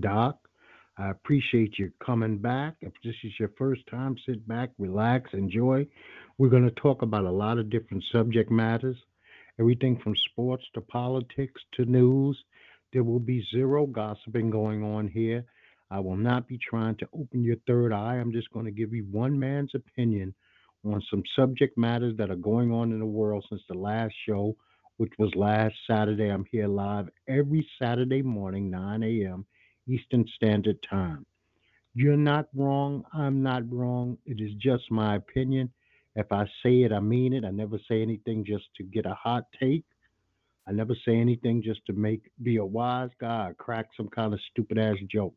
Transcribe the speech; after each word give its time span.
Doc. 0.00 0.38
I 0.96 1.10
appreciate 1.10 1.78
you 1.78 1.90
coming 2.04 2.38
back. 2.38 2.76
If 2.80 2.92
this 3.02 3.14
is 3.24 3.32
your 3.40 3.50
first 3.58 3.82
time, 3.90 4.16
sit 4.26 4.46
back, 4.46 4.70
relax, 4.78 5.30
enjoy. 5.32 5.86
We're 6.38 6.50
going 6.50 6.68
to 6.68 6.80
talk 6.80 7.02
about 7.02 7.24
a 7.24 7.30
lot 7.30 7.58
of 7.58 7.70
different 7.70 8.04
subject 8.12 8.50
matters, 8.50 8.96
everything 9.58 9.98
from 10.02 10.14
sports 10.30 10.64
to 10.74 10.80
politics 10.80 11.60
to 11.74 11.84
news. 11.84 12.38
There 12.92 13.02
will 13.02 13.20
be 13.20 13.44
zero 13.52 13.86
gossiping 13.86 14.50
going 14.50 14.84
on 14.84 15.08
here. 15.08 15.44
I 15.90 15.98
will 16.00 16.16
not 16.16 16.46
be 16.46 16.58
trying 16.58 16.96
to 16.96 17.08
open 17.12 17.42
your 17.42 17.56
third 17.66 17.92
eye. 17.92 18.16
I'm 18.16 18.32
just 18.32 18.50
going 18.52 18.66
to 18.66 18.72
give 18.72 18.92
you 18.92 19.04
one 19.10 19.38
man's 19.38 19.72
opinion 19.74 20.34
on 20.84 21.02
some 21.10 21.22
subject 21.36 21.76
matters 21.76 22.16
that 22.18 22.30
are 22.30 22.36
going 22.36 22.70
on 22.72 22.92
in 22.92 23.00
the 23.00 23.06
world 23.06 23.44
since 23.48 23.62
the 23.68 23.78
last 23.78 24.14
show, 24.28 24.56
which 24.98 25.12
was 25.18 25.34
last 25.34 25.74
Saturday. 25.90 26.28
I'm 26.28 26.44
here 26.50 26.68
live 26.68 27.08
every 27.28 27.66
Saturday 27.80 28.22
morning, 28.22 28.70
9 28.70 29.02
a.m. 29.02 29.44
Eastern 29.86 30.26
Standard 30.36 30.82
Time. 30.82 31.26
You're 31.94 32.16
not 32.16 32.48
wrong. 32.54 33.04
I'm 33.12 33.42
not 33.42 33.62
wrong. 33.72 34.18
It 34.26 34.40
is 34.40 34.52
just 34.58 34.90
my 34.90 35.16
opinion. 35.16 35.70
If 36.16 36.30
I 36.32 36.44
say 36.62 36.82
it, 36.82 36.92
I 36.92 37.00
mean 37.00 37.32
it. 37.32 37.44
I 37.44 37.50
never 37.50 37.78
say 37.88 38.02
anything 38.02 38.44
just 38.44 38.64
to 38.76 38.82
get 38.82 39.06
a 39.06 39.14
hot 39.14 39.44
take. 39.60 39.84
I 40.66 40.72
never 40.72 40.94
say 41.04 41.16
anything 41.16 41.62
just 41.62 41.84
to 41.86 41.92
make 41.92 42.30
be 42.42 42.56
a 42.56 42.64
wise 42.64 43.10
guy 43.20 43.48
or 43.48 43.54
crack 43.54 43.88
some 43.96 44.08
kind 44.08 44.32
of 44.32 44.40
stupid 44.50 44.78
ass 44.78 44.96
joke. 45.10 45.34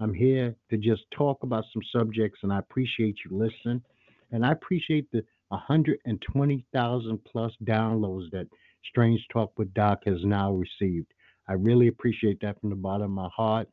I'm 0.00 0.14
here 0.14 0.54
to 0.70 0.76
just 0.76 1.02
talk 1.16 1.42
about 1.42 1.64
some 1.72 1.82
subjects, 1.94 2.40
and 2.42 2.52
I 2.52 2.58
appreciate 2.58 3.16
you 3.24 3.36
listening. 3.36 3.82
And 4.30 4.46
I 4.46 4.52
appreciate 4.52 5.10
the 5.12 5.24
120,000 5.48 7.24
plus 7.24 7.52
downloads 7.64 8.30
that 8.30 8.46
Strange 8.88 9.20
Talk 9.32 9.52
with 9.58 9.72
Doc 9.74 10.02
has 10.06 10.24
now 10.24 10.52
received. 10.52 11.12
I 11.48 11.54
really 11.54 11.88
appreciate 11.88 12.40
that 12.40 12.60
from 12.60 12.70
the 12.70 12.76
bottom 12.76 13.04
of 13.04 13.10
my 13.10 13.28
heart. 13.34 13.68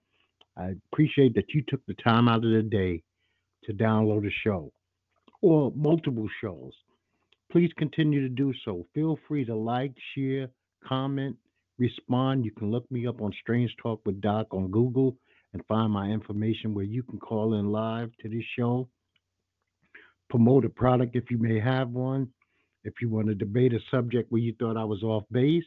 I 0.60 0.76
appreciate 0.92 1.36
that 1.36 1.54
you 1.54 1.64
took 1.68 1.86
the 1.86 1.94
time 1.96 2.28
out 2.28 2.44
of 2.44 2.52
the 2.52 2.62
day 2.62 3.02
to 3.64 3.74
download 3.74 4.28
a 4.28 4.32
show 4.44 4.72
or 5.42 5.72
multiple 5.74 6.28
shows. 6.42 6.74
Please 7.50 7.72
continue 7.78 8.22
to 8.22 8.30
do 8.30 8.54
so. 8.66 8.86
Feel 8.94 9.18
free 9.28 9.46
to 9.46 9.56
like, 9.56 9.94
share, 10.14 10.50
comment, 10.86 11.38
respond. 11.78 12.44
You 12.44 12.52
can 12.52 12.72
look 12.72 12.90
me 12.92 13.08
up 13.08 13.22
on 13.22 13.32
Strange 13.42 13.74
Talk 13.82 14.02
with 14.06 14.20
Doc 14.20 14.48
on 14.52 14.70
Google 14.70 15.16
and 15.54 15.66
find 15.66 15.92
my 15.94 16.08
information 16.08 16.74
where 16.74 16.86
you 16.86 17.04
can 17.04 17.20
call 17.20 17.54
in 17.54 17.72
live 17.72 18.12
to 18.22 18.30
this 18.30 18.44
show. 18.58 18.90
Promote 20.30 20.66
a 20.66 20.70
product 20.70 21.16
if 21.16 21.32
you 21.32 21.38
may 21.38 21.60
have 21.60 21.90
one. 21.90 22.28
If 22.84 22.96
you 23.02 23.10
want 23.10 23.28
to 23.28 23.36
debate 23.36 23.74
a 23.74 23.80
subject 23.90 24.32
where 24.32 24.42
you 24.42 24.54
thought 24.60 24.78
I 24.78 24.84
was 24.84 25.04
off 25.04 25.24
base, 25.32 25.66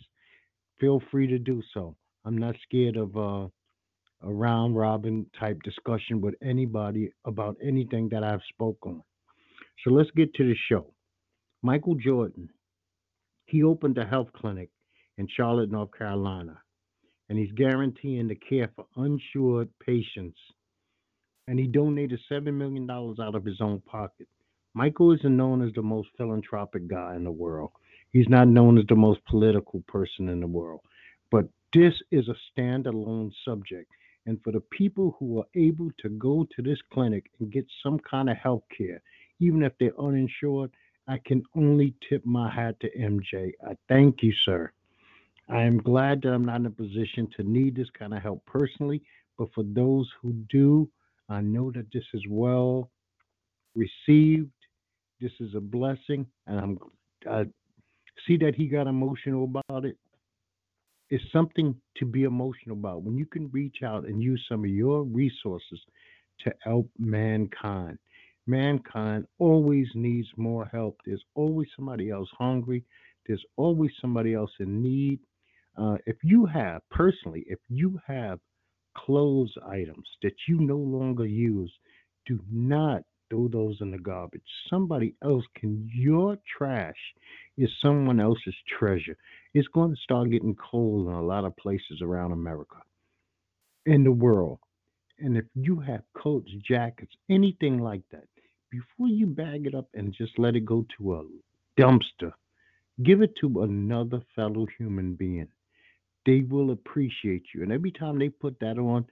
feel 0.79 1.03
free 1.11 1.27
to 1.29 1.39
do 1.39 1.63
so. 1.73 1.97
I'm 2.25 2.39
not 2.39 2.57
scared 2.63 2.97
of 2.97 3.17
uh, 3.17 3.49
a 4.23 4.33
round 4.33 4.77
robin 4.77 5.27
type 5.39 5.61
discussion 5.63 6.21
with 6.21 6.35
anybody 6.43 7.13
about 7.25 7.57
anything 7.63 8.09
that 8.11 8.25
I've 8.25 8.43
spoken. 8.49 9.03
So 9.85 9.91
let's 9.91 10.11
get 10.13 10.35
to 10.35 10.45
the 10.45 10.55
show. 10.69 10.93
Michael 11.63 11.95
Jordan, 11.95 12.49
he 13.47 13.63
opened 13.63 13.99
a 13.99 14.05
health 14.05 14.29
clinic 14.35 14.71
in 15.19 15.29
Charlotte, 15.37 15.71
North 15.71 15.91
Carolina, 15.97 16.59
and 17.29 17.39
he's 17.39 17.53
guaranteeing 17.53 18.29
the 18.29 18.35
care 18.35 18.71
for 18.75 18.87
uninsured 18.97 19.69
patients. 19.85 20.39
And 21.49 21.59
he 21.59 21.67
donated 21.67 22.21
$7 22.31 22.53
million 22.55 22.89
out 22.91 23.35
of 23.35 23.45
his 23.45 23.61
own 23.61 23.81
pocket. 23.81 24.29
Michael 24.75 25.13
isn't 25.13 25.37
known 25.37 25.67
as 25.67 25.73
the 25.75 25.83
most 25.83 26.09
philanthropic 26.17 26.89
guy 26.89 27.15
in 27.17 27.25
the 27.25 27.31
world. 27.31 27.73
He's 28.11 28.29
not 28.29 28.49
known 28.49 28.79
as 28.79 28.85
the 28.89 28.95
most 28.95 29.25
political 29.27 29.83
person 29.89 30.29
in 30.29 30.41
the 30.41 30.47
world. 30.47 30.81
But 31.31 31.47
this 31.75 31.95
is 32.11 32.29
a 32.29 32.61
standalone 32.61 33.33
subject. 33.45 33.91
And 34.27 34.43
for 34.43 34.53
the 34.53 34.61
people 34.61 35.17
who 35.19 35.41
are 35.41 35.47
able 35.55 35.91
to 35.99 36.09
go 36.09 36.47
to 36.55 36.63
this 36.63 36.79
clinic 36.93 37.31
and 37.41 37.51
get 37.51 37.67
some 37.83 37.99
kind 37.99 38.31
of 38.31 38.37
health 38.37 38.63
care, 38.77 39.03
even 39.41 39.63
if 39.63 39.73
they're 39.79 39.99
uninsured, 40.01 40.71
I 41.09 41.19
can 41.19 41.43
only 41.57 41.95
tip 42.09 42.25
my 42.25 42.51
hat 42.51 42.79
to 42.81 42.91
MJ. 42.97 43.53
I 43.67 43.77
thank 43.89 44.23
you, 44.23 44.33
sir. 44.33 44.71
I 45.49 45.63
am 45.63 45.79
glad 45.79 46.23
that 46.23 46.33
I'm 46.33 46.45
not 46.45 46.61
in 46.61 46.67
a 46.67 46.71
position 46.71 47.29
to 47.37 47.43
need 47.43 47.75
this 47.75 47.91
kind 47.91 48.15
of 48.15 48.23
help 48.23 48.45
personally, 48.47 49.03
but 49.37 49.53
for 49.55 49.65
those 49.65 50.09
who 50.21 50.33
do, 50.49 50.89
I 51.29 51.41
know 51.41 51.73
that 51.73 51.91
this 51.93 52.05
is 52.15 52.23
well 52.29 52.91
received. 53.75 54.51
This 55.21 55.33
is 55.41 55.55
a 55.55 55.61
blessing, 55.61 56.27
and 56.47 56.61
I'm 56.61 56.79
I 57.29 57.47
see 58.27 58.37
that 58.39 58.55
he 58.55 58.67
got 58.67 58.87
emotional 58.87 59.45
about 59.45 59.85
it. 59.85 59.97
It's 61.13 61.31
something 61.31 61.75
to 61.99 62.07
be 62.07 62.23
emotional 62.23 62.75
about 62.75 63.03
when 63.03 63.19
you 63.19 63.27
can 63.27 63.51
reach 63.51 63.83
out 63.85 64.07
and 64.07 64.23
use 64.23 64.43
some 64.49 64.65
of 64.65 64.71
your 64.71 65.03
resources 65.03 65.79
to 66.41 66.55
help 66.65 66.89
mankind. 66.99 67.99
Mankind 68.47 69.27
always 69.39 69.89
needs 69.95 70.27
more 70.39 70.65
help. 70.73 70.97
There's 71.05 71.23
always 71.35 71.69
somebody 71.77 72.09
else 72.09 72.31
hungry. 72.39 72.83
There's 73.27 73.45
always 73.59 73.91
somebody 74.01 74.33
else 74.33 74.53
in 74.59 74.83
need. 74.83 75.19
Uh, 75.77 75.99
if 76.07 76.17
you 76.23 76.47
have, 76.47 76.81
personally, 76.91 77.45
if 77.47 77.59
you 77.69 78.01
have 78.07 78.39
clothes 78.97 79.53
items 79.69 80.09
that 80.23 80.35
you 80.49 80.61
no 80.61 80.79
longer 80.79 81.27
use, 81.27 81.73
do 82.25 82.41
not 82.51 83.03
throw 83.29 83.49
those 83.49 83.77
in 83.83 83.91
the 83.91 83.99
garbage. 83.99 84.41
Somebody 84.71 85.15
else 85.23 85.45
can, 85.59 85.87
your 85.95 86.39
trash 86.57 86.97
is 87.59 87.69
someone 87.83 88.19
else's 88.19 88.57
treasure. 88.79 89.17
It's 89.55 89.69
going 89.69 89.91
to 89.91 90.01
start 90.03 90.31
getting 90.31 90.57
cold 90.57 91.09
in 91.09 91.13
a 91.13 91.23
lot 91.23 91.45
of 91.45 91.57
places 91.57 92.01
around 92.01 92.33
America, 92.33 92.77
in 93.87 94.05
the 94.05 94.13
world. 94.13 94.59
And 95.19 95.37
if 95.37 95.45
you 95.55 95.79
have 95.81 96.03
coats, 96.15 96.51
jackets, 96.67 97.13
anything 97.31 97.79
like 97.79 98.03
that, 98.11 98.25
before 98.71 99.09
you 99.09 99.27
bag 99.27 99.67
it 99.67 99.75
up 99.75 99.89
and 99.95 100.15
just 100.17 100.39
let 100.39 100.57
it 100.57 100.65
go 100.65 100.87
to 100.97 101.15
a 101.15 101.25
dumpster, 101.79 102.33
give 103.03 103.21
it 103.21 103.35
to 103.41 103.63
another 103.63 104.23
fellow 104.35 104.67
human 104.79 105.15
being. 105.15 105.49
They 106.25 106.41
will 106.41 106.71
appreciate 106.71 107.45
you. 107.55 107.63
And 107.63 107.73
every 107.73 107.91
time 107.93 108.19
they 108.19 108.31
put 108.31 108.59
that 108.61 108.79
on, 108.79 109.05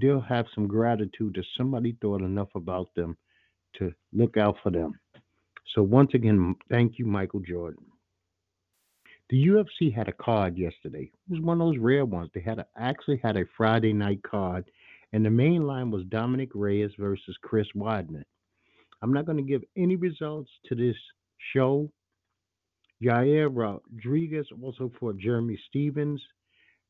they'll 0.00 0.20
have 0.20 0.46
some 0.54 0.68
gratitude 0.68 1.34
that 1.34 1.46
somebody 1.56 1.96
thought 2.00 2.22
enough 2.22 2.54
about 2.54 2.94
them 2.94 3.16
to 3.78 3.92
look 4.12 4.36
out 4.36 4.56
for 4.62 4.70
them. 4.70 4.92
So 5.74 5.82
once 5.82 6.14
again, 6.14 6.54
thank 6.70 6.98
you, 6.98 7.06
Michael 7.06 7.40
Jordan. 7.40 7.84
The 9.30 9.46
UFC 9.46 9.94
had 9.94 10.08
a 10.08 10.12
card 10.12 10.56
yesterday. 10.56 11.10
It 11.12 11.32
was 11.32 11.40
one 11.40 11.60
of 11.60 11.66
those 11.66 11.78
rare 11.78 12.06
ones. 12.06 12.30
They 12.34 12.40
had 12.40 12.58
a, 12.58 12.66
actually 12.76 13.20
had 13.22 13.36
a 13.36 13.44
Friday 13.56 13.92
night 13.92 14.22
card, 14.22 14.70
and 15.12 15.24
the 15.24 15.30
main 15.30 15.66
line 15.66 15.90
was 15.90 16.04
Dominic 16.06 16.50
Reyes 16.54 16.92
versus 16.98 17.36
Chris 17.42 17.66
Weidman. 17.76 18.24
I'm 19.02 19.12
not 19.12 19.26
going 19.26 19.36
to 19.36 19.42
give 19.42 19.62
any 19.76 19.96
results 19.96 20.50
to 20.66 20.74
this 20.74 20.96
show. 21.52 21.90
Yair 23.02 23.48
Rodriguez 23.52 24.46
also 24.62 24.90
fought 24.98 25.18
Jeremy 25.18 25.58
Stephens. 25.68 26.20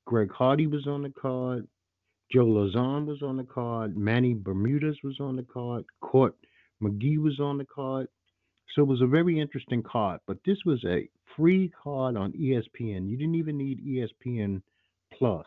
Greg 0.07 0.31
Hardy 0.33 0.67
was 0.67 0.87
on 0.87 1.03
the 1.03 1.11
card. 1.11 1.67
Joe 2.33 2.47
Lauzon 2.47 3.05
was 3.07 3.23
on 3.23 3.37
the 3.37 3.45
card. 3.45 3.97
Manny 3.97 4.35
Bermudez 4.35 4.97
was 5.03 5.19
on 5.21 5.37
the 5.37 5.43
card. 5.43 5.85
Court 6.01 6.35
McGee 6.83 7.19
was 7.19 7.41
on 7.41 7.59
the 7.59 7.65
card. 7.65 8.07
So 8.75 8.83
it 8.83 8.89
was 8.89 9.01
a 9.01 9.07
very 9.07 9.41
interesting 9.41 9.83
card, 9.83 10.21
but 10.27 10.39
this 10.45 10.59
was 10.67 10.85
a 10.85 11.09
free 11.37 11.71
card 11.83 12.17
on 12.17 12.33
ESPN. 12.33 13.09
You 13.09 13.17
didn't 13.17 13.37
even 13.37 13.57
need 13.57 13.85
ESPN 13.85 14.63
Plus. 15.15 15.47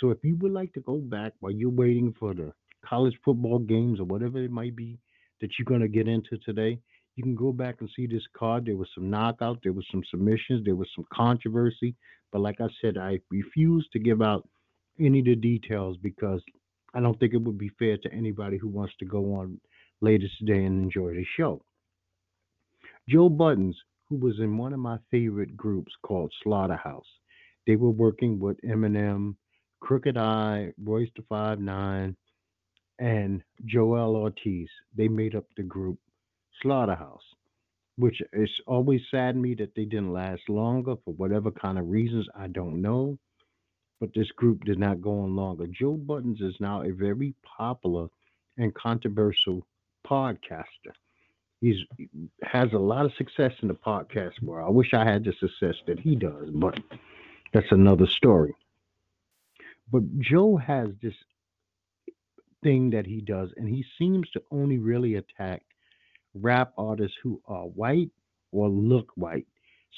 So 0.00 0.10
if 0.10 0.18
you 0.22 0.36
would 0.36 0.52
like 0.52 0.72
to 0.74 0.80
go 0.80 0.96
back 0.96 1.34
while 1.40 1.52
you're 1.52 1.70
waiting 1.70 2.14
for 2.18 2.34
the 2.34 2.52
college 2.84 3.14
football 3.24 3.58
games 3.58 4.00
or 4.00 4.04
whatever 4.04 4.38
it 4.38 4.50
might 4.50 4.74
be 4.74 4.98
that 5.40 5.50
you're 5.58 5.66
going 5.66 5.80
to 5.80 5.88
get 5.88 6.08
into 6.08 6.38
today, 6.38 6.78
you 7.16 7.22
can 7.22 7.34
go 7.34 7.52
back 7.52 7.76
and 7.80 7.90
see 7.94 8.06
this 8.06 8.26
card. 8.36 8.66
There 8.66 8.76
was 8.76 8.88
some 8.94 9.10
knockout, 9.10 9.60
there 9.62 9.72
was 9.72 9.86
some 9.90 10.02
submissions, 10.10 10.64
there 10.64 10.74
was 10.74 10.88
some 10.96 11.06
controversy. 11.12 11.94
But 12.32 12.40
like 12.40 12.60
I 12.60 12.66
said, 12.80 12.98
I 12.98 13.20
refuse 13.30 13.86
to 13.92 13.98
give 13.98 14.20
out 14.20 14.48
any 14.98 15.20
of 15.20 15.26
the 15.26 15.36
details 15.36 15.96
because 16.02 16.42
I 16.94 17.00
don't 17.00 17.18
think 17.20 17.34
it 17.34 17.42
would 17.42 17.58
be 17.58 17.70
fair 17.78 17.98
to 17.98 18.12
anybody 18.12 18.56
who 18.56 18.68
wants 18.68 18.94
to 18.98 19.04
go 19.04 19.34
on 19.36 19.60
later 20.00 20.26
today 20.38 20.64
and 20.64 20.82
enjoy 20.82 21.14
the 21.14 21.24
show. 21.36 21.62
Joe 23.08 23.28
Budden, 23.28 23.74
who 24.08 24.16
was 24.16 24.38
in 24.40 24.56
one 24.56 24.72
of 24.72 24.78
my 24.78 24.98
favorite 25.10 25.56
groups 25.56 25.92
called 26.02 26.32
Slaughterhouse, 26.42 27.06
they 27.66 27.76
were 27.76 27.90
working 27.90 28.38
with 28.38 28.60
Eminem, 28.62 29.36
Crooked 29.80 30.16
I, 30.16 30.72
Royce 30.82 31.10
the 31.14 31.22
Five 31.28 31.60
Nine, 31.60 32.16
and 32.98 33.42
Joel 33.66 34.16
Ortiz. 34.16 34.68
They 34.96 35.08
made 35.08 35.34
up 35.34 35.44
the 35.56 35.62
group 35.62 35.98
Slaughterhouse, 36.62 37.24
which 37.96 38.22
is 38.32 38.50
always 38.66 39.02
saddened 39.10 39.42
me 39.42 39.54
that 39.56 39.74
they 39.74 39.84
didn't 39.84 40.12
last 40.12 40.48
longer 40.48 40.94
for 41.04 41.12
whatever 41.14 41.50
kind 41.50 41.78
of 41.78 41.88
reasons 41.88 42.26
I 42.34 42.46
don't 42.46 42.80
know. 42.80 43.18
But 44.00 44.10
this 44.14 44.30
group 44.32 44.64
did 44.64 44.78
not 44.78 45.02
go 45.02 45.20
on 45.20 45.36
longer. 45.36 45.66
Joe 45.66 45.94
Budden 45.94 46.36
is 46.40 46.54
now 46.58 46.82
a 46.82 46.90
very 46.90 47.34
popular 47.58 48.08
and 48.56 48.74
controversial 48.74 49.66
podcaster. 50.06 50.94
He's 51.64 51.78
has 52.42 52.74
a 52.74 52.78
lot 52.78 53.06
of 53.06 53.14
success 53.16 53.52
in 53.62 53.68
the 53.68 53.74
podcast 53.74 54.42
world. 54.42 54.68
I 54.68 54.70
wish 54.70 54.92
I 54.92 55.10
had 55.10 55.24
the 55.24 55.32
success 55.40 55.76
that 55.86 55.98
he 55.98 56.14
does, 56.14 56.50
but 56.52 56.78
that's 57.54 57.72
another 57.72 58.06
story. 58.06 58.54
But 59.90 60.02
Joe 60.18 60.58
has 60.58 60.90
this 61.00 61.14
thing 62.62 62.90
that 62.90 63.06
he 63.06 63.22
does, 63.22 63.48
and 63.56 63.66
he 63.66 63.82
seems 63.98 64.28
to 64.32 64.42
only 64.50 64.76
really 64.76 65.14
attack 65.14 65.62
rap 66.34 66.72
artists 66.76 67.16
who 67.22 67.40
are 67.46 67.64
white 67.64 68.10
or 68.52 68.68
look 68.68 69.10
white. 69.14 69.46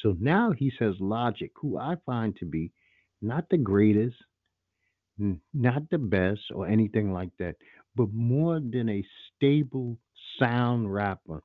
So 0.02 0.14
now 0.20 0.52
he 0.52 0.70
says 0.78 0.94
Logic, 1.00 1.50
who 1.60 1.78
I 1.78 1.96
find 2.06 2.36
to 2.36 2.44
be 2.44 2.70
not 3.20 3.48
the 3.50 3.58
greatest, 3.58 4.16
not 5.18 5.90
the 5.90 5.98
best, 5.98 6.42
or 6.54 6.68
anything 6.68 7.12
like 7.12 7.30
that, 7.40 7.56
but 7.96 8.12
more 8.12 8.60
than 8.60 8.88
a 8.88 9.04
stable 9.34 9.98
sound 10.38 10.92
rapper. 10.94 11.42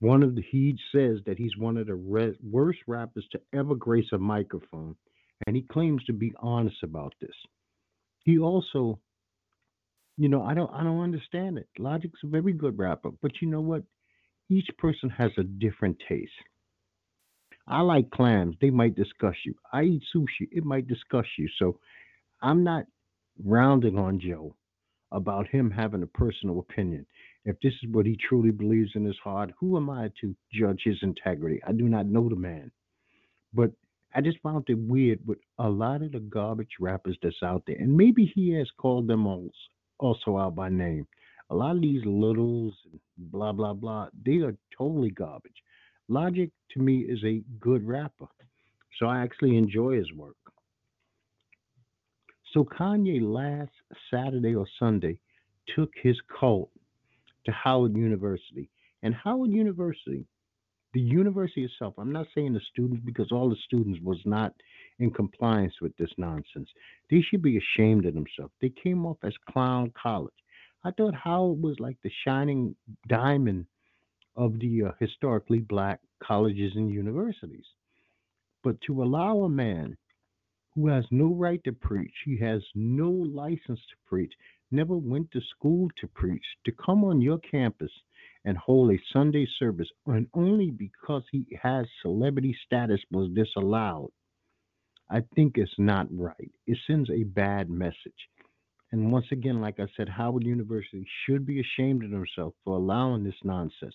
One 0.00 0.22
of 0.22 0.34
the 0.34 0.42
he 0.42 0.76
says 0.92 1.18
that 1.26 1.38
he's 1.38 1.56
one 1.58 1.76
of 1.76 1.86
the 1.86 1.94
re- 1.94 2.36
worst 2.42 2.80
rappers 2.86 3.26
to 3.32 3.40
ever 3.54 3.74
grace 3.74 4.08
a 4.12 4.18
microphone, 4.18 4.96
and 5.46 5.54
he 5.54 5.62
claims 5.62 6.02
to 6.04 6.12
be 6.12 6.32
honest 6.40 6.82
about 6.82 7.14
this. 7.20 7.34
He 8.24 8.38
also, 8.38 8.98
you 10.16 10.28
know, 10.28 10.42
I 10.42 10.54
don't 10.54 10.72
I 10.72 10.82
don't 10.82 11.02
understand 11.02 11.58
it. 11.58 11.68
Logic's 11.78 12.20
a 12.24 12.28
very 12.28 12.52
good 12.52 12.78
rapper, 12.78 13.10
but 13.22 13.42
you 13.42 13.48
know 13.48 13.60
what? 13.60 13.82
Each 14.48 14.68
person 14.78 15.10
has 15.10 15.30
a 15.38 15.44
different 15.44 15.98
taste. 16.08 16.32
I 17.68 17.82
like 17.82 18.10
clams. 18.10 18.56
They 18.60 18.70
might 18.70 18.96
disgust 18.96 19.38
you. 19.44 19.54
I 19.72 19.82
eat 19.84 20.02
sushi. 20.14 20.48
It 20.50 20.64
might 20.64 20.88
disgust 20.88 21.28
you. 21.38 21.48
So 21.58 21.78
I'm 22.42 22.64
not 22.64 22.86
rounding 23.44 23.98
on 23.98 24.20
Joe 24.20 24.56
about 25.12 25.48
him 25.48 25.70
having 25.70 26.02
a 26.02 26.06
personal 26.06 26.58
opinion. 26.58 27.06
If 27.44 27.56
this 27.60 27.72
is 27.82 27.90
what 27.90 28.06
he 28.06 28.16
truly 28.16 28.50
believes 28.50 28.90
in 28.94 29.04
his 29.04 29.18
heart, 29.22 29.52
who 29.58 29.76
am 29.76 29.88
I 29.88 30.10
to 30.20 30.34
judge 30.52 30.82
his 30.84 30.98
integrity? 31.02 31.60
I 31.66 31.72
do 31.72 31.88
not 31.88 32.06
know 32.06 32.28
the 32.28 32.36
man. 32.36 32.70
But 33.54 33.72
I 34.14 34.20
just 34.20 34.38
found 34.42 34.64
it 34.68 34.78
weird 34.78 35.20
with 35.26 35.38
a 35.58 35.68
lot 35.68 36.02
of 36.02 36.12
the 36.12 36.20
garbage 36.20 36.76
rappers 36.80 37.16
that's 37.22 37.42
out 37.42 37.62
there. 37.66 37.76
And 37.76 37.96
maybe 37.96 38.30
he 38.34 38.50
has 38.54 38.68
called 38.76 39.06
them 39.06 39.26
all 39.26 39.50
also 39.98 40.38
out 40.38 40.54
by 40.54 40.68
name. 40.68 41.06
A 41.50 41.54
lot 41.54 41.76
of 41.76 41.82
these 41.82 42.04
littles, 42.04 42.74
blah, 43.16 43.52
blah, 43.52 43.74
blah, 43.74 44.08
they 44.24 44.38
are 44.38 44.56
totally 44.76 45.10
garbage. 45.10 45.62
Logic 46.08 46.50
to 46.72 46.80
me 46.80 47.00
is 47.00 47.22
a 47.24 47.42
good 47.60 47.86
rapper. 47.86 48.26
So 48.98 49.06
I 49.06 49.22
actually 49.22 49.56
enjoy 49.56 49.96
his 49.96 50.12
work. 50.12 50.36
So 52.52 52.64
Kanye 52.64 53.20
last 53.22 53.70
Saturday 54.12 54.54
or 54.54 54.66
Sunday 54.78 55.18
took 55.76 55.90
his 56.02 56.16
cult 56.38 56.70
to 57.46 57.52
Howard 57.52 57.96
University. 57.96 58.68
And 59.02 59.14
Howard 59.14 59.50
University, 59.50 60.26
the 60.92 61.00
university 61.00 61.64
itself, 61.64 61.94
I'm 61.98 62.12
not 62.12 62.26
saying 62.34 62.52
the 62.52 62.60
students 62.72 63.02
because 63.04 63.30
all 63.32 63.48
the 63.48 63.56
students 63.64 64.00
was 64.02 64.18
not 64.24 64.52
in 64.98 65.10
compliance 65.10 65.74
with 65.80 65.96
this 65.96 66.10
nonsense. 66.18 66.68
They 67.10 67.22
should 67.22 67.42
be 67.42 67.58
ashamed 67.58 68.06
of 68.06 68.14
themselves. 68.14 68.52
They 68.60 68.70
came 68.82 69.06
off 69.06 69.18
as 69.22 69.34
clown 69.50 69.92
college. 70.00 70.34
I 70.84 70.90
thought 70.90 71.14
Howard 71.14 71.62
was 71.62 71.78
like 71.78 71.98
the 72.02 72.10
shining 72.24 72.74
diamond 73.08 73.66
of 74.36 74.58
the 74.58 74.84
uh, 74.84 74.92
historically 74.98 75.58
black 75.58 76.00
colleges 76.22 76.72
and 76.74 76.90
universities. 76.90 77.66
But 78.62 78.80
to 78.82 79.02
allow 79.02 79.40
a 79.40 79.48
man 79.48 79.96
who 80.74 80.88
has 80.88 81.04
no 81.10 81.34
right 81.34 81.62
to 81.64 81.72
preach, 81.72 82.14
he 82.24 82.38
has 82.38 82.62
no 82.74 83.10
license 83.10 83.80
to 83.80 83.96
preach, 84.06 84.32
never 84.70 84.96
went 84.96 85.30
to 85.32 85.40
school 85.56 85.88
to 86.00 86.06
preach, 86.08 86.44
to 86.64 86.72
come 86.72 87.04
on 87.04 87.20
your 87.20 87.38
campus 87.38 87.90
and 88.44 88.56
hold 88.56 88.92
a 88.92 88.98
Sunday 89.12 89.46
service, 89.58 89.88
and 90.06 90.26
only 90.34 90.70
because 90.70 91.22
he 91.30 91.44
has 91.62 91.86
celebrity 92.02 92.56
status 92.64 93.00
was 93.10 93.30
disallowed, 93.34 94.10
I 95.10 95.22
think 95.34 95.58
it's 95.58 95.70
not 95.78 96.06
right. 96.10 96.50
It 96.66 96.78
sends 96.86 97.10
a 97.10 97.24
bad 97.24 97.68
message. 97.68 98.28
And 98.92 99.12
once 99.12 99.26
again, 99.30 99.60
like 99.60 99.78
I 99.78 99.86
said, 99.96 100.08
Howard 100.08 100.44
University 100.44 101.06
should 101.24 101.46
be 101.46 101.60
ashamed 101.60 102.04
of 102.04 102.10
themselves 102.10 102.56
for 102.64 102.76
allowing 102.76 103.24
this 103.24 103.34
nonsense. 103.44 103.94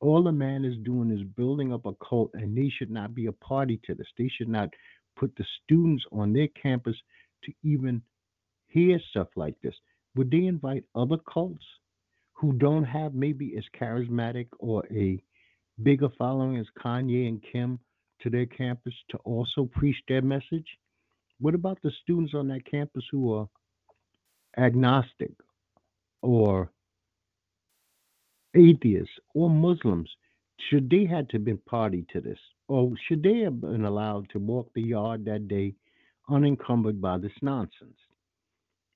All 0.00 0.22
the 0.22 0.32
man 0.32 0.64
is 0.64 0.76
doing 0.82 1.10
is 1.10 1.22
building 1.36 1.72
up 1.72 1.86
a 1.86 1.92
cult, 2.04 2.30
and 2.34 2.56
they 2.56 2.70
should 2.70 2.90
not 2.90 3.14
be 3.14 3.26
a 3.26 3.32
party 3.32 3.80
to 3.84 3.94
this. 3.94 4.06
They 4.16 4.28
should 4.28 4.48
not 4.48 4.70
put 5.16 5.34
the 5.36 5.44
students 5.62 6.04
on 6.10 6.32
their 6.32 6.48
campus 6.48 6.96
to 7.44 7.52
even 7.62 8.02
hear 8.66 8.98
stuff 9.10 9.28
like 9.36 9.54
this. 9.62 9.74
Would 10.16 10.30
they 10.30 10.46
invite 10.46 10.84
other 10.94 11.18
cults 11.18 11.64
who 12.34 12.52
don't 12.54 12.84
have 12.84 13.14
maybe 13.14 13.56
as 13.56 13.64
charismatic 13.78 14.48
or 14.58 14.84
a 14.90 15.22
bigger 15.82 16.08
following 16.18 16.56
as 16.56 16.66
Kanye 16.78 17.28
and 17.28 17.42
Kim 17.52 17.78
to 18.22 18.30
their 18.30 18.46
campus 18.46 18.94
to 19.10 19.18
also 19.18 19.66
preach 19.66 19.96
their 20.08 20.22
message? 20.22 20.66
What 21.38 21.54
about 21.54 21.78
the 21.82 21.92
students 22.02 22.34
on 22.34 22.48
that 22.48 22.64
campus 22.70 23.04
who 23.10 23.32
are 23.32 23.48
agnostic 24.56 25.32
or 26.22 26.70
atheists 28.54 29.14
or 29.34 29.48
Muslims, 29.48 30.10
should 30.68 30.90
they 30.90 31.04
had 31.06 31.28
to 31.30 31.38
been 31.38 31.58
party 31.58 32.04
to 32.12 32.20
this, 32.20 32.38
or 32.68 32.92
should 33.06 33.22
they 33.22 33.38
have 33.38 33.60
been 33.60 33.84
allowed 33.84 34.28
to 34.30 34.38
walk 34.38 34.70
the 34.74 34.82
yard 34.82 35.24
that 35.24 35.48
day 35.48 35.74
unencumbered 36.28 37.00
by 37.00 37.16
this 37.18 37.32
nonsense? 37.42 37.96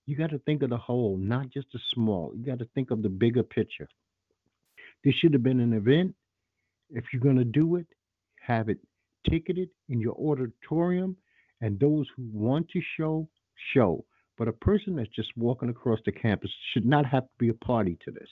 You 0.07 0.17
got 0.17 0.31
to 0.31 0.39
think 0.41 0.63
of 0.63 0.71
the 0.71 0.77
whole, 0.77 1.17
not 1.17 1.51
just 1.51 1.67
the 1.73 1.81
small. 1.95 2.33
You 2.37 2.45
got 2.45 2.59
to 2.59 2.69
think 2.75 2.91
of 2.91 3.03
the 3.03 3.09
bigger 3.09 3.43
picture. 3.43 3.89
This 5.03 5.15
should 5.15 5.33
have 5.33 5.43
been 5.43 5.61
an 5.61 5.73
event. 5.73 6.15
If 6.91 7.05
you're 7.13 7.23
going 7.23 7.39
to 7.39 7.45
do 7.45 7.77
it, 7.77 7.87
have 8.41 8.69
it 8.69 8.79
ticketed 9.29 9.71
in 9.89 10.01
your 10.01 10.15
auditorium, 10.15 11.17
and 11.61 11.81
those 11.81 12.07
who 12.17 12.29
want 12.33 12.69
to 12.71 12.81
show, 12.97 13.27
show. 13.73 14.05
But 14.37 14.49
a 14.49 14.53
person 14.53 14.97
that's 14.97 15.09
just 15.11 15.31
walking 15.37 15.71
across 15.71 16.01
the 16.05 16.13
campus 16.13 16.51
should 16.73 16.85
not 16.85 17.07
have 17.07 17.23
to 17.23 17.31
be 17.39 17.49
a 17.49 17.55
party 17.55 17.97
to 18.05 18.11
this 18.11 18.29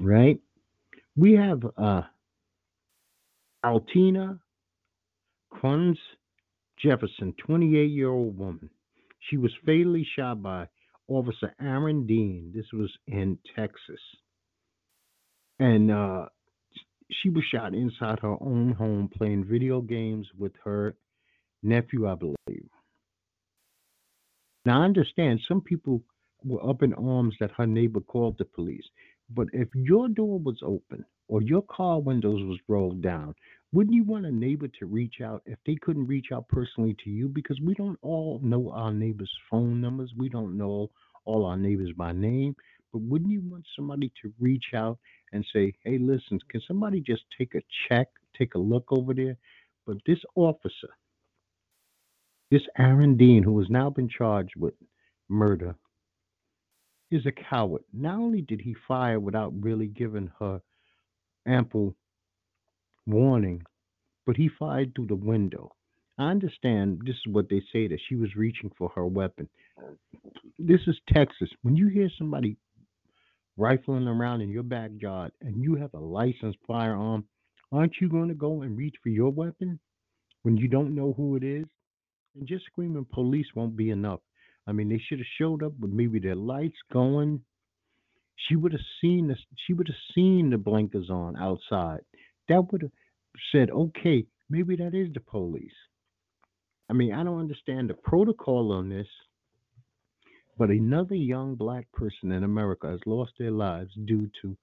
right? 0.00 0.38
We 1.16 1.34
have 1.34 1.64
uh, 1.76 2.02
Atatiana 3.64 4.38
Koquice 5.52 5.96
Jefferson, 6.78 7.34
28 7.38 7.90
year 7.90 8.10
old 8.10 8.36
woman. 8.38 8.70
She 9.28 9.36
was 9.36 9.52
fatally 9.64 10.06
shot 10.16 10.42
by 10.42 10.68
Officer 11.08 11.54
Aaron 11.60 12.06
Dean. 12.06 12.52
This 12.54 12.66
was 12.72 12.90
in 13.06 13.38
Texas. 13.56 14.00
And 15.58 15.90
uh, 15.90 16.26
she 17.10 17.30
was 17.30 17.44
shot 17.44 17.74
inside 17.74 18.18
her 18.20 18.36
own 18.40 18.72
home 18.72 19.08
playing 19.16 19.44
video 19.44 19.80
games 19.80 20.26
with 20.38 20.52
her 20.64 20.96
nephew, 21.62 22.08
I 22.08 22.14
believe. 22.14 22.68
Now, 24.66 24.82
I 24.82 24.84
understand 24.84 25.40
some 25.46 25.60
people 25.60 26.02
were 26.44 26.68
up 26.68 26.82
in 26.82 26.94
arms 26.94 27.34
that 27.40 27.50
her 27.56 27.66
neighbor 27.66 28.00
called 28.00 28.36
the 28.38 28.44
police. 28.44 28.84
But 29.30 29.48
if 29.52 29.68
your 29.74 30.08
door 30.08 30.38
was 30.38 30.58
open 30.62 31.04
or 31.28 31.42
your 31.42 31.62
car 31.62 32.00
windows 32.00 32.42
was 32.42 32.58
rolled 32.68 33.02
down, 33.02 33.34
wouldn't 33.74 33.96
you 33.96 34.04
want 34.04 34.24
a 34.24 34.30
neighbor 34.30 34.68
to 34.68 34.86
reach 34.86 35.16
out 35.20 35.42
if 35.46 35.58
they 35.66 35.74
couldn't 35.74 36.06
reach 36.06 36.28
out 36.32 36.46
personally 36.46 36.96
to 37.02 37.10
you? 37.10 37.28
Because 37.28 37.60
we 37.60 37.74
don't 37.74 37.98
all 38.02 38.38
know 38.40 38.70
our 38.70 38.92
neighbors' 38.92 39.36
phone 39.50 39.80
numbers. 39.80 40.12
We 40.16 40.28
don't 40.28 40.56
know 40.56 40.92
all 41.24 41.44
our 41.44 41.56
neighbors 41.56 41.90
by 41.96 42.12
name. 42.12 42.54
But 42.92 43.02
wouldn't 43.02 43.32
you 43.32 43.42
want 43.42 43.66
somebody 43.74 44.12
to 44.22 44.32
reach 44.38 44.66
out 44.76 45.00
and 45.32 45.44
say, 45.52 45.72
hey, 45.82 45.98
listen, 45.98 46.38
can 46.48 46.62
somebody 46.68 47.00
just 47.00 47.22
take 47.36 47.56
a 47.56 47.62
check, 47.88 48.06
take 48.38 48.54
a 48.54 48.58
look 48.60 48.84
over 48.90 49.12
there? 49.12 49.36
But 49.88 49.96
this 50.06 50.20
officer, 50.36 50.90
this 52.52 52.62
Aaron 52.78 53.16
Dean, 53.16 53.42
who 53.42 53.58
has 53.58 53.68
now 53.68 53.90
been 53.90 54.08
charged 54.08 54.54
with 54.56 54.74
murder, 55.28 55.74
is 57.10 57.26
a 57.26 57.32
coward. 57.32 57.82
Not 57.92 58.20
only 58.20 58.40
did 58.40 58.60
he 58.60 58.76
fire 58.86 59.18
without 59.18 59.52
really 59.60 59.88
giving 59.88 60.30
her 60.38 60.60
ample 61.44 61.96
warning, 63.06 63.62
but 64.26 64.36
he 64.36 64.48
fired 64.58 64.94
through 64.94 65.06
the 65.06 65.14
window. 65.14 65.72
I 66.18 66.30
understand 66.30 67.02
this 67.04 67.16
is 67.16 67.32
what 67.32 67.48
they 67.48 67.60
say 67.72 67.88
that 67.88 68.00
she 68.08 68.14
was 68.14 68.36
reaching 68.36 68.70
for 68.78 68.90
her 68.94 69.06
weapon. 69.06 69.48
This 70.58 70.80
is 70.86 70.96
Texas. 71.12 71.48
When 71.62 71.76
you 71.76 71.88
hear 71.88 72.08
somebody 72.16 72.56
rifling 73.56 74.06
around 74.06 74.40
in 74.40 74.50
your 74.50 74.62
backyard 74.62 75.32
and 75.40 75.62
you 75.62 75.74
have 75.76 75.92
a 75.94 75.98
licensed 75.98 76.58
firearm, 76.66 77.24
aren't 77.72 77.94
you 78.00 78.08
going 78.08 78.28
to 78.28 78.34
go 78.34 78.62
and 78.62 78.76
reach 78.76 78.94
for 79.02 79.08
your 79.08 79.30
weapon 79.30 79.80
when 80.42 80.56
you 80.56 80.68
don't 80.68 80.94
know 80.94 81.14
who 81.16 81.36
it 81.36 81.42
is? 81.42 81.64
And 82.36 82.46
just 82.46 82.64
screaming 82.66 83.06
police 83.12 83.46
won't 83.54 83.76
be 83.76 83.90
enough. 83.90 84.20
I 84.66 84.72
mean, 84.72 84.88
they 84.88 84.98
should 84.98 85.18
have 85.18 85.26
showed 85.38 85.62
up 85.62 85.72
with 85.78 85.90
maybe 85.90 86.18
their 86.18 86.34
lights 86.34 86.78
going. 86.92 87.40
She 88.48 88.56
would 88.56 88.72
have 88.72 88.80
seen 89.00 89.28
this. 89.28 89.38
She 89.66 89.72
would 89.72 89.88
have 89.88 90.14
seen 90.14 90.50
the 90.50 90.58
blinkers 90.58 91.10
on 91.10 91.36
outside. 91.36 92.00
That 92.48 92.70
would 92.70 92.82
have 92.82 92.90
said, 93.52 93.70
okay, 93.70 94.26
maybe 94.50 94.76
that 94.76 94.94
is 94.94 95.12
the 95.12 95.20
police. 95.20 95.72
I 96.90 96.92
mean, 96.92 97.12
I 97.12 97.24
don't 97.24 97.40
understand 97.40 97.88
the 97.88 97.94
protocol 97.94 98.72
on 98.72 98.88
this, 98.88 99.06
but 100.58 100.68
another 100.68 101.14
young 101.14 101.54
black 101.54 101.90
person 101.92 102.32
in 102.32 102.44
America 102.44 102.88
has 102.90 103.00
lost 103.06 103.32
their 103.38 103.50
lives 103.50 103.90
due 104.04 104.30
to 104.42 104.56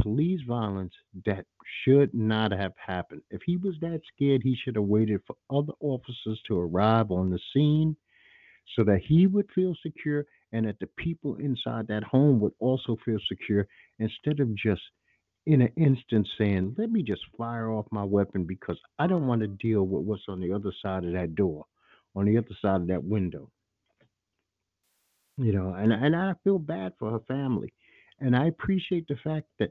police 0.00 0.40
violence 0.46 0.92
that 1.26 1.44
should 1.84 2.14
not 2.14 2.52
have 2.52 2.72
happened. 2.84 3.22
If 3.30 3.42
he 3.44 3.56
was 3.56 3.74
that 3.80 4.00
scared, 4.14 4.42
he 4.44 4.56
should 4.56 4.76
have 4.76 4.84
waited 4.84 5.20
for 5.26 5.36
other 5.50 5.72
officers 5.80 6.40
to 6.46 6.58
arrive 6.58 7.10
on 7.10 7.30
the 7.30 7.40
scene 7.52 7.96
so 8.76 8.84
that 8.84 9.00
he 9.06 9.26
would 9.26 9.48
feel 9.54 9.74
secure 9.82 10.24
and 10.52 10.66
that 10.66 10.78
the 10.78 10.88
people 10.96 11.36
inside 11.36 11.88
that 11.88 12.04
home 12.04 12.40
would 12.40 12.52
also 12.60 12.96
feel 13.04 13.18
secure 13.28 13.66
instead 13.98 14.40
of 14.40 14.54
just 14.54 14.82
in 15.48 15.62
an 15.62 15.72
instant 15.78 16.28
saying, 16.36 16.74
let 16.76 16.90
me 16.90 17.02
just 17.02 17.22
fire 17.38 17.72
off 17.72 17.86
my 17.90 18.04
weapon 18.04 18.44
because 18.44 18.78
I 18.98 19.06
don't 19.06 19.26
want 19.26 19.40
to 19.40 19.46
deal 19.46 19.82
with 19.82 20.04
what's 20.04 20.28
on 20.28 20.40
the 20.40 20.52
other 20.52 20.70
side 20.82 21.06
of 21.06 21.14
that 21.14 21.34
door, 21.34 21.64
on 22.14 22.26
the 22.26 22.36
other 22.36 22.54
side 22.60 22.82
of 22.82 22.86
that 22.88 23.02
window. 23.02 23.50
You 25.38 25.52
know, 25.52 25.72
and, 25.72 25.90
and 25.90 26.14
I 26.14 26.34
feel 26.44 26.58
bad 26.58 26.92
for 26.98 27.10
her 27.12 27.20
family. 27.20 27.72
And 28.20 28.36
I 28.36 28.48
appreciate 28.48 29.08
the 29.08 29.16
fact 29.24 29.46
that 29.58 29.70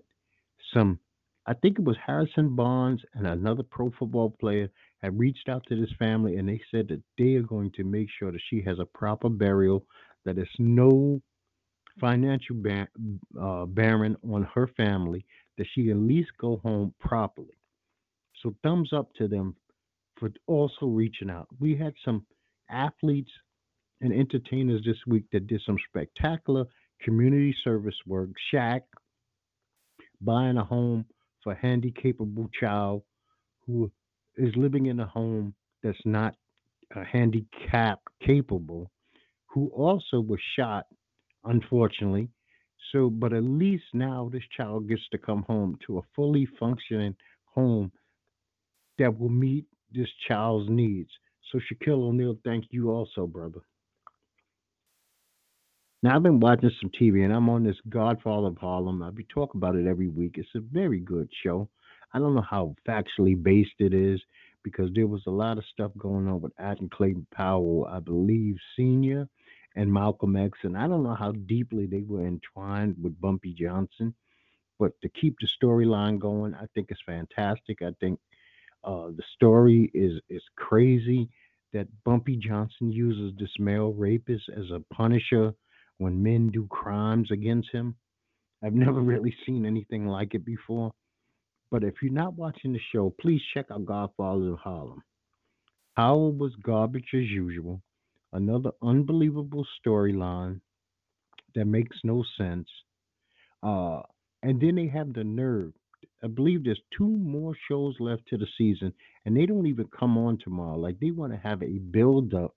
some, 0.74 1.00
I 1.46 1.53
think 1.53 1.77
it 1.77 1.86
was 1.86 1.98
Harrison 2.03 2.55
Barnes 2.55 3.01
and 3.13 3.27
another 3.27 3.62
pro 3.62 3.91
football 4.00 4.31
player 4.39 4.72
had 5.03 5.19
reached 5.19 5.48
out 5.48 5.63
to 5.69 5.79
this 5.79 5.93
family 6.00 6.38
and 6.38 6.50
they 6.50 6.60
said 6.72 6.88
that 6.88 7.03
they 7.19 7.36
are 7.36 7.43
going 7.43 7.69
to 7.74 7.84
make 7.84 8.07
sure 8.17 8.31
that 8.31 8.41
she 8.50 8.63
has 8.63 8.79
a 8.79 8.86
proper 8.86 9.29
burial, 9.29 9.86
that 10.25 10.38
there's 10.38 10.50
no 10.57 11.22
financial 12.00 12.55
bar- 12.55 12.89
uh, 13.39 13.65
bearing 13.65 14.15
on 14.31 14.48
her 14.53 14.67
family, 14.77 15.25
that 15.57 15.67
she 15.73 15.89
at 15.89 15.97
least 15.97 16.29
go 16.39 16.57
home 16.63 16.93
properly. 16.99 17.57
So 18.41 18.55
thumbs 18.63 18.93
up 18.93 19.13
to 19.15 19.27
them 19.27 19.55
for 20.19 20.29
also 20.47 20.85
reaching 20.85 21.29
out. 21.29 21.47
We 21.59 21.75
had 21.75 21.93
some 22.03 22.25
athletes 22.69 23.31
and 24.01 24.13
entertainers 24.13 24.81
this 24.85 24.97
week 25.07 25.23
that 25.31 25.47
did 25.47 25.61
some 25.65 25.77
spectacular 25.89 26.65
community 27.01 27.55
service 27.63 27.95
work. 28.05 28.29
Shaq 28.53 28.81
buying 30.21 30.57
a 30.57 30.63
home 30.63 31.05
for 31.43 31.53
a 31.53 31.55
handicapable 31.55 32.49
child 32.59 33.03
who 33.65 33.91
is 34.37 34.53
living 34.55 34.87
in 34.87 34.99
a 34.99 35.05
home 35.05 35.53
that's 35.83 35.97
not 36.05 36.35
uh, 36.95 37.03
handicap 37.03 37.99
capable, 38.25 38.89
who 39.47 39.67
also 39.69 40.19
was 40.19 40.39
shot, 40.57 40.85
unfortunately. 41.43 42.29
So, 42.91 43.10
but 43.10 43.34
at 43.34 43.43
least 43.43 43.84
now 43.93 44.29
this 44.31 44.43
child 44.55 44.88
gets 44.88 45.07
to 45.12 45.17
come 45.17 45.43
home 45.43 45.77
to 45.88 45.98
a 45.98 46.01
fully 46.15 46.48
functioning 46.60 47.15
home 47.46 47.91
that 48.98 49.19
will 49.19 49.29
meet 49.29 49.65
this 49.93 50.10
child's 50.27 50.69
needs. 50.69 51.10
So, 51.51 51.60
Shaquille 51.60 52.10
O'Neal, 52.10 52.38
thank 52.43 52.65
you 52.72 52.91
also, 52.91 53.27
brother. 53.27 53.62
Now 56.03 56.15
I've 56.15 56.24
been 56.24 56.39
watching 56.39 56.72
some 56.79 56.91
TV 56.91 57.25
and 57.25 57.34
I'm 57.34 57.50
on 57.50 57.63
this 57.63 57.77
Godfather 57.89 58.48
of 58.48 58.57
Harlem. 58.57 59.01
I'll 59.01 59.12
be 59.12 59.24
talk 59.24 59.55
about 59.55 59.75
it 59.75 59.88
every 59.88 60.07
week. 60.07 60.36
It's 60.38 60.48
a 60.55 60.60
very 60.60 61.00
good 61.00 61.27
show. 61.43 61.67
I 62.13 62.19
don't 62.19 62.36
know 62.36 62.46
how 62.48 62.75
factually 62.88 63.41
based 63.41 63.79
it 63.79 63.93
is 63.93 64.22
because 64.63 64.89
there 64.93 65.07
was 65.07 65.24
a 65.27 65.31
lot 65.31 65.57
of 65.57 65.63
stuff 65.72 65.91
going 65.98 66.27
on 66.27 66.39
with 66.39 66.53
Adam 66.60 66.89
Clayton 66.89 67.25
Powell, 67.34 67.88
I 67.89 68.00
believe, 68.00 68.57
senior 68.75 69.27
and 69.77 69.93
Malcolm 69.93 70.36
X, 70.36 70.60
and 70.63 70.75
I 70.75 70.88
don't 70.88 71.03
know 71.03 71.15
how 71.15 71.31
deeply 71.31 71.86
they 71.86 72.01
were 72.01 72.25
entwined 72.25 72.96
with 73.01 73.22
Bumpy 73.22 73.53
Johnson. 73.53 74.15
But 74.79 74.93
to 75.03 75.10
keep 75.10 75.38
the 75.39 75.48
storyline 75.48 76.19
going, 76.19 76.55
I 76.55 76.65
think 76.74 76.88
it's 76.89 77.01
fantastic. 77.05 77.81
I 77.84 77.91
think 78.00 78.19
uh, 78.84 79.10
the 79.15 79.24
story 79.36 79.91
is 79.93 80.19
is 80.29 80.43
crazy 80.57 81.29
that 81.74 81.88
Bumpy 82.03 82.38
Johnson 82.38 82.91
uses 82.91 83.34
this 83.38 83.53
male 83.60 83.93
rapist 83.93 84.50
as 84.50 84.72
a 84.72 84.81
punisher 84.93 85.53
when 86.00 86.24
men 86.24 86.50
do 86.50 86.65
crimes 86.67 87.29
against 87.31 87.72
him. 87.72 87.96
I've 88.63 88.74
never 88.86 89.00
really 89.00 89.36
seen 89.46 89.65
anything 89.65 90.07
like 90.07 90.34
it 90.34 90.43
before. 90.46 90.91
But 91.69 91.84
if 91.84 91.96
you're 92.01 92.13
not 92.13 92.36
watching 92.36 92.74
the 92.74 92.79
show, 92.91 93.13
please 93.22 93.41
check 93.53 93.67
out 93.72 93.86
Godfather 93.86 94.53
of 94.53 94.60
Harlem. 94.60 95.03
Howard 95.96 96.39
was 96.39 96.55
garbage 96.63 97.10
as 97.13 97.29
usual. 97.29 97.81
Another 98.34 98.72
unbelievable 98.81 99.65
storyline 99.86 100.62
that 101.55 101.65
makes 101.65 101.98
no 102.03 102.24
sense. 102.38 102.67
Uh, 103.63 104.01
and 104.43 104.62
then 104.62 104.75
they 104.75 104.88
have 104.88 105.13
the 105.13 105.24
nerve. 105.24 105.74
I 106.24 106.27
believe 106.27 106.63
there's 106.63 106.81
two 106.98 107.07
more 107.07 107.53
shows 107.69 107.96
left 108.00 108.27
to 108.29 108.38
the 108.38 108.48
season, 108.57 108.93
and 109.25 109.36
they 109.36 109.46
don't 109.46 109.67
even 109.67 109.88
come 109.98 110.17
on 110.17 110.38
tomorrow. 110.43 110.77
Like 110.77 111.00
they 111.00 111.12
want 111.12 111.34
to 111.34 111.39
have 111.39 111.62
a 111.63 111.79
build 111.79 112.34
up 112.34 112.55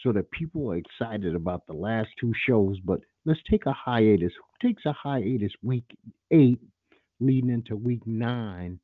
so 0.00 0.12
that 0.12 0.30
people 0.30 0.70
are 0.72 0.76
excited 0.76 1.34
about 1.34 1.66
the 1.66 1.74
last 1.74 2.08
two 2.20 2.32
shows. 2.46 2.78
But 2.84 3.00
let's 3.24 3.40
take 3.50 3.66
a 3.66 3.72
hiatus. 3.72 4.32
Who 4.34 4.68
takes 4.68 4.84
a 4.86 4.92
hiatus 4.92 5.52
week 5.62 5.84
eight 6.30 6.60
leading 7.20 7.50
into 7.50 7.76
week 7.76 8.06
nine 8.06 8.80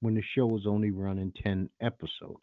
when 0.00 0.14
the 0.14 0.22
show 0.34 0.56
is 0.56 0.66
only 0.66 0.90
running 0.90 1.32
10 1.42 1.70
episodes? 1.80 2.42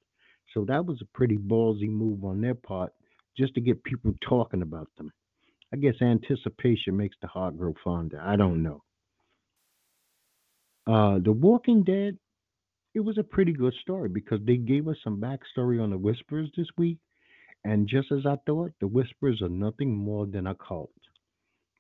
So 0.56 0.66
that 0.66 0.86
was 0.86 1.00
a 1.02 1.18
pretty 1.18 1.38
ballsy 1.38 1.90
move 1.90 2.26
on 2.26 2.42
their 2.42 2.56
part 2.56 2.94
just 3.38 3.54
to 3.56 3.62
get 3.62 3.84
people 3.84 4.16
talking 4.28 4.64
about 4.64 4.90
them. 4.98 5.12
I 5.74 5.78
guess 5.78 5.96
anticipation 6.02 6.98
makes 6.98 7.18
the 7.22 7.28
heart 7.28 7.58
grow 7.58 7.76
fonder. 7.84 8.20
I 8.22 8.38
don't 8.38 8.64
know. 8.64 8.84
Uh, 10.88 11.20
the 11.24 11.34
Walking 11.34 11.84
Dead, 11.84 12.18
it 12.94 13.02
was 13.02 13.18
a 13.20 13.24
pretty 13.24 13.54
good 13.54 13.74
story 13.82 14.10
because 14.10 14.40
they 14.46 14.58
gave 14.58 14.88
us 14.88 14.98
some 15.04 15.22
backstory 15.22 15.84
on 15.84 15.92
the 15.92 15.98
Whispers 15.98 16.50
this 16.58 16.68
week 16.78 16.98
and 17.66 17.88
just 17.88 18.12
as 18.12 18.28
I 18.28 18.36
thought, 18.46 18.74
the 18.80 18.88
Whispers 18.88 19.42
are 19.42 19.50
nothing 19.50 19.96
more 19.96 20.28
than 20.28 20.48
a 20.48 20.56
cult. 20.56 20.92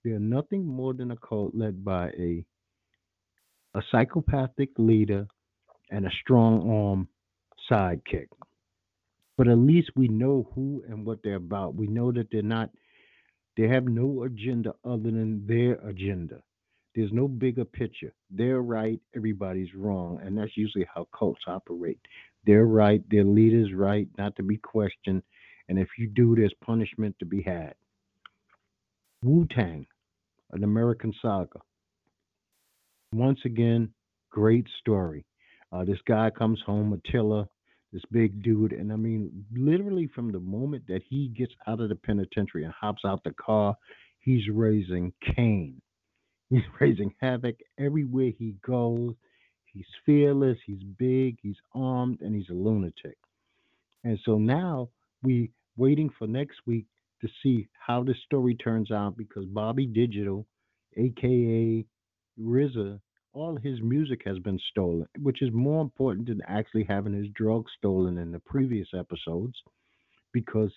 They 0.03 0.12
are 0.12 0.20
nothing 0.20 0.65
more 0.65 0.96
than 0.96 1.12
a 1.12 1.17
cult 1.17 1.55
led 1.55 1.86
by 1.86 2.10
a 2.10 2.46
a 3.75 3.82
psychopathic 3.91 4.70
leader 4.77 5.27
and 5.91 6.05
a 6.05 6.12
strong 6.22 6.70
arm 6.72 7.08
sidekick. 7.70 8.27
But 9.38 9.48
at 9.48 9.58
least 9.58 9.92
we 9.96 10.08
know 10.08 10.50
who 10.56 10.84
and 10.88 11.06
what 11.06 11.20
they're 11.24 11.36
about. 11.36 11.75
We 11.75 11.88
know 11.88 12.12
that 12.12 12.27
they're 12.32 12.42
not 12.42 12.70
they 13.58 13.68
have 13.70 13.86
no 13.86 14.24
agenda 14.24 14.74
other 14.84 15.12
than 15.12 15.46
their 15.48 15.75
agenda. 15.88 16.42
There's 16.94 17.12
no 17.13 17.27
bigger 17.27 17.63
picture. 17.65 18.13
They're 18.30 18.62
right, 18.62 19.00
everybody's 19.15 19.74
wrong. 19.74 20.20
And 20.24 20.38
that's 20.38 20.58
usually 20.58 20.86
how 20.94 21.08
cults 21.18 21.42
operate. 21.48 22.00
They're 22.46 22.65
right, 22.65 23.01
their 23.10 23.24
leader's 23.24 23.74
right, 23.74 24.08
not 24.18 24.36
to 24.38 24.44
be 24.44 24.58
questioned 24.58 25.24
and 25.68 25.80
if 25.80 25.89
you 25.98 26.08
do, 26.08 26.36
there's 26.36 26.54
punishment 26.63 27.15
to 27.20 27.25
be 27.25 27.42
had. 27.42 27.74
Wu 29.24 29.48
Tang, 29.50 29.88
an 30.51 30.63
American 30.63 31.13
saga. 31.22 31.60
Once 33.12 33.39
again, 33.46 33.89
great 34.30 34.68
story. 34.80 35.25
Uh, 35.72 35.84
this 35.84 35.98
guy 36.08 36.30
comes 36.30 36.62
home, 36.65 36.94
Attila, 36.94 37.48
this 37.96 38.04
big 38.12 38.44
dude, 38.44 38.74
and 38.74 38.92
I 38.92 38.98
mean, 38.98 39.46
literally 39.56 40.10
from 40.14 40.34
the 40.34 40.40
moment 40.40 40.84
that 40.90 41.02
he 41.10 41.30
gets 41.30 41.54
out 41.66 41.80
of 41.80 41.88
the 41.88 41.96
penitentiary 41.96 42.66
and 42.66 42.74
hops 42.74 43.04
out 43.06 43.24
the 43.24 43.32
car, 43.32 43.78
he's 44.20 44.50
raising 44.52 45.14
Cain. 45.36 45.82
He's 46.52 46.62
raising 46.80 47.12
havoc 47.22 47.56
everywhere 47.80 48.32
he 48.38 48.54
goes. 48.64 49.16
He's 49.66 49.88
fearless, 50.06 50.60
he's 50.64 50.84
big, 51.00 51.40
he's 51.42 51.56
armed, 51.74 52.22
and 52.22 52.36
he's 52.36 52.50
a 52.50 52.54
lunatic. 52.54 53.18
And 54.04 54.20
so 54.24 54.38
now 54.38 54.90
we 55.24 55.50
waiting 55.75 56.12
for 56.20 56.28
next 56.28 56.58
week 56.68 56.86
to 57.22 57.28
see 57.42 57.68
how 57.74 58.04
this 58.04 58.18
story 58.25 58.54
turns 58.54 58.92
out 58.92 59.18
because 59.18 59.46
Bobby 59.46 59.88
Digital, 59.88 60.46
aka 60.96 61.84
RZA, 62.40 63.00
all 63.36 63.58
his 63.58 63.82
music 63.82 64.22
has 64.25 64.39
been 64.39 64.60
stolen, 64.72 65.08
which 65.20 65.42
is 65.42 65.50
more 65.51 65.82
important 65.82 66.27
than 66.27 66.42
actually 66.48 66.86
having 66.86 67.13
his 67.13 67.27
drugs 67.36 67.72
stolen 67.77 68.18
in 68.18 68.32
the 68.32 68.39
previous 68.39 68.88
episodes 68.98 69.56
because 70.32 70.72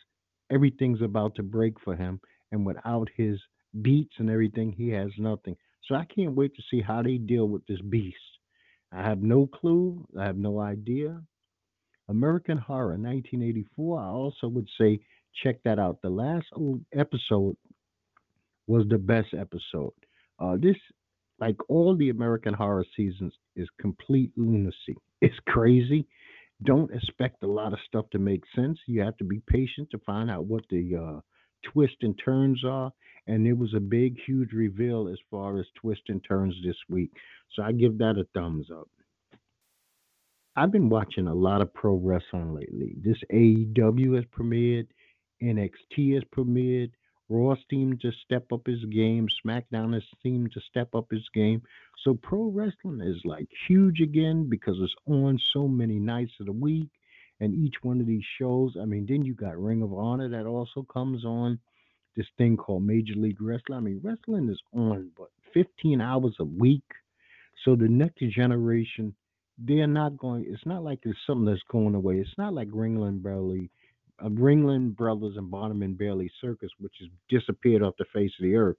everything's 0.51 1.01
about 1.01 1.37
to 1.37 1.43
break 1.43 1.75
for 1.85 1.95
him. 1.95 2.21
And 2.51 2.67
without 2.67 3.09
his 3.17 3.39
beats 3.83 4.15
and 4.19 4.29
everything, 4.29 4.73
he 4.73 4.89
has 4.91 5.11
nothing. 5.19 5.57
So 5.87 5.95
I 5.95 6.05
can't 6.05 6.35
wait 6.35 6.55
to 6.57 6.63
see 6.71 6.81
how 6.81 7.03
they 7.03 7.17
deal 7.17 7.49
with 7.49 7.65
this 7.67 7.81
beast. 7.81 8.17
I 8.93 9.03
have 9.03 9.23
no 9.23 9.47
clue. 9.47 10.05
I 10.19 10.25
have 10.25 10.37
no 10.37 10.59
idea. 10.61 11.23
American 12.09 12.59
Horror 12.59 12.97
1984. 12.97 14.01
I 14.01 14.07
also 14.07 14.49
would 14.49 14.69
say 14.79 14.99
check 15.43 15.63
that 15.65 15.79
out. 15.79 16.03
The 16.03 16.11
last 16.11 16.47
episode 16.93 17.57
was 18.67 18.85
the 18.89 18.99
best 18.99 19.29
episode. 19.33 19.93
Uh, 20.41 20.57
this, 20.57 20.77
like 21.41 21.57
all 21.69 21.97
the 21.97 22.11
American 22.11 22.55
Horror 22.55 22.87
seasons, 22.97 23.35
is 23.57 23.69
complete 23.81 24.33
lunacy. 24.37 24.97
It's 25.21 25.39
crazy. 25.49 26.07
Don't 26.63 26.95
expect 26.95 27.43
a 27.43 27.49
lot 27.49 27.73
of 27.73 27.81
stuff 27.89 28.07
to 28.11 28.21
make 28.21 28.43
sense. 28.55 28.79
You 28.87 29.01
have 29.03 29.17
to 29.19 29.25
be 29.25 29.41
patient 29.49 29.91
to 29.91 29.99
find 29.99 30.31
out 30.31 30.45
what 30.45 30.65
the 30.71 30.97
uh, 30.97 31.21
twists 31.73 31.97
and 32.03 32.19
turns 32.25 32.63
are. 32.65 32.93
And 33.27 33.47
it 33.47 33.55
was 33.55 33.75
a 33.75 33.81
big, 33.81 34.17
huge 34.27 34.53
reveal 34.53 35.09
as 35.09 35.19
far 35.31 35.59
as 35.59 35.67
twists 35.75 36.05
and 36.09 36.25
turns 36.25 36.55
this 36.65 36.77
week. 36.89 37.11
So 37.55 37.63
I 37.65 37.73
give 37.73 37.99
that 37.99 38.17
a 38.17 38.27
thumbs 38.33 38.69
up. 38.71 38.89
I've 40.57 40.73
been 40.73 40.89
watching 40.89 41.29
a 41.29 41.35
lot 41.35 41.63
of 41.63 41.73
pro 41.73 41.95
wrestling 41.95 42.55
lately. 42.55 42.95
This 43.03 43.19
AEW 43.33 44.17
has 44.17 44.25
premiered, 44.27 44.89
NXT 45.43 46.15
has 46.15 46.25
premiered, 46.37 46.91
Raw 47.29 47.57
seemed 47.71 48.01
to 48.03 48.13
step 48.25 48.53
up 48.53 48.67
his 48.67 48.85
game, 48.87 49.29
SmackDown 49.47 49.95
has 49.95 50.05
seemed 50.23 50.53
to 50.53 50.61
step 50.71 50.95
up 50.95 51.07
his 51.11 51.29
game. 51.35 51.63
So 52.05 52.15
pro 52.15 52.45
wrestling 52.45 53.01
is 53.03 53.21
like 53.25 53.49
huge 53.69 54.01
again 54.01 54.49
because 54.49 54.77
it's 54.81 54.95
on 55.07 55.39
so 55.53 55.69
many 55.69 55.99
nights 55.99 56.33
of 56.41 56.47
the 56.47 56.53
week 56.53 56.89
and 57.41 57.55
each 57.55 57.75
one 57.83 58.01
of 58.01 58.07
these 58.07 58.25
shows. 58.39 58.77
I 58.81 58.85
mean, 58.85 59.07
then 59.09 59.25
you 59.25 59.35
got 59.35 59.59
Ring 59.59 59.83
of 59.83 59.93
Honor 59.93 60.29
that 60.31 60.47
also 60.47 60.83
comes 60.93 61.25
on. 61.25 61.59
this 62.17 62.27
thing 62.39 62.57
called 62.57 62.83
Major 62.83 63.15
League 63.15 63.41
Wrestling. 63.41 63.79
I 63.79 63.81
mean, 63.81 64.01
wrestling 64.03 64.49
is 64.51 64.61
on, 64.73 65.11
but 65.17 65.29
15 65.55 66.01
hours 66.01 66.35
a 66.41 66.45
week. 66.45 66.85
So 67.65 67.77
the 67.77 67.89
next 67.89 68.21
generation, 68.35 69.15
they're 69.59 69.87
not 69.87 70.17
going. 70.17 70.47
It's 70.49 70.67
not 70.67 70.83
like 70.85 71.01
it's 71.03 71.19
something 71.27 71.47
that's 71.47 71.63
going 71.71 71.95
away. 71.95 72.17
It's 72.17 72.39
not 72.39 72.55
like 72.55 72.69
Ringling 72.69 73.25
uh, 73.25 73.69
Ringling 74.25 74.97
Brothers 74.97 75.37
and 75.37 75.51
Barnum 75.51 75.83
and 75.83 75.97
Bailey 75.97 76.31
Circus, 76.41 76.71
which 76.79 76.95
has 77.01 77.09
disappeared 77.29 77.83
off 77.83 77.95
the 77.99 78.05
face 78.13 78.33
of 78.39 78.45
the 78.45 78.57
earth. 78.57 78.77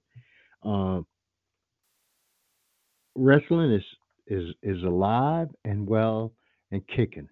Uh, 0.64 1.00
wrestling 3.16 3.72
is 3.72 3.84
is 4.26 4.54
is 4.62 4.82
alive 4.82 5.48
and 5.64 5.86
well 5.86 6.32
and 6.70 6.86
kicking. 6.88 7.28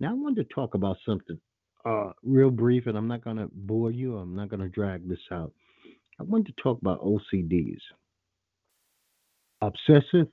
Now 0.00 0.10
I 0.10 0.14
wanted 0.14 0.48
to 0.48 0.54
talk 0.54 0.74
about 0.74 0.96
something 1.06 1.38
uh, 1.84 2.12
real 2.22 2.50
brief, 2.50 2.86
and 2.86 2.98
I'm 2.98 3.08
not 3.08 3.24
going 3.24 3.36
to 3.36 3.48
bore 3.52 3.90
you. 3.92 4.18
I'm 4.18 4.34
not 4.36 4.48
going 4.50 4.60
to 4.60 4.68
drag 4.68 5.08
this 5.08 5.20
out. 5.32 5.52
I 6.20 6.24
wanted 6.24 6.54
to 6.56 6.62
talk 6.62 6.80
about 6.80 7.00
OCDs, 7.02 7.78
obsessive 9.62 10.28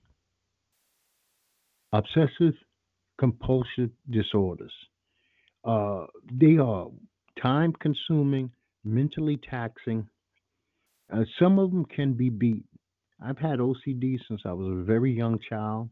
obsessive 1.93 2.53
compulsive 3.19 3.91
disorders. 4.09 4.73
Uh, 5.63 6.05
they 6.31 6.57
are 6.57 6.87
time 7.41 7.73
consuming, 7.79 8.51
mentally 8.83 9.39
taxing. 9.49 10.07
Uh, 11.11 11.23
some 11.39 11.59
of 11.59 11.71
them 11.71 11.85
can 11.85 12.13
be 12.13 12.29
beat. 12.29 12.65
I've 13.21 13.37
had 13.37 13.59
OCD 13.59 14.17
since 14.27 14.41
I 14.45 14.53
was 14.53 14.67
a 14.67 14.83
very 14.83 15.11
young 15.11 15.39
child. 15.49 15.89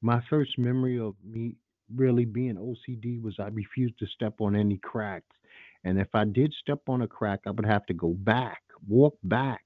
My 0.00 0.20
first 0.28 0.58
memory 0.58 0.98
of 0.98 1.14
me 1.24 1.54
really 1.94 2.24
being 2.24 2.56
OCD 2.56 3.22
was 3.22 3.36
I 3.38 3.48
refused 3.48 3.98
to 4.00 4.06
step 4.06 4.40
on 4.40 4.56
any 4.56 4.78
cracks. 4.78 5.36
And 5.84 5.98
if 5.98 6.08
I 6.14 6.24
did 6.24 6.52
step 6.60 6.80
on 6.88 7.02
a 7.02 7.06
crack, 7.06 7.40
I 7.46 7.50
would 7.50 7.66
have 7.66 7.86
to 7.86 7.94
go 7.94 8.10
back, 8.10 8.62
walk 8.86 9.16
back 9.22 9.62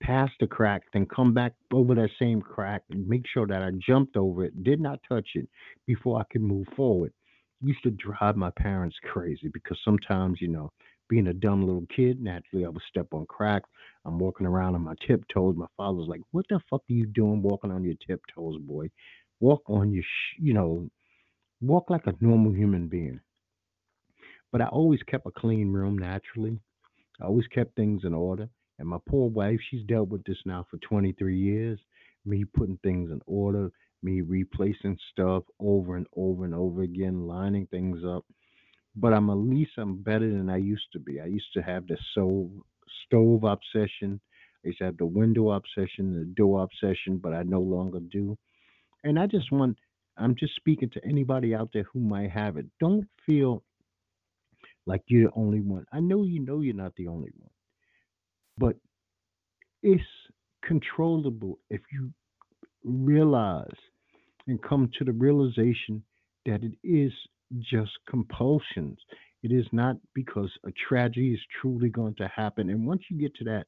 past 0.00 0.32
the 0.40 0.46
crack, 0.46 0.82
then 0.92 1.06
come 1.06 1.34
back 1.34 1.54
over 1.72 1.94
that 1.94 2.10
same 2.18 2.40
crack 2.40 2.82
and 2.90 3.08
make 3.08 3.24
sure 3.32 3.46
that 3.46 3.62
I 3.62 3.70
jumped 3.84 4.16
over 4.16 4.44
it, 4.44 4.62
did 4.62 4.80
not 4.80 5.00
touch 5.08 5.28
it 5.34 5.48
before 5.86 6.20
I 6.20 6.24
could 6.30 6.42
move 6.42 6.66
forward. 6.76 7.12
Used 7.60 7.82
to 7.84 7.90
drive 7.90 8.36
my 8.36 8.50
parents 8.50 8.96
crazy 9.04 9.48
because 9.48 9.78
sometimes, 9.84 10.40
you 10.40 10.48
know, 10.48 10.70
being 11.08 11.28
a 11.28 11.32
dumb 11.34 11.64
little 11.66 11.86
kid, 11.94 12.20
naturally 12.20 12.64
I 12.64 12.68
would 12.68 12.82
step 12.88 13.08
on 13.12 13.26
cracks. 13.26 13.68
I'm 14.04 14.18
walking 14.18 14.46
around 14.46 14.74
on 14.74 14.82
my 14.82 14.94
tiptoes. 15.06 15.56
My 15.56 15.66
father's 15.76 16.08
like, 16.08 16.20
"What 16.32 16.46
the 16.48 16.60
fuck 16.70 16.82
are 16.88 16.92
you 16.92 17.06
doing 17.06 17.42
walking 17.42 17.70
on 17.70 17.84
your 17.84 17.94
tiptoes, 18.06 18.58
boy? 18.60 18.90
Walk 19.40 19.62
on 19.68 19.92
your, 19.92 20.02
sh- 20.04 20.38
you 20.38 20.54
know, 20.54 20.90
walk 21.60 21.90
like 21.90 22.06
a 22.06 22.14
normal 22.20 22.52
human 22.52 22.88
being." 22.88 23.20
But 24.52 24.62
I 24.62 24.66
always 24.66 25.02
kept 25.04 25.26
a 25.26 25.30
clean 25.30 25.72
room 25.72 25.98
naturally. 25.98 26.60
I 27.20 27.24
always 27.26 27.46
kept 27.48 27.76
things 27.76 28.04
in 28.04 28.14
order. 28.14 28.48
And 28.78 28.88
my 28.88 28.98
poor 29.08 29.30
wife, 29.30 29.60
she's 29.70 29.84
dealt 29.84 30.08
with 30.10 30.24
this 30.24 30.38
now 30.46 30.66
for 30.70 30.78
23 30.78 31.38
years. 31.38 31.80
Me 32.24 32.44
putting 32.44 32.78
things 32.78 33.10
in 33.10 33.20
order, 33.26 33.70
me 34.02 34.20
replacing 34.22 34.98
stuff 35.12 35.44
over 35.60 35.96
and 35.96 36.06
over 36.16 36.44
and 36.44 36.54
over 36.54 36.82
again, 36.82 37.26
lining 37.26 37.66
things 37.66 38.00
up. 38.06 38.24
But 38.96 39.14
I'm 39.14 39.30
at 39.30 39.34
least 39.34 39.72
I'm 39.78 40.02
better 40.02 40.30
than 40.30 40.50
I 40.50 40.56
used 40.58 40.88
to 40.92 40.98
be. 40.98 41.20
I 41.20 41.26
used 41.26 41.52
to 41.54 41.62
have 41.62 41.86
the 41.86 41.96
stove 42.12 42.50
stove 43.06 43.44
obsession. 43.44 44.20
I 44.64 44.68
used 44.68 44.78
to 44.78 44.84
have 44.86 44.96
the 44.98 45.06
window 45.06 45.52
obsession, 45.52 46.14
the 46.18 46.24
door 46.36 46.62
obsession, 46.64 47.18
but 47.18 47.32
I 47.34 47.42
no 47.44 47.60
longer 47.60 48.00
do. 48.00 48.36
And 49.04 49.18
I 49.18 49.26
just 49.26 49.52
want 49.52 49.78
I'm 50.16 50.34
just 50.36 50.56
speaking 50.56 50.90
to 50.90 51.04
anybody 51.04 51.54
out 51.54 51.70
there 51.72 51.84
who 51.92 52.00
might 52.00 52.30
have 52.30 52.56
it. 52.56 52.66
Don't 52.80 53.06
feel 53.26 53.62
like 54.86 55.02
you're 55.08 55.30
the 55.30 55.36
only 55.36 55.60
one. 55.60 55.86
I 55.92 56.00
know 56.00 56.24
you 56.24 56.40
know 56.40 56.60
you're 56.60 56.74
not 56.74 56.94
the 56.96 57.08
only 57.08 57.30
one, 57.38 57.50
but 58.58 58.76
it's 59.82 60.02
controllable 60.64 61.58
if 61.70 61.80
you 61.92 62.12
realize 62.84 63.76
and 64.48 64.62
come 64.62 64.90
to 64.98 65.04
the 65.04 65.12
realization 65.12 66.02
that 66.46 66.62
it 66.64 66.72
is 66.82 67.12
just 67.60 67.92
compulsions. 68.08 68.98
It 69.42 69.52
is 69.52 69.66
not 69.72 69.96
because 70.14 70.50
a 70.66 70.70
tragedy 70.88 71.34
is 71.34 71.40
truly 71.60 71.88
going 71.88 72.14
to 72.16 72.28
happen. 72.28 72.70
And 72.70 72.86
once 72.86 73.02
you 73.08 73.18
get 73.18 73.34
to 73.36 73.44
that 73.44 73.66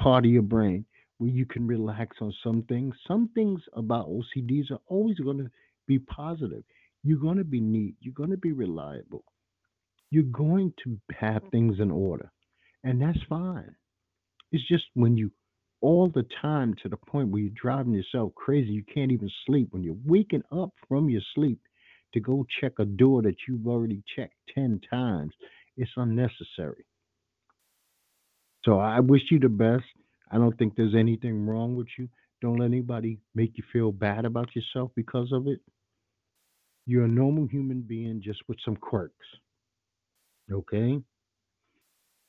part 0.00 0.24
of 0.24 0.30
your 0.30 0.42
brain 0.42 0.84
where 1.18 1.30
you 1.30 1.44
can 1.44 1.66
relax 1.66 2.18
on 2.20 2.32
some 2.44 2.62
things, 2.68 2.94
some 3.06 3.30
things 3.34 3.60
about 3.72 4.08
OCDs 4.08 4.70
are 4.70 4.80
always 4.86 5.18
going 5.18 5.38
to 5.38 5.50
be 5.88 5.98
positive. 5.98 6.62
You're 7.02 7.18
going 7.18 7.38
to 7.38 7.44
be 7.44 7.60
neat. 7.60 7.96
You're 8.00 8.14
going 8.14 8.30
to 8.30 8.36
be 8.36 8.52
reliable. 8.52 9.24
You're 10.10 10.24
going 10.24 10.72
to 10.84 10.98
have 11.18 11.42
things 11.50 11.80
in 11.80 11.90
order. 11.90 12.30
And 12.84 13.02
that's 13.02 13.18
fine. 13.28 13.74
It's 14.52 14.66
just 14.68 14.84
when 14.94 15.16
you 15.16 15.30
all 15.80 16.08
the 16.08 16.26
time 16.42 16.74
to 16.82 16.88
the 16.88 16.96
point 16.96 17.28
where 17.28 17.42
you're 17.42 17.52
driving 17.60 17.94
yourself 17.94 18.34
crazy, 18.34 18.70
you 18.70 18.84
can't 18.92 19.12
even 19.12 19.30
sleep. 19.46 19.68
When 19.70 19.82
you're 19.82 19.96
waking 20.04 20.42
up 20.52 20.70
from 20.88 21.08
your 21.08 21.22
sleep 21.34 21.60
to 22.14 22.20
go 22.20 22.46
check 22.60 22.72
a 22.78 22.84
door 22.84 23.22
that 23.22 23.36
you've 23.46 23.66
already 23.66 24.02
checked 24.16 24.34
10 24.54 24.80
times, 24.90 25.32
it's 25.76 25.90
unnecessary. 25.96 26.84
So 28.64 28.78
I 28.78 29.00
wish 29.00 29.22
you 29.30 29.38
the 29.38 29.48
best. 29.48 29.84
I 30.30 30.36
don't 30.36 30.56
think 30.58 30.74
there's 30.74 30.94
anything 30.94 31.46
wrong 31.46 31.76
with 31.76 31.86
you. 31.98 32.08
Don't 32.42 32.58
let 32.58 32.66
anybody 32.66 33.18
make 33.34 33.52
you 33.56 33.64
feel 33.72 33.92
bad 33.92 34.24
about 34.24 34.54
yourself 34.54 34.90
because 34.94 35.30
of 35.32 35.46
it. 35.46 35.60
You're 36.86 37.04
a 37.04 37.08
normal 37.08 37.46
human 37.46 37.82
being 37.82 38.20
just 38.22 38.40
with 38.48 38.58
some 38.64 38.76
quirks. 38.76 39.14
Okay? 40.50 40.98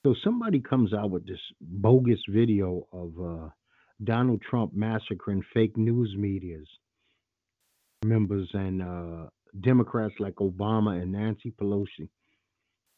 So 0.06 0.16
somebody 0.24 0.62
comes 0.62 0.94
out 0.94 1.10
with 1.10 1.28
this 1.28 1.42
bogus 1.60 2.22
video 2.30 2.88
of 2.94 3.12
uh, 3.20 3.50
Donald 4.02 4.42
Trump 4.42 4.74
massacring 4.74 5.44
fake 5.54 5.76
news 5.76 6.16
medias 6.18 6.68
members 8.06 8.50
and 8.54 8.82
uh, 8.82 9.30
Democrats 9.60 10.14
like 10.20 10.36
Obama 10.36 11.02
and 11.02 11.12
Nancy 11.12 11.52
Pelosi. 11.60 12.08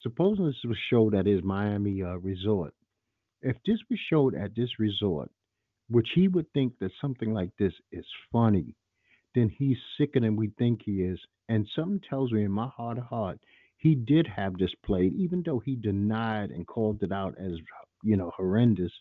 Supposing 0.02 0.46
this 0.46 0.56
was 0.64 0.78
showed 0.92 1.16
at 1.16 1.26
his 1.26 1.44
Miami 1.44 2.04
uh, 2.04 2.18
resort. 2.18 2.74
If 3.42 3.56
this 3.66 3.80
was 3.90 4.00
showed 4.10 4.36
at 4.36 4.56
this 4.56 4.70
resort, 4.78 5.32
which 5.90 6.10
he 6.14 6.28
would 6.28 6.52
think 6.54 6.74
that 6.80 6.92
something 7.02 7.34
like 7.34 7.50
this 7.58 7.74
is 7.92 8.06
funny, 8.32 8.76
then 9.34 9.50
he's 9.50 9.78
sicker 9.98 10.20
than 10.20 10.36
we 10.36 10.52
think 10.60 10.82
he 10.86 11.02
is. 11.02 11.20
And 11.50 11.68
something 11.76 12.02
tells 12.08 12.32
me 12.32 12.44
in 12.44 12.52
my 12.52 12.68
heart 12.68 13.00
of 13.00 13.06
heart 13.06 13.40
he 13.82 13.96
did 13.96 14.28
have 14.28 14.58
this 14.60 14.76
played, 14.86 15.16
even 15.16 15.42
though 15.44 15.58
he 15.58 15.76
denied 15.76 16.52
and 16.52 16.68
called 16.68 17.02
it 17.02 17.12
out 17.12 17.36
as, 17.40 17.54
you 18.04 18.16
know, 18.16 18.32
horrendous. 18.38 18.94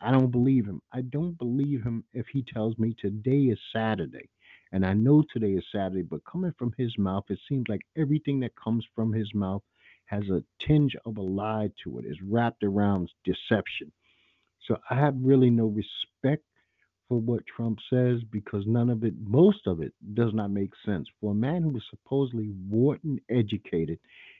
I 0.00 0.12
don't 0.12 0.30
believe 0.30 0.64
him. 0.64 0.80
I 0.92 1.00
don't 1.02 1.36
believe 1.36 1.82
him 1.82 2.04
if 2.12 2.26
he 2.28 2.44
tells 2.44 2.78
me 2.78 2.94
today 2.94 3.42
is 3.54 3.58
Saturday. 3.72 4.30
And 4.70 4.86
I 4.86 4.94
know 4.94 5.24
today 5.32 5.54
is 5.54 5.64
Saturday, 5.72 6.02
but 6.02 6.24
coming 6.24 6.54
from 6.56 6.72
his 6.78 6.96
mouth, 6.98 7.24
it 7.30 7.40
seems 7.48 7.64
like 7.68 7.82
everything 7.96 8.38
that 8.40 8.54
comes 8.54 8.86
from 8.94 9.12
his 9.12 9.34
mouth 9.34 9.62
has 10.06 10.28
a 10.30 10.44
tinge 10.60 10.96
of 11.04 11.16
a 11.16 11.22
lie 11.22 11.70
to 11.82 11.98
it, 11.98 12.04
is 12.06 12.22
wrapped 12.22 12.62
around 12.62 13.10
deception. 13.24 13.90
So 14.60 14.78
I 14.88 14.94
have 14.94 15.16
really 15.20 15.50
no 15.50 15.66
respect 15.66 16.44
for 17.12 17.20
what 17.20 17.44
Trump 17.46 17.78
says 17.90 18.20
because 18.30 18.64
none 18.66 18.88
of 18.88 19.04
it, 19.04 19.12
most 19.22 19.66
of 19.66 19.82
it, 19.82 19.92
does 20.14 20.32
not 20.32 20.50
make 20.50 20.70
sense. 20.86 21.06
For 21.20 21.32
a 21.32 21.34
man 21.34 21.62
who 21.62 21.76
is 21.76 21.82
supposedly 21.90 22.54
Wharton 22.70 23.20
educated, 23.28 23.98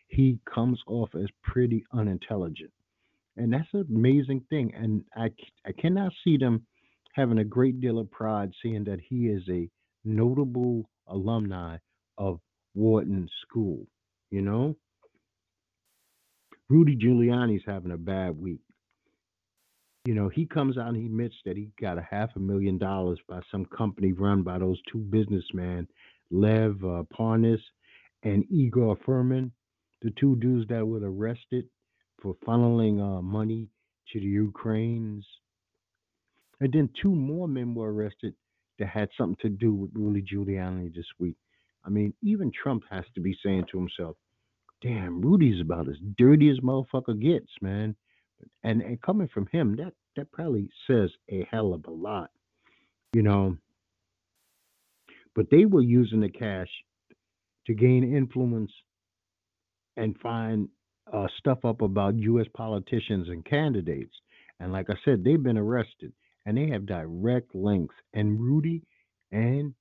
he 0.09 0.39
comes 0.47 0.81
off 0.87 1.11
as 1.15 1.27
pretty 1.43 1.85
unintelligent. 1.93 2.71
And 3.37 3.53
that's 3.53 3.69
an 3.75 3.85
amazing 3.95 4.47
thing. 4.49 4.73
And 4.75 5.05
I, 5.15 5.29
I 5.67 5.73
cannot 5.73 6.15
see 6.25 6.39
them 6.39 6.65
having 7.13 7.41
a 7.41 7.45
great 7.45 7.79
deal 7.83 7.99
of 7.99 8.11
pride 8.11 8.53
seeing 8.63 8.85
that 8.85 9.01
he 9.07 9.27
is 9.27 9.43
a 9.51 9.69
notable 10.03 10.89
alumni 11.09 11.77
of 12.17 12.41
Wharton 12.75 13.29
School. 13.43 13.87
You 14.31 14.41
know? 14.41 14.77
Rudy 16.71 16.97
Giuliani's 16.97 17.65
having 17.67 17.93
a 17.93 17.99
bad 17.99 18.41
week 18.41 18.61
you 20.05 20.15
know, 20.15 20.29
he 20.29 20.47
comes 20.47 20.77
out 20.77 20.89
and 20.89 20.97
he 20.97 21.07
admits 21.07 21.37
that 21.45 21.57
he 21.57 21.71
got 21.81 21.99
a 21.99 22.07
half 22.09 22.31
a 22.35 22.41
million 22.41 22.77
dollars 22.77 23.21
by 23.29 23.41
some 23.51 23.65
company 23.67 24.13
run 24.13 24.43
by 24.43 24.59
those 24.59 24.81
two 24.91 24.99
businessmen, 24.99 25.87
Lev 26.31 26.77
uh, 26.85 27.05
Parnas 27.17 27.61
and 28.25 28.45
Igor 28.51 28.97
Fruman, 29.07 29.53
the 30.03 30.13
two 30.19 30.37
dudes 30.37 30.69
that 30.69 30.85
were 30.85 30.99
arrested 31.03 31.67
for 32.21 32.35
funneling 32.47 33.01
uh, 33.01 33.23
money 33.23 33.69
to 34.13 34.19
the 34.19 34.27
Ukrainians. 34.27 35.25
And 36.61 36.73
then 36.73 36.89
two 37.01 37.15
more 37.15 37.47
men 37.47 37.75
were 37.75 37.93
arrested 37.93 38.35
that 38.79 38.89
had 38.89 39.09
something 39.17 39.37
to 39.43 39.49
do 39.49 39.73
with 39.73 39.91
Rudy 39.95 40.23
Giuliani 40.23 40.93
this 40.93 41.07
week. 41.21 41.37
I 41.85 41.91
mean, 41.91 42.13
even 42.23 42.51
Trump 42.51 42.83
has 42.91 43.05
to 43.15 43.21
be 43.21 43.37
saying 43.45 43.67
to 43.71 43.79
himself, 43.79 44.17
damn, 44.81 45.21
Rudy's 45.21 45.61
about 45.61 45.89
as 45.89 45.97
dirty 46.19 46.49
as 46.51 46.59
motherfucker 46.59 47.21
gets, 47.21 47.51
man 47.61 47.95
and 48.63 48.83
and 48.83 49.01
coming 49.01 49.29
from 49.29 49.47
him, 49.53 49.77
that 49.77 49.93
that 50.17 50.31
probably 50.33 50.69
says 50.87 51.11
a 51.31 51.47
hell 51.51 51.73
of 51.75 51.85
a 51.87 51.91
lot, 51.91 52.31
you 53.13 53.23
know. 53.23 53.57
But 55.35 55.51
they 55.51 55.65
were 55.65 55.83
using 55.83 56.21
the 56.21 56.29
cash 56.29 56.69
to 57.67 57.75
gain 57.75 58.15
influence 58.15 58.73
and 59.97 60.19
find 60.19 60.69
uh, 61.13 61.27
stuff 61.39 61.65
up 61.65 61.83
about 61.83 62.17
U.S. 62.17 62.47
politicians 62.55 63.29
and 63.29 63.45
candidates. 63.45 64.15
And 64.61 64.73
like 64.73 64.91
I 64.91 64.95
said, 65.05 65.25
they've 65.25 65.43
been 65.43 65.59
arrested 65.59 66.13
and 66.47 66.57
they 66.57 66.69
have 66.69 66.87
direct 66.87 67.55
links. 67.55 67.95
And 68.15 68.41
Rudy 68.41 68.83
and 69.31 69.75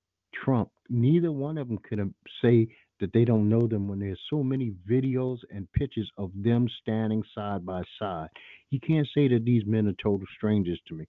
Trump, 0.44 0.70
neither 0.90 1.32
one 1.32 1.58
of 1.58 1.68
them 1.68 1.78
could 1.78 2.14
say 2.42 2.70
that 3.02 3.12
they 3.14 3.26
don't 3.26 3.50
know 3.50 3.68
them 3.68 3.88
when 3.88 4.00
there's 4.00 4.20
so 4.30 4.42
many 4.44 4.72
videos 4.90 5.40
and 5.50 5.72
pictures 5.74 6.10
of 6.18 6.32
them 6.36 6.68
standing 6.82 7.24
side 7.36 7.66
by 7.66 7.82
side. 8.00 8.30
You 8.70 8.80
can't 8.80 9.08
say 9.14 9.28
that 9.28 9.44
these 9.44 9.66
men 9.66 9.88
are 9.88 9.94
total 10.02 10.26
strangers 10.38 10.80
to 10.88 10.94
me. 10.94 11.06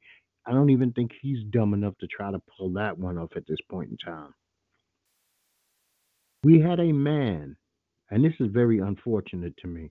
I 0.46 0.52
don't 0.52 0.70
even 0.70 0.92
think 0.92 1.12
he's 1.20 1.44
dumb 1.50 1.74
enough 1.74 1.96
to 2.00 2.08
try 2.08 2.32
to 2.32 2.42
pull 2.58 2.72
that 2.72 2.98
one 2.98 3.18
off 3.18 3.30
at 3.36 3.46
this 3.46 3.60
point 3.70 3.90
in 3.90 3.96
time. 3.98 4.34
We 6.42 6.60
had 6.60 6.80
a 6.80 6.92
man, 6.92 7.56
and 8.10 8.24
this 8.24 8.34
is 8.40 8.48
very 8.50 8.80
unfortunate 8.80 9.56
to 9.58 9.68
me. 9.68 9.90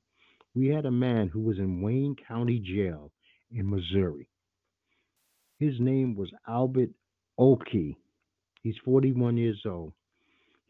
We 0.54 0.68
had 0.68 0.86
a 0.86 0.92
man 0.92 1.30
who 1.30 1.40
was 1.40 1.60
in 1.60 1.82
Wayne 1.82 2.16
County 2.28 2.60
Jail 2.60 3.12
in 3.52 3.70
Missouri. 3.70 4.28
His 5.60 5.80
name 5.80 6.16
was 6.16 6.30
Albert 6.48 6.90
Okal. 7.40 7.96
He's 8.64 8.76
41 8.84 9.38
years 9.38 9.62
old. 9.66 9.94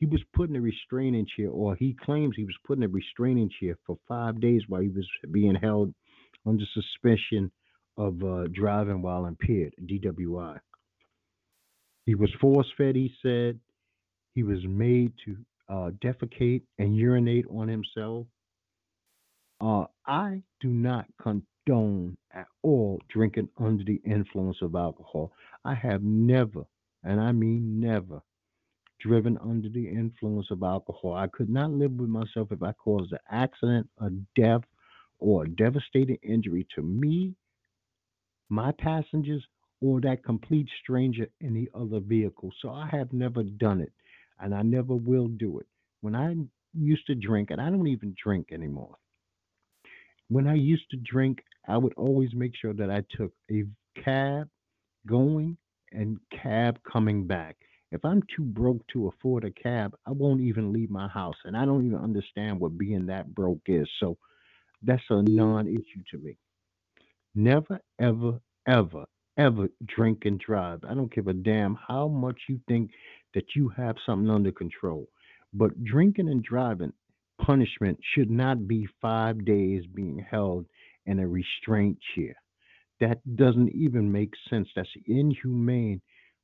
He 0.02 0.08
was 0.08 0.24
put 0.34 0.50
in 0.50 0.56
a 0.56 0.62
restraining 0.62 1.28
chair, 1.28 1.52
or 1.52 1.76
he 1.76 1.94
claims 1.94 2.36
he 2.36 2.44
was 2.44 2.58
put 2.66 2.80
in 2.80 2.84
a 2.84 2.88
restraining 2.88 3.52
chair 3.60 3.78
for 3.86 4.00
five 4.08 4.42
days 4.42 4.64
while 4.68 4.82
he 4.82 4.90
was 4.90 5.08
being 5.32 5.54
held 5.54 5.94
under 6.44 6.66
suspicion 6.74 7.52
of 7.98 8.22
uh, 8.24 8.48
driving 8.52 9.04
while 9.04 9.28
impaired, 9.28 9.76
DWI. 9.86 10.60
He 12.08 12.16
was 12.16 12.32
force 12.42 12.66
fed, 12.76 12.96
he 12.96 13.14
said. 13.22 13.60
He 14.34 14.42
was 14.42 14.66
made 14.66 15.14
to 15.26 15.38
uh, 15.70 15.92
defecate 16.04 16.64
and 16.80 16.98
urinate 16.98 17.46
on 17.48 17.68
himself. 17.68 18.26
Uh, 19.64 19.86
I 20.08 20.42
do 20.62 20.70
not 20.70 21.06
condone 21.22 22.18
at 22.34 22.48
all 22.64 23.00
drinking 23.08 23.50
under 23.60 23.84
the 23.84 24.02
influence 24.04 24.58
of 24.64 24.74
alcohol. 24.74 25.32
I 25.64 25.76
have 25.76 26.02
never, 26.02 26.66
and 27.04 27.22
I 27.22 27.34
mean 27.34 27.80
never, 27.80 28.24
driven 29.02 29.38
under 29.40 29.70
the 29.70 29.88
influence 29.88 30.48
of 30.52 30.64
alcohol. 30.64 31.14
I 31.16 31.28
could 31.28 31.50
not 31.50 31.72
live 31.72 31.94
with 31.94 32.10
myself 32.10 32.52
if 32.52 32.62
I 32.62 32.72
caused 32.74 33.12
an 33.12 33.20
accident, 33.30 33.90
a 34.00 34.10
death, 34.36 34.62
or 35.20 35.44
a 35.44 35.50
devastating 35.50 36.18
injury 36.24 36.68
to 36.76 36.82
me, 36.82 37.36
my 38.50 38.72
passengers, 38.72 39.44
or 39.82 40.02
that 40.02 40.24
complete 40.24 40.68
stranger 40.82 41.28
in 41.40 41.54
the 41.54 41.70
other 41.74 42.00
vehicle. 42.00 42.52
So 42.62 42.70
I 42.70 42.88
have 42.92 43.14
never 43.14 43.44
done 43.44 43.82
it, 43.82 43.92
and 44.40 44.54
I 44.54 44.62
never 44.62 44.96
will 44.96 45.28
do 45.28 45.60
it. 45.60 45.68
When 46.02 46.16
I 46.16 46.36
used 46.74 47.06
to 47.08 47.16
drink, 47.16 47.52
and 47.52 47.62
I 47.62 47.70
don't 47.70 47.88
even 47.88 48.16
drink 48.22 48.48
anymore. 48.52 48.96
When 50.30 50.48
I 50.48 50.56
used 50.56 50.90
to 50.92 50.98
drink, 50.98 51.44
I 51.68 51.78
would 51.78 51.94
always 51.96 52.34
make 52.34 52.54
sure 52.56 52.74
that 52.74 52.90
I 52.90 53.04
took 53.16 53.34
a 53.52 53.66
cab 54.04 54.50
going 55.06 55.58
and 55.92 56.18
cab 56.32 56.80
coming 56.90 57.28
back. 57.28 57.58
If 57.92 58.06
I'm 58.06 58.24
too 58.36 58.44
broke 58.44 58.86
to 58.94 59.08
afford 59.10 59.46
a 59.46 59.52
cab, 59.52 59.96
I 60.08 60.12
won't 60.12 60.42
even 60.42 60.74
leave 60.74 60.90
my 60.92 61.08
house. 61.10 61.36
And 61.46 61.58
I 61.58 61.66
don't 61.66 61.86
even 61.86 62.00
understand 62.00 62.60
what 62.60 62.78
being 62.78 63.08
that 63.08 63.34
broke 63.36 63.62
is. 63.68 63.90
So 64.00 64.18
that's 64.84 65.04
a 65.10 65.24
non 65.24 65.68
issue 65.68 66.04
to 66.12 66.20
me. 66.20 66.38
Never, 67.36 67.80
ever, 68.00 68.40
ever, 68.68 69.06
ever 69.38 69.70
drink 69.86 70.26
and 70.26 70.40
drive. 70.40 70.82
I 70.88 70.94
don't 70.94 71.14
give 71.14 71.28
a 71.28 71.34
damn 71.34 71.76
how 71.88 72.08
much 72.10 72.40
you 72.50 72.60
think 72.68 72.92
that 73.36 73.56
you 73.56 73.70
have 73.70 73.96
something 74.06 74.30
under 74.30 74.52
control. 74.52 75.08
But 75.54 75.84
drinking 75.84 76.30
and 76.30 76.44
driving 76.44 76.94
punishment 77.42 78.00
should 78.14 78.30
not 78.30 78.68
be 78.68 78.88
five 79.02 79.46
days 79.46 79.84
being 79.94 80.20
held 80.30 80.66
in 81.06 81.20
a 81.20 81.28
restraint 81.28 81.98
chair. 82.16 82.36
That 83.00 83.20
doesn't 83.36 83.70
even 83.74 84.12
make 84.12 84.34
sense. 84.50 84.70
That's 84.76 84.90
inhumane. 85.08 86.02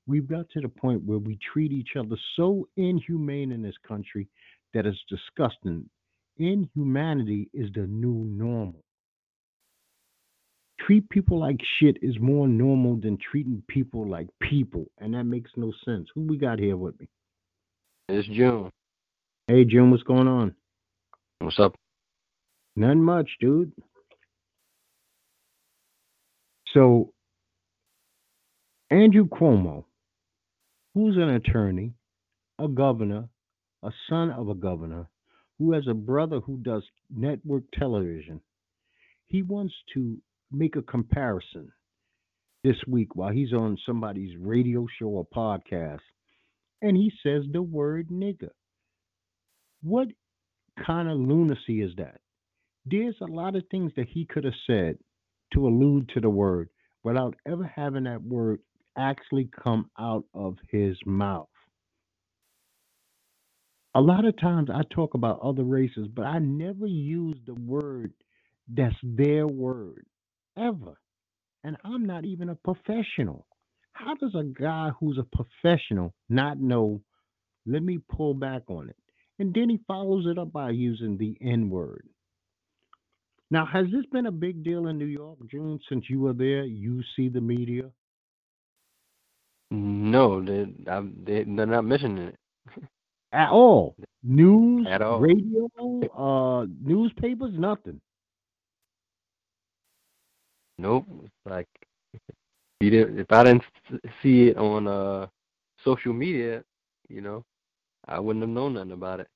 We've 0.08 0.28
got 0.28 0.50
to 0.52 0.62
the 0.62 0.70
point 0.70 1.04
where 1.04 1.18
we 1.18 1.38
treat 1.54 1.72
each 1.74 1.98
other 2.00 2.16
so 2.36 2.68
inhumane 2.78 3.52
in 3.52 3.62
this 3.62 3.76
country 3.86 4.28
that 4.74 4.86
it's 4.86 4.98
disgusting. 5.10 5.90
Inhumanity 6.38 7.50
is 7.54 7.70
the 7.74 7.88
new 7.88 8.26
normal. 8.32 8.84
Treat 10.80 11.10
people 11.10 11.40
like 11.40 11.58
shit 11.80 11.98
is 12.02 12.18
more 12.20 12.48
normal 12.48 12.96
than 12.96 13.18
treating 13.18 13.62
people 13.68 14.08
like 14.08 14.28
people, 14.40 14.86
and 15.00 15.14
that 15.14 15.26
makes 15.26 15.52
no 15.58 15.74
sense. 15.84 16.08
Who 16.16 16.22
we 16.22 16.38
got 16.38 16.60
here 16.60 16.78
with 16.78 16.98
me? 17.00 17.10
It's 18.08 18.28
June. 18.28 18.72
Hey, 19.48 19.66
June, 19.66 19.92
what's 19.92 20.04
going 20.04 20.28
on? 20.28 20.56
What's 21.40 21.60
up? 21.60 21.76
Nothing 22.76 23.04
much, 23.04 23.30
dude. 23.42 23.74
So, 26.74 27.12
Andrew 28.90 29.28
Cuomo, 29.28 29.84
who's 30.98 31.16
an 31.16 31.30
attorney, 31.30 31.94
a 32.58 32.68
governor, 32.68 33.30
a 33.84 33.92
son 34.10 34.32
of 34.32 34.50
a 34.50 34.56
governor, 34.56 35.08
who 35.60 35.74
has 35.74 35.84
a 35.88 35.94
brother 35.94 36.40
who 36.40 36.58
does 36.58 36.82
network 37.16 37.62
television, 37.72 38.42
he 39.28 39.44
wants 39.44 39.76
to 39.94 40.18
make 40.52 40.76
a 40.76 40.82
comparison 40.82 41.72
this 42.64 42.78
week 42.88 43.16
while 43.16 43.32
he's 43.32 43.54
on 43.54 43.78
somebody's 43.86 44.36
radio 44.40 44.88
show 44.98 45.06
or 45.06 45.28
podcast, 45.28 46.00
and 46.82 46.98
he 46.98 47.12
says 47.22 47.44
the 47.54 47.62
word 47.62 48.10
nigger. 48.10 48.50
What 49.84 50.08
kind 50.84 51.08
of 51.08 51.20
lunacy 51.20 51.84
is 51.84 51.92
that? 51.98 52.22
There's 52.88 53.18
a 53.22 53.32
lot 53.32 53.56
of 53.56 53.62
things 53.70 53.92
that 53.98 54.08
he 54.08 54.26
could 54.26 54.46
have 54.46 54.54
said 54.66 54.98
to 55.54 55.68
allude 55.68 56.10
to 56.16 56.22
the 56.22 56.30
word 56.32 56.70
without 57.04 57.36
ever 57.48 57.72
having 57.76 58.06
that 58.06 58.24
word 58.24 58.62
actually 58.98 59.50
come 59.64 59.90
out 60.00 60.26
of 60.34 60.58
his 60.72 60.98
mouth. 61.06 61.50
A 63.96 64.02
lot 64.02 64.26
of 64.26 64.38
times 64.40 64.70
I 64.74 64.82
talk 64.94 65.16
about 65.16 65.42
other 65.42 65.64
races, 65.64 66.08
but 66.14 66.24
I 66.26 66.40
never 66.40 66.88
use 66.88 67.38
the 67.46 67.56
word 67.56 68.14
that's 68.74 68.96
their 69.04 69.48
word 69.48 70.06
ever. 70.58 71.00
And 71.64 71.78
I'm 71.84 72.06
not 72.06 72.26
even 72.26 72.50
a 72.50 72.56
professional. 72.56 73.48
How 73.94 74.16
does 74.16 74.36
a 74.36 74.44
guy 74.44 74.92
who's 75.00 75.20
a 75.20 75.38
professional 75.38 76.14
not 76.30 76.60
know? 76.60 77.02
Let 77.66 77.84
me 77.84 78.00
pull 78.16 78.34
back 78.34 78.64
on 78.70 78.90
it. 78.90 78.98
And 79.40 79.54
then 79.54 79.70
he 79.70 79.80
follows 79.88 80.26
it 80.28 80.38
up 80.40 80.52
by 80.54 80.72
using 80.72 81.18
the 81.18 81.38
N 81.42 81.70
word. 81.70 82.08
Now, 83.52 83.66
has 83.66 83.86
this 83.92 84.06
been 84.12 84.28
a 84.28 84.32
big 84.32 84.64
deal 84.64 84.88
in 84.88 84.98
New 84.98 85.06
York, 85.06 85.40
June, 85.50 85.80
since 85.90 86.06
you 86.10 86.22
were 86.22 86.34
there? 86.34 86.66
You 86.66 87.02
see 87.16 87.30
the 87.30 87.42
media? 87.42 87.92
No, 89.72 90.42
they, 90.44 90.68
I, 90.90 91.02
they 91.24 91.44
they're 91.44 91.66
not 91.66 91.86
mentioning 91.86 92.30
it 92.30 92.36
At 93.32 93.50
all. 93.50 93.96
News, 94.24 94.88
at 94.90 95.02
all. 95.02 95.20
radio, 95.20 95.70
uh, 96.18 96.66
newspapers, 96.82 97.54
nothing. 97.58 98.00
Nope. 100.78 101.06
Like 101.46 101.68
if 102.14 102.22
you 102.82 102.90
didn't, 102.90 103.20
if 103.20 103.32
I 103.32 103.44
didn't 103.44 103.64
see 104.22 104.48
it 104.50 104.58
on 104.58 104.88
uh 104.88 105.28
social 105.84 106.14
media, 106.14 106.64
you 107.10 107.22
know, 107.22 107.44
I 108.08 108.20
wouldn't 108.20 108.44
have 108.44 108.50
known 108.50 108.74
nothing 108.74 108.92
about 108.92 109.20
it 109.22 109.28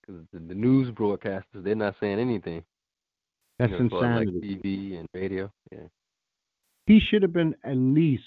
because 0.00 0.22
the, 0.32 0.40
the 0.40 0.54
news 0.54 0.90
broadcasters 0.94 1.62
they're 1.64 1.74
not 1.74 1.94
saying 2.00 2.18
anything. 2.18 2.64
That's 3.58 3.72
you 3.72 3.78
know, 3.78 3.98
as 3.98 4.18
like. 4.18 4.28
TV 4.28 4.98
and 4.98 5.08
radio. 5.14 5.50
Yeah. 5.70 5.88
He 6.86 7.00
should 7.00 7.22
have 7.22 7.32
been 7.32 7.54
at 7.64 7.76
least 7.76 8.24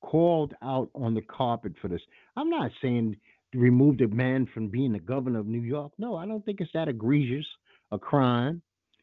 called 0.00 0.54
out 0.62 0.90
on 0.94 1.14
the 1.14 1.22
carpet 1.22 1.72
for 1.80 1.88
this. 1.88 2.02
I'm 2.36 2.50
not 2.50 2.70
saying 2.82 3.16
remove 3.54 3.98
the 3.98 4.06
man 4.08 4.46
from 4.52 4.68
being 4.68 4.92
the 4.92 4.98
governor 4.98 5.40
of 5.40 5.46
New 5.46 5.62
York. 5.62 5.92
No, 5.98 6.16
I 6.16 6.26
don't 6.26 6.44
think 6.44 6.60
it's 6.60 6.72
that 6.74 6.88
egregious 6.88 7.46
a 7.90 7.98
crime. 7.98 8.62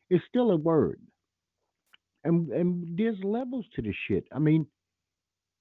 It's 0.10 0.24
still 0.30 0.52
a 0.52 0.56
word. 0.56 1.00
And 2.24 2.50
and 2.50 2.98
there's 2.98 3.18
levels 3.24 3.66
to 3.76 3.82
this 3.82 3.96
shit. 4.08 4.26
I 4.32 4.40
mean, 4.40 4.68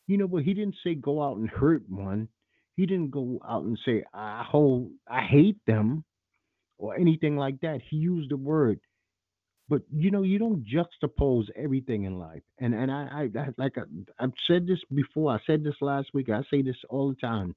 you 0.07 0.19
know, 0.19 0.29
but 0.29 0.43
he 0.43 0.55
didn't 0.55 0.77
say 0.85 0.95
go 0.95 1.23
out 1.23 1.37
and 1.39 1.49
hurt 1.49 1.83
one. 1.89 2.29
He 2.77 2.87
didn't 2.87 3.11
go 3.11 3.41
out 3.47 3.65
and 3.65 3.79
say 3.85 4.05
I 4.13 4.45
hold 4.47 4.91
I 5.09 5.23
hate 5.23 5.59
them 5.67 6.05
or 6.79 6.97
anything 6.97 7.37
like 7.37 7.61
that. 7.61 7.81
He 7.89 7.97
used 7.97 8.31
the 8.31 8.37
word. 8.37 8.81
But 9.69 9.83
you 9.91 10.11
know, 10.11 10.23
you 10.23 10.39
don't 10.39 10.65
juxtapose 10.67 11.49
everything 11.57 12.05
in 12.05 12.19
life. 12.19 12.43
And 12.59 12.75
and 12.75 12.91
I, 12.91 13.29
I, 13.35 13.39
I 13.39 13.49
like 13.57 13.79
I, 13.79 13.83
I've 14.19 14.33
said 14.47 14.67
this 14.67 14.81
before. 14.95 15.33
I 15.33 15.39
said 15.47 15.65
this 15.65 15.77
last 15.81 16.09
week. 16.13 16.29
I 16.29 16.43
say 16.51 16.63
this 16.63 16.77
all 16.91 17.09
the 17.09 17.17
time, 17.17 17.55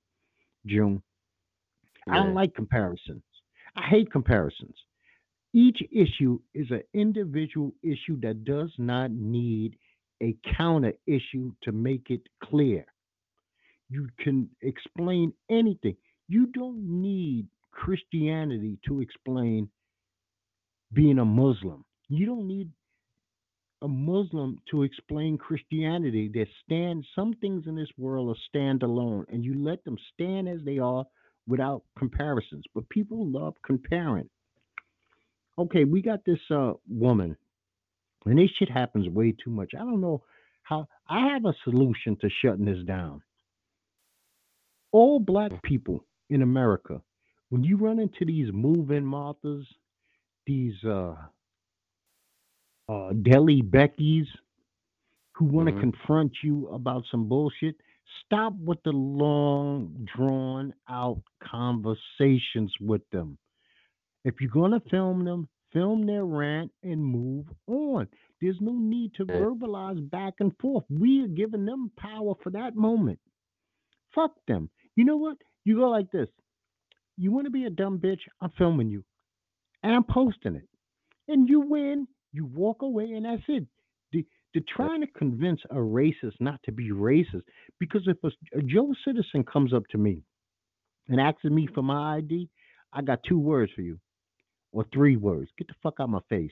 June. 0.66 1.04
I 2.10 2.16
don't 2.16 2.34
like 2.34 2.56
comparisons. 2.56 3.24
I 3.76 3.82
hate 3.82 4.12
comparisons. 4.12 4.76
Each 5.54 5.82
issue 5.92 6.40
is 6.54 6.72
an 6.72 6.84
individual 6.94 7.74
issue 7.84 8.20
that 8.22 8.46
does 8.46 8.72
not 8.78 9.12
need 9.12 9.76
a 10.22 10.36
counter 10.58 10.94
issue 11.06 11.52
to 11.64 11.72
make 11.72 12.10
it 12.10 12.22
clear. 12.44 12.86
You 13.90 14.08
can 14.20 14.50
explain 14.62 15.34
anything. 15.50 15.96
You 16.28 16.48
don't 16.48 17.02
need 17.02 17.48
Christianity 17.72 18.78
to 18.88 19.02
explain 19.02 19.70
being 20.94 21.20
a 21.20 21.26
Muslim. 21.26 21.86
You 22.10 22.26
don't 22.26 22.48
need 22.48 22.70
a 23.82 23.88
Muslim 23.88 24.58
to 24.72 24.84
explain 24.84 25.38
Christianity. 25.38 26.30
They 26.34 26.50
stand 26.64 27.06
some 27.16 27.34
things 27.36 27.66
in 27.68 27.76
this 27.76 27.90
world 27.98 28.36
are 28.36 28.40
stand 28.50 28.84
alone, 28.84 29.26
and 29.30 29.44
you 29.44 29.54
let 29.64 29.84
them 29.84 29.98
stand 30.14 30.50
as 30.50 30.60
they 30.66 30.80
are 30.80 31.06
without 31.48 31.84
comparisons. 31.98 32.64
But 32.74 32.90
people 32.90 33.28
love 33.28 33.54
comparing. 33.66 34.30
Okay, 35.60 35.84
we 35.84 36.02
got 36.02 36.26
this 36.26 36.40
uh 36.50 36.74
woman, 36.90 37.36
and 38.26 38.38
this 38.38 38.50
shit 38.58 38.70
happens 38.70 39.08
way 39.10 39.32
too 39.32 39.52
much. 39.52 39.72
I 39.76 39.80
don't 39.80 40.02
know 40.02 40.24
how 40.64 40.88
I 41.10 41.34
have 41.34 41.46
a 41.46 41.54
solution 41.64 42.18
to 42.22 42.30
shutting 42.42 42.66
this 42.66 42.84
down. 42.86 43.22
All 44.92 45.20
black 45.20 45.52
people 45.64 46.06
in 46.30 46.42
America, 46.42 47.02
when 47.50 47.64
you 47.64 47.78
run 47.78 48.00
into 48.00 48.26
these 48.26 48.52
move-in 48.52 49.06
Marthas, 49.06 49.66
these 50.46 50.84
uh 50.84 51.16
uh 52.90 53.14
deli 53.14 53.62
Beckys 53.62 54.28
who 55.36 55.46
want 55.46 55.68
to 55.68 55.74
Mhm. 55.74 55.80
confront 55.82 56.44
you 56.44 56.68
about 56.70 57.06
some 57.12 57.28
bullshit, 57.28 57.76
stop 58.26 58.54
with 58.56 58.82
the 58.84 58.92
long, 58.92 60.06
drawn 60.16 60.74
out 60.90 61.22
conversations 61.42 62.74
with 62.80 63.08
them. 63.12 63.38
If 64.24 64.42
you're 64.42 64.50
going 64.52 64.72
to 64.72 64.80
film 64.90 65.24
them, 65.26 65.48
film 65.72 66.06
their 66.06 66.26
rant 66.26 66.72
and 66.84 67.04
move 67.04 67.46
on. 67.68 68.08
There's 68.42 68.60
no 68.62 68.74
need 68.74 69.14
to 69.16 69.26
verbalize 69.26 70.10
back 70.10 70.36
and 70.40 70.58
forth. 70.58 70.86
We 70.90 71.24
are 71.24 71.28
giving 71.28 71.66
them 71.66 71.92
power 71.98 72.36
for 72.44 72.50
that 72.52 72.76
moment. 72.76 73.20
Fuck 74.14 74.34
them. 74.48 74.70
You 74.96 75.06
know 75.06 75.18
what? 75.18 75.38
You 75.66 75.78
go 75.78 75.90
like 75.90 76.12
this. 76.12 76.30
You 77.18 77.32
want 77.32 77.46
to 77.46 77.52
be 77.52 77.66
a 77.66 77.70
dumb 77.70 78.00
bitch? 78.00 78.22
I'm 78.42 78.52
filming 78.52 78.90
you. 78.90 79.04
And 79.84 79.94
I'm 79.94 80.04
posting 80.04 80.56
it. 80.56 80.68
And 81.28 81.48
you 81.50 81.60
win, 81.62 82.08
you 82.34 82.46
walk 82.46 82.82
away, 82.82 83.06
and 83.12 83.26
that's 83.26 83.44
it. 83.48 83.66
The, 84.12 84.26
the 84.54 84.62
trying 84.76 85.02
to 85.02 85.08
convince 85.08 85.62
a 85.70 85.76
racist 85.76 86.36
not 86.40 86.62
to 86.64 86.72
be 86.72 86.92
racist. 86.92 87.44
Because 87.80 88.08
if 88.08 88.18
a, 88.24 88.58
a 88.58 88.62
Joe 88.62 88.94
citizen 89.06 89.44
comes 89.44 89.74
up 89.74 89.84
to 89.92 89.98
me 89.98 90.24
and 91.08 91.20
asks 91.20 91.44
me 91.44 91.68
for 91.74 91.82
my 91.82 92.18
ID, 92.18 92.50
I 92.94 93.02
got 93.02 93.20
two 93.28 93.40
words 93.40 93.72
for 93.76 93.82
you. 93.82 94.00
Or 94.72 94.86
three 94.94 95.16
words. 95.16 95.50
Get 95.58 95.68
the 95.68 95.74
fuck 95.82 95.96
out 96.00 96.06
of 96.06 96.10
my 96.12 96.20
face. 96.30 96.52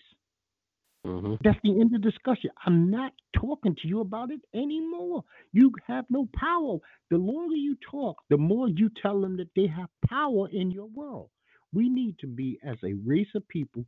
Mhm. 1.06 1.38
That's 1.44 1.60
the 1.64 1.80
end 1.80 1.94
of 1.94 2.02
discussion. 2.02 2.50
I'm 2.66 2.90
not 2.90 3.14
talking 3.36 3.76
to 3.76 3.88
you 3.88 4.00
about 4.00 4.32
it 4.32 4.42
anymore. 4.54 5.24
You 5.52 5.72
have 5.88 6.06
no 6.10 6.28
power. 6.36 6.80
The 7.12 7.18
longer 7.18 7.56
you 7.56 7.76
talk, 7.92 8.18
the 8.30 8.38
more 8.38 8.70
you 8.70 8.90
tell 9.02 9.22
them 9.22 9.38
that 9.38 9.50
they 9.56 9.68
have 9.68 9.90
power 10.08 10.50
in 10.50 10.72
your 10.72 10.88
world. 10.88 11.30
We 11.74 11.90
need 11.90 12.18
to 12.20 12.28
be 12.28 12.60
as 12.64 12.78
a 12.84 12.94
race 12.94 13.28
of 13.36 13.48
people. 13.48 13.86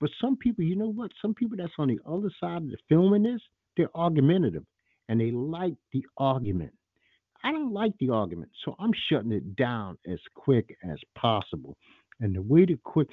But 0.00 0.10
some 0.20 0.36
people, 0.36 0.64
you 0.64 0.76
know 0.76 0.90
what? 0.90 1.10
Some 1.20 1.34
people 1.34 1.56
that's 1.58 1.72
on 1.78 1.88
the 1.88 2.00
other 2.06 2.30
side 2.40 2.62
of 2.62 2.70
the 2.70 2.76
filming 2.88 3.22
this, 3.22 3.40
they're 3.76 3.94
argumentative 3.94 4.64
and 5.08 5.20
they 5.20 5.30
like 5.30 5.74
the 5.92 6.04
argument. 6.16 6.72
I 7.42 7.52
don't 7.52 7.72
like 7.72 7.92
the 7.98 8.10
argument, 8.10 8.50
so 8.64 8.74
I'm 8.78 8.92
shutting 9.08 9.32
it 9.32 9.56
down 9.56 9.96
as 10.10 10.18
quick 10.34 10.76
as 10.84 10.98
possible. 11.16 11.76
And 12.20 12.34
the 12.34 12.42
way 12.42 12.66
to 12.66 12.76
quick, 12.84 13.08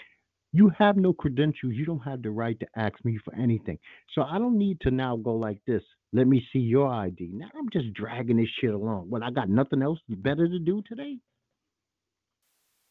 you 0.51 0.71
have 0.77 0.97
no 0.97 1.13
credentials. 1.13 1.73
You 1.75 1.85
don't 1.85 1.99
have 1.99 2.21
the 2.21 2.31
right 2.31 2.59
to 2.59 2.67
ask 2.75 2.93
me 3.03 3.17
for 3.23 3.33
anything. 3.35 3.77
So 4.15 4.23
I 4.23 4.37
don't 4.37 4.57
need 4.57 4.81
to 4.81 4.91
now 4.91 5.15
go 5.15 5.33
like 5.33 5.59
this. 5.65 5.83
Let 6.13 6.27
me 6.27 6.45
see 6.51 6.59
your 6.59 6.87
ID. 6.87 7.31
Now 7.33 7.47
I'm 7.57 7.69
just 7.71 7.93
dragging 7.93 8.37
this 8.37 8.49
shit 8.59 8.73
along. 8.73 9.09
What 9.09 9.23
I 9.23 9.29
got 9.29 9.49
nothing 9.49 9.81
else 9.81 9.99
better 10.09 10.47
to 10.47 10.59
do 10.59 10.81
today? 10.87 11.17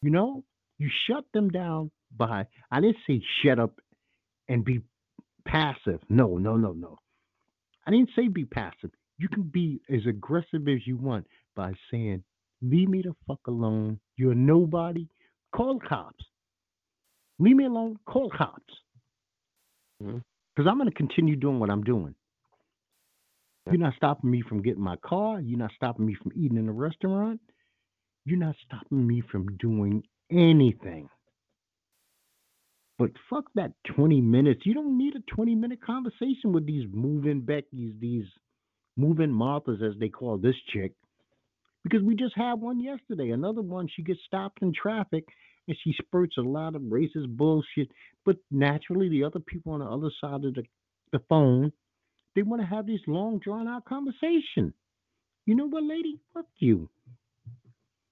You 0.01 0.11
know, 0.11 0.43
you 0.77 0.89
shut 1.07 1.25
them 1.33 1.49
down 1.49 1.91
by. 2.15 2.45
I 2.71 2.81
didn't 2.81 2.97
say 3.07 3.21
shut 3.43 3.59
up 3.59 3.79
and 4.47 4.63
be 4.63 4.81
passive. 5.45 5.99
No, 6.09 6.37
no, 6.37 6.55
no, 6.55 6.73
no. 6.73 6.97
I 7.85 7.91
didn't 7.91 8.09
say 8.15 8.27
be 8.27 8.45
passive. 8.45 8.91
You 9.17 9.29
can 9.29 9.43
be 9.43 9.81
as 9.89 10.05
aggressive 10.07 10.67
as 10.67 10.85
you 10.85 10.97
want 10.97 11.25
by 11.55 11.73
saying, 11.89 12.23
"Leave 12.61 12.89
me 12.89 13.01
the 13.01 13.15
fuck 13.25 13.39
alone. 13.47 13.99
You're 14.15 14.35
nobody. 14.35 15.07
Call 15.55 15.79
cops. 15.79 16.23
Leave 17.39 17.55
me 17.55 17.65
alone. 17.65 17.97
Call 18.05 18.29
cops." 18.29 18.73
Mm-hmm. 20.03 20.19
Because 20.55 20.69
I'm 20.69 20.77
going 20.77 20.89
to 20.89 20.95
continue 20.95 21.35
doing 21.35 21.59
what 21.59 21.69
I'm 21.69 21.83
doing. 21.83 22.15
You're 23.69 23.79
not 23.79 23.95
stopping 23.95 24.31
me 24.31 24.41
from 24.41 24.61
getting 24.61 24.81
my 24.81 24.95
car. 24.97 25.41
You're 25.41 25.59
not 25.59 25.71
stopping 25.75 26.05
me 26.05 26.15
from 26.15 26.31
eating 26.35 26.57
in 26.57 26.69
a 26.69 26.73
restaurant. 26.73 27.41
You're 28.25 28.39
not 28.39 28.55
stopping 28.65 29.05
me 29.05 29.21
from 29.29 29.57
doing 29.57 30.03
anything. 30.31 31.09
But 32.97 33.11
fuck 33.29 33.45
that 33.55 33.73
20 33.95 34.21
minutes. 34.21 34.61
You 34.65 34.73
don't 34.73 34.97
need 34.97 35.15
a 35.15 35.35
20 35.35 35.55
minute 35.55 35.81
conversation 35.81 36.51
with 36.51 36.65
these 36.65 36.85
moving 36.91 37.41
Beckys, 37.41 37.99
these 37.99 38.25
moving 38.95 39.29
Marthas, 39.29 39.81
as 39.81 39.99
they 39.99 40.09
call 40.09 40.37
this 40.37 40.55
chick. 40.73 40.93
Because 41.83 42.01
we 42.01 42.15
just 42.15 42.35
had 42.35 42.55
one 42.55 42.81
yesterday. 42.81 43.29
Another 43.29 43.61
one, 43.61 43.87
she 43.95 44.01
gets 44.01 44.19
stopped 44.25 44.61
in 44.61 44.73
traffic 44.73 45.25
and 45.67 45.77
she 45.83 45.93
spurts 46.01 46.37
a 46.37 46.41
lot 46.41 46.75
of 46.75 46.81
racist 46.81 47.27
bullshit. 47.27 47.89
But 48.25 48.37
naturally, 48.51 49.09
the 49.09 49.23
other 49.23 49.39
people 49.39 49.73
on 49.73 49.79
the 49.79 49.85
other 49.85 50.09
side 50.19 50.43
of 50.43 50.55
the, 50.55 50.63
the 51.11 51.19
phone, 51.29 51.71
they 52.35 52.41
want 52.41 52.61
to 52.61 52.67
have 52.67 52.87
this 52.87 52.99
long, 53.07 53.39
drawn 53.39 53.67
out 53.67 53.85
conversation. 53.85 54.73
You 55.45 55.55
know 55.55 55.67
what, 55.67 55.83
lady? 55.83 56.19
Fuck 56.33 56.47
you. 56.57 56.89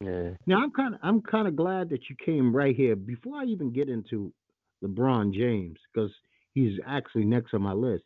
Yeah. 0.01 0.31
Now 0.45 0.61
I'm 0.61 0.71
kind 0.71 0.93
of 0.93 0.99
I'm 1.03 1.21
kind 1.21 1.47
of 1.47 1.55
glad 1.55 1.89
that 1.89 2.09
you 2.09 2.15
came 2.23 2.55
right 2.55 2.75
here 2.75 2.95
before 2.95 3.37
I 3.37 3.45
even 3.45 3.71
get 3.71 3.89
into 3.89 4.31
LeBron 4.83 5.33
James 5.33 5.77
because 5.93 6.11
he's 6.53 6.79
actually 6.85 7.25
next 7.25 7.53
on 7.53 7.61
my 7.61 7.73
list. 7.73 8.03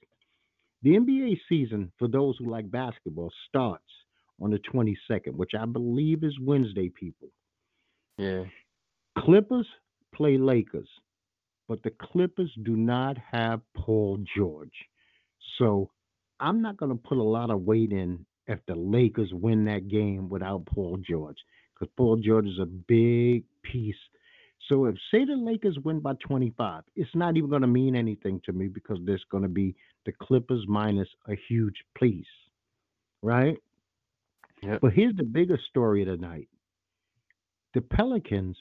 The 0.82 0.92
NBA 0.92 1.40
season 1.50 1.92
for 2.00 2.08
those 2.08 2.36
who 2.38 2.50
like 2.50 2.70
basketball 2.72 3.32
starts 3.48 3.84
on 4.42 4.52
the 4.52 4.60
22nd, 4.60 5.34
which 5.34 5.52
I 5.60 5.66
believe 5.66 6.24
is 6.24 6.40
Wednesday. 6.40 6.90
People, 6.90 7.30
Yeah. 8.18 8.46
Clippers 9.18 9.68
play 10.16 10.38
Lakers, 10.38 10.90
but 11.68 11.84
the 11.84 11.92
Clippers 11.92 12.52
do 12.64 12.76
not 12.78 13.18
have 13.32 13.62
Paul 13.76 14.24
George, 14.36 14.74
so 15.58 15.92
I'm 16.40 16.62
not 16.62 16.78
going 16.78 16.92
to 16.92 17.08
put 17.08 17.18
a 17.18 17.24
lot 17.24 17.50
of 17.50 17.64
weight 17.64 17.92
in 17.92 18.26
if 18.48 18.60
the 18.66 18.76
Lakers 18.76 19.30
win 19.34 19.66
that 19.66 19.88
game 19.90 20.30
without 20.30 20.66
Paul 20.66 20.98
George 21.08 21.38
because 21.74 21.92
Paul 21.98 22.18
George 22.18 22.48
is 22.48 22.60
a 22.60 22.66
big 22.66 23.44
piece. 23.64 23.96
So 24.70 24.86
if 24.86 24.96
say 25.12 25.26
the 25.26 25.36
Lakers 25.36 25.78
win 25.84 26.00
by 26.00 26.14
25, 26.26 26.84
it's 26.96 27.10
not 27.16 27.36
even 27.36 27.50
going 27.50 27.64
to 27.64 27.68
mean 27.68 27.96
anything 27.96 28.40
to 28.46 28.54
me 28.54 28.68
because 28.68 29.00
there's 29.04 29.26
going 29.32 29.44
to 29.44 29.50
be 29.50 29.76
the 30.06 30.12
Clippers 30.12 30.64
minus 30.68 31.08
a 31.28 31.34
huge 31.48 31.84
piece, 32.00 32.26
right? 33.24 33.58
Yep. 34.62 34.80
But 34.82 34.94
here's 34.94 35.16
the 35.16 35.24
biggest 35.24 35.64
story 35.70 36.04
of 36.04 36.08
the 36.08 36.18
night: 36.18 36.48
the 37.74 37.82
Pelicans 37.82 38.58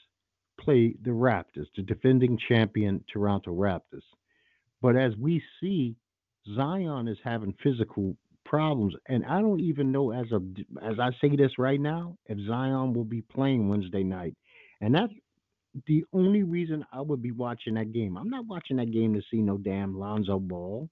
play 0.59 0.95
the 1.03 1.11
Raptors, 1.11 1.67
the 1.75 1.83
defending 1.83 2.37
champion 2.47 3.03
Toronto 3.11 3.51
Raptors. 3.51 4.03
But 4.81 4.95
as 4.95 5.15
we 5.15 5.43
see, 5.61 5.95
Zion 6.55 7.07
is 7.07 7.17
having 7.23 7.53
physical 7.61 8.15
problems, 8.45 8.95
and 9.07 9.23
I 9.25 9.41
don't 9.41 9.59
even 9.59 9.91
know 9.91 10.11
as 10.11 10.31
of 10.31 10.43
as 10.81 10.97
I 10.99 11.11
say 11.21 11.35
this 11.35 11.59
right 11.59 11.79
now 11.79 12.17
if 12.25 12.39
Zion 12.47 12.93
will 12.93 13.03
be 13.03 13.21
playing 13.21 13.69
Wednesday 13.69 14.03
night, 14.03 14.35
and 14.81 14.95
that's 14.95 15.13
the 15.87 16.03
only 16.13 16.43
reason 16.43 16.85
I 16.91 17.01
would 17.01 17.21
be 17.21 17.31
watching 17.31 17.75
that 17.75 17.91
game. 17.91 18.17
I'm 18.17 18.29
not 18.29 18.47
watching 18.47 18.77
that 18.77 18.91
game 18.91 19.13
to 19.13 19.21
see 19.29 19.41
no 19.41 19.57
damn 19.57 19.97
Lonzo 19.97 20.39
Ball. 20.39 20.89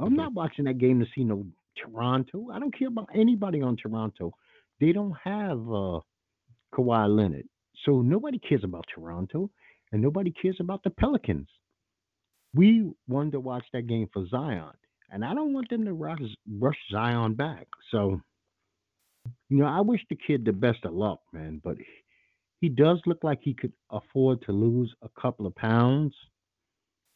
I'm 0.00 0.14
not 0.14 0.32
watching 0.32 0.64
that 0.66 0.78
game 0.78 1.00
to 1.00 1.06
see 1.14 1.24
no 1.24 1.46
Toronto. 1.76 2.48
I 2.52 2.58
don't 2.58 2.76
care 2.76 2.88
about 2.88 3.08
anybody 3.14 3.62
on 3.62 3.76
Toronto. 3.76 4.32
They 4.80 4.92
don't 4.92 5.16
have 5.24 5.58
uh, 5.58 6.00
Kawhi 6.74 7.16
Leonard, 7.16 7.48
so 7.84 8.00
nobody 8.00 8.38
cares 8.38 8.62
about 8.64 8.84
Toronto, 8.94 9.50
and 9.92 10.00
nobody 10.00 10.30
cares 10.30 10.56
about 10.60 10.82
the 10.84 10.90
Pelicans. 10.90 11.48
We 12.54 12.90
wanted 13.08 13.32
to 13.32 13.40
watch 13.40 13.64
that 13.72 13.86
game 13.86 14.08
for 14.12 14.26
Zion, 14.28 14.72
and 15.10 15.24
I 15.24 15.34
don't 15.34 15.52
want 15.52 15.68
them 15.68 15.84
to 15.84 15.92
rush, 15.92 16.20
rush 16.58 16.78
Zion 16.92 17.34
back. 17.34 17.66
So, 17.90 18.20
you 19.48 19.58
know, 19.58 19.66
I 19.66 19.80
wish 19.80 20.00
the 20.08 20.16
kid 20.16 20.44
the 20.44 20.52
best 20.52 20.84
of 20.84 20.94
luck, 20.94 21.20
man. 21.32 21.60
But 21.62 21.76
he 22.60 22.68
does 22.68 23.00
look 23.06 23.22
like 23.22 23.40
he 23.42 23.54
could 23.54 23.72
afford 23.90 24.42
to 24.42 24.52
lose 24.52 24.92
a 25.02 25.08
couple 25.20 25.46
of 25.46 25.54
pounds. 25.54 26.14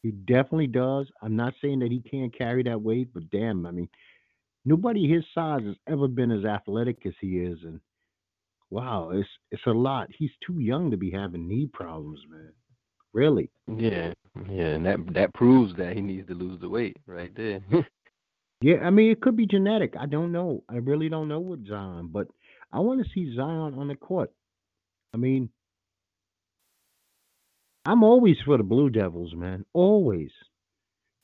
He 0.03 0.11
definitely 0.11 0.67
does. 0.67 1.07
I'm 1.23 1.37
not 1.37 1.55
saying 1.61 1.81
that 1.81 1.93
he 1.93 2.01
can't 2.01 2.37
carry 2.37 2.63
that 2.65 2.81
weight, 2.81 3.09
but 3.15 3.31
damn, 3.31 3.67
I 3.67 3.71
mean, 3.71 3.89
nobody 4.65 5.09
his 5.09 5.25
size 5.35 5.63
has 5.65 5.77
ever 5.89 6.09
been 6.09 6.31
as 6.31 6.45
athletic 6.45 7.05
as 7.07 7.15
he 7.21 7.39
is, 7.39 7.59
and 7.65 7.81
wow, 8.71 9.11
it's 9.11 9.29
it's 9.51 9.67
a 9.67 9.73
lot. 9.73 10.09
He's 10.17 10.33
too 10.45 10.59
young 10.59 10.91
to 10.91 10.97
be 10.97 11.11
having 11.11 11.49
knee 11.49 11.69
problems, 11.73 12.21
man. 12.29 12.53
Really. 13.13 13.51
Yeah. 13.69 14.13
Yeah. 14.49 14.75
And 14.75 14.87
that 14.87 15.15
that 15.15 15.35
proves 15.35 15.77
that 15.77 15.95
he 15.95 16.01
needs 16.01 16.27
to 16.29 16.35
lose 16.35 16.61
the 16.61 16.69
weight 16.69 16.97
right 17.07 17.35
there. 17.37 17.61
Yeah, 18.63 18.77
I 18.85 18.91
mean, 18.91 19.11
it 19.11 19.21
could 19.21 19.37
be 19.37 19.47
genetic. 19.47 19.95
I 19.99 20.07
don't 20.07 20.31
know. 20.31 20.63
I 20.69 20.77
really 20.77 21.09
don't 21.09 21.27
know 21.27 21.41
with 21.41 21.67
Zion, 21.67 22.11
but 22.13 22.29
I 22.73 22.79
want 22.79 23.05
to 23.05 23.11
see 23.13 23.35
Zion 23.35 23.75
on 23.75 23.89
the 23.89 23.97
court. 23.97 24.31
I 25.15 25.19
mean, 25.19 25.51
I'm 27.87 28.03
always 28.05 28.37
for 28.45 28.57
the 28.59 28.65
Blue 28.65 28.91
Devils, 28.91 29.35
man. 29.35 29.65
Always. 29.73 30.31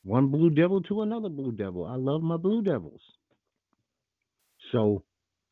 one 0.05 0.29
Blue 0.29 0.51
Devil 0.51 0.83
to 0.85 1.03
another 1.03 1.29
Blue 1.29 1.53
Devil. 1.53 1.87
I 1.87 1.97
love 1.97 2.23
my 2.23 2.37
Blue 2.37 2.63
Devils. 2.63 3.03
So 4.73 5.05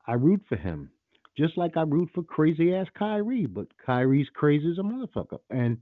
I 0.07 0.15
root 0.15 0.43
for 0.49 0.57
him. 0.57 0.91
Just 1.39 1.59
like 1.59 1.77
I 1.77 1.83
root 1.83 2.11
for 2.15 2.23
crazy 2.23 2.75
ass 2.75 2.87
Kyrie, 2.99 3.47
but 3.47 3.69
Kyrie's 3.85 4.29
crazy 4.35 4.71
as 4.71 4.79
a 4.79 4.83
motherfucker. 4.83 5.39
And 5.51 5.79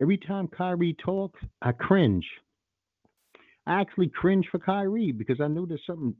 every 0.00 0.18
time 0.18 0.48
Kyrie 0.48 0.96
talks, 1.04 1.40
I 1.62 1.72
cringe. 1.72 2.26
I 3.66 3.80
actually 3.80 4.08
cringe 4.08 4.46
for 4.50 4.58
Kyrie 4.58 5.12
because 5.12 5.40
I 5.40 5.48
know 5.48 5.66
there's 5.66 5.82
something 5.86 6.14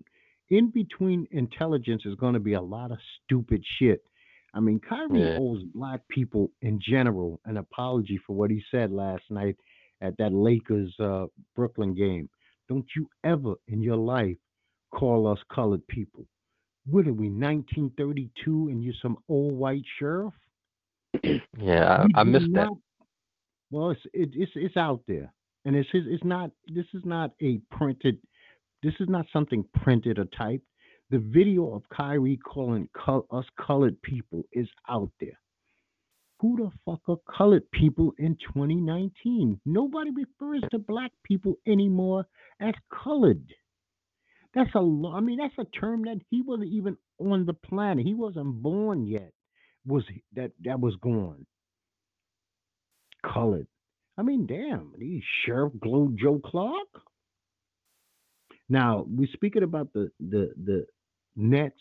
in 0.50 0.70
between 0.70 1.28
intelligence 1.30 2.02
is 2.06 2.14
going 2.16 2.34
to 2.34 2.40
be 2.40 2.54
a 2.54 2.62
lot 2.62 2.90
of 2.90 2.98
stupid 3.24 3.62
shit. 3.78 4.02
I 4.54 4.60
mean, 4.60 4.80
Kyrie 4.80 5.20
Yeah. 5.20 5.38
owes 5.38 5.62
black 5.74 6.00
people 6.08 6.50
in 6.62 6.80
general 6.80 7.40
an 7.44 7.56
apology 7.56 8.18
for 8.26 8.34
what 8.34 8.50
he 8.50 8.62
said 8.70 8.90
last 8.90 9.22
night 9.30 9.56
at 10.00 10.16
that 10.18 10.32
Lakers 10.32 10.94
uh, 10.98 11.26
Brooklyn 11.54 11.94
game. 11.94 12.28
Don't 12.68 12.86
you 12.96 13.08
ever 13.24 13.54
in 13.68 13.80
your 13.82 13.96
life 13.96 14.36
call 14.92 15.26
us 15.26 15.38
colored 15.52 15.86
people. 15.88 16.26
What 16.86 17.06
are 17.06 17.12
we, 17.12 17.28
1932, 17.28 18.68
and 18.68 18.82
you're 18.82 18.94
some 19.02 19.18
old 19.28 19.52
white 19.52 19.84
sheriff? 19.98 20.34
Yeah, 21.58 22.06
I, 22.14 22.20
I 22.20 22.24
missed 22.24 22.52
that. 22.54 22.70
Well, 23.70 23.90
it's 23.90 24.00
it, 24.12 24.30
it's 24.34 24.52
it's 24.54 24.76
out 24.76 25.02
there, 25.06 25.32
and 25.64 25.76
it's 25.76 25.88
it's 25.92 26.24
not. 26.24 26.50
This 26.68 26.86
is 26.94 27.04
not 27.04 27.32
a 27.42 27.58
printed. 27.70 28.18
This 28.82 28.94
is 29.00 29.08
not 29.08 29.26
something 29.32 29.64
printed 29.82 30.18
or 30.18 30.24
typed. 30.36 30.64
The 31.10 31.18
video 31.18 31.74
of 31.74 31.82
Kyrie 31.88 32.36
calling 32.36 32.88
col- 32.96 33.26
us 33.32 33.44
colored 33.58 34.00
people 34.02 34.44
is 34.52 34.68
out 34.88 35.10
there. 35.20 35.38
Who 36.40 36.56
the 36.56 36.70
fuck 36.84 37.00
are 37.08 37.36
colored 37.36 37.70
people 37.72 38.12
in 38.18 38.36
2019? 38.36 39.60
Nobody 39.66 40.10
refers 40.10 40.62
to 40.70 40.78
black 40.78 41.10
people 41.24 41.56
anymore 41.66 42.26
as 42.60 42.74
colored. 43.04 43.44
That's 44.54 44.74
a 44.74 44.78
I 44.78 45.20
mean, 45.20 45.38
that's 45.38 45.58
a 45.58 45.78
term 45.78 46.04
that 46.04 46.20
he 46.30 46.42
wasn't 46.42 46.70
even 46.72 46.96
on 47.18 47.44
the 47.44 47.54
planet. 47.54 48.06
He 48.06 48.14
wasn't 48.14 48.62
born 48.62 49.06
yet. 49.06 49.32
Was 49.86 50.04
that 50.34 50.52
that 50.64 50.80
was 50.80 50.96
gone? 50.96 51.46
Colored. 53.22 53.66
I 54.16 54.22
mean, 54.22 54.46
damn, 54.46 54.92
these 54.98 55.22
Sheriff 55.44 55.72
Glow 55.80 56.10
Joe 56.18 56.40
Clark. 56.44 56.88
Now 58.68 59.04
we're 59.08 59.28
speaking 59.32 59.62
about 59.62 59.92
the 59.92 60.10
the 60.20 60.52
the 60.64 60.86
Nets 61.36 61.80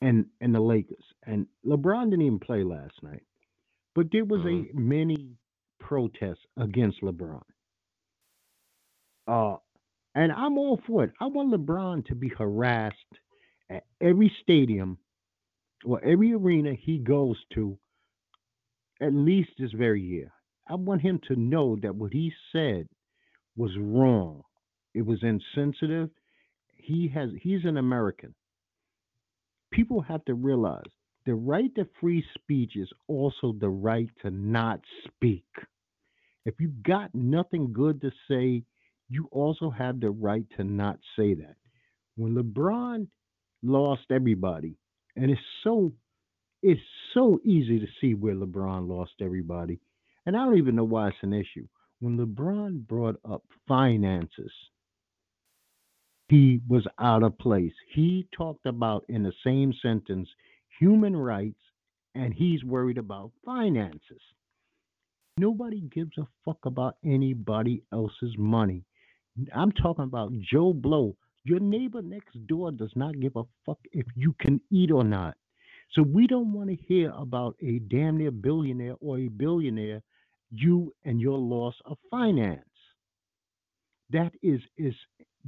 and 0.00 0.26
and 0.40 0.54
the 0.54 0.60
Lakers, 0.60 1.04
and 1.26 1.46
LeBron 1.66 2.10
didn't 2.10 2.26
even 2.26 2.40
play 2.40 2.64
last 2.64 2.94
night, 3.02 3.24
but 3.94 4.08
there 4.12 4.24
was 4.24 4.44
a 4.46 4.66
mini 4.74 5.36
protest 5.80 6.40
against 6.58 7.02
LeBron. 7.02 7.42
Uh, 9.28 9.56
and 10.14 10.32
I'm 10.32 10.58
all 10.58 10.80
for 10.86 11.04
it. 11.04 11.12
I 11.20 11.26
want 11.26 11.52
LeBron 11.52 12.06
to 12.06 12.14
be 12.14 12.28
harassed 12.30 12.96
at 13.70 13.84
every 14.00 14.32
stadium 14.42 14.98
or 15.84 16.02
every 16.04 16.34
arena 16.34 16.74
he 16.74 16.98
goes 16.98 17.36
to, 17.54 17.78
at 19.00 19.14
least 19.14 19.50
this 19.58 19.72
very 19.72 20.02
year. 20.02 20.32
I 20.68 20.74
want 20.76 21.02
him 21.02 21.20
to 21.28 21.36
know 21.36 21.76
that 21.82 21.94
what 21.94 22.12
he 22.12 22.32
said 22.52 22.88
was 23.56 23.72
wrong. 23.78 24.42
It 24.94 25.02
was 25.06 25.20
insensitive. 25.22 26.10
He 26.82 27.08
has 27.14 27.30
he's 27.40 27.64
an 27.64 27.76
American. 27.76 28.34
People 29.72 30.00
have 30.02 30.24
to 30.24 30.34
realize 30.34 30.90
the 31.26 31.34
right 31.34 31.74
to 31.76 31.86
free 32.00 32.24
speech 32.34 32.72
is 32.76 32.88
also 33.06 33.54
the 33.58 33.68
right 33.68 34.08
to 34.22 34.30
not 34.30 34.80
speak. 35.06 35.44
If 36.44 36.54
you've 36.58 36.82
got 36.82 37.14
nothing 37.14 37.72
good 37.72 38.00
to 38.00 38.10
say, 38.28 38.64
you 39.08 39.28
also 39.30 39.70
have 39.70 40.00
the 40.00 40.10
right 40.10 40.44
to 40.56 40.64
not 40.64 40.98
say 41.16 41.34
that. 41.34 41.56
When 42.16 42.34
LeBron 42.34 43.06
lost 43.62 44.04
everybody, 44.10 44.76
and 45.16 45.30
it's 45.30 45.40
so 45.62 45.92
it's 46.62 46.80
so 47.14 47.40
easy 47.44 47.78
to 47.78 47.86
see 48.00 48.14
where 48.14 48.34
LeBron 48.34 48.88
lost 48.88 49.12
everybody. 49.20 49.80
And 50.26 50.36
I 50.36 50.44
don't 50.44 50.58
even 50.58 50.76
know 50.76 50.84
why 50.84 51.08
it's 51.08 51.16
an 51.22 51.32
issue. 51.32 51.66
When 52.00 52.18
LeBron 52.18 52.86
brought 52.86 53.18
up 53.28 53.42
finances, 53.66 54.52
he 56.30 56.60
was 56.68 56.86
out 57.00 57.24
of 57.24 57.36
place. 57.38 57.72
He 57.92 58.28
talked 58.36 58.64
about 58.64 59.04
in 59.08 59.24
the 59.24 59.32
same 59.44 59.72
sentence 59.82 60.28
human 60.78 61.16
rights 61.16 61.58
and 62.14 62.32
he's 62.32 62.64
worried 62.64 62.98
about 62.98 63.32
finances. 63.44 64.22
Nobody 65.38 65.80
gives 65.80 66.16
a 66.18 66.28
fuck 66.44 66.58
about 66.64 66.96
anybody 67.04 67.82
else's 67.92 68.36
money. 68.38 68.84
I'm 69.52 69.72
talking 69.72 70.04
about 70.04 70.32
Joe 70.40 70.72
Blow. 70.72 71.16
Your 71.44 71.58
neighbor 71.58 72.00
next 72.00 72.46
door 72.46 72.70
does 72.70 72.92
not 72.94 73.18
give 73.18 73.34
a 73.34 73.42
fuck 73.66 73.78
if 73.92 74.06
you 74.14 74.34
can 74.40 74.60
eat 74.70 74.92
or 74.92 75.02
not. 75.02 75.36
So 75.94 76.02
we 76.02 76.28
don't 76.28 76.52
want 76.52 76.70
to 76.70 76.76
hear 76.76 77.10
about 77.16 77.56
a 77.60 77.80
damn 77.80 78.18
near 78.18 78.30
billionaire 78.30 78.94
or 79.00 79.18
a 79.18 79.28
billionaire, 79.28 80.02
you 80.52 80.94
and 81.04 81.20
your 81.20 81.38
loss 81.38 81.74
of 81.86 81.98
finance. 82.08 82.69
That 84.12 84.32
is 84.42 84.60
is 84.76 84.94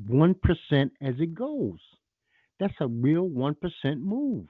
one 0.06 0.34
percent 0.34 0.92
as 1.00 1.14
it 1.18 1.34
goes. 1.34 1.80
That's 2.60 2.74
a 2.80 2.86
real 2.86 3.28
one 3.28 3.54
percent 3.54 4.00
move. 4.00 4.46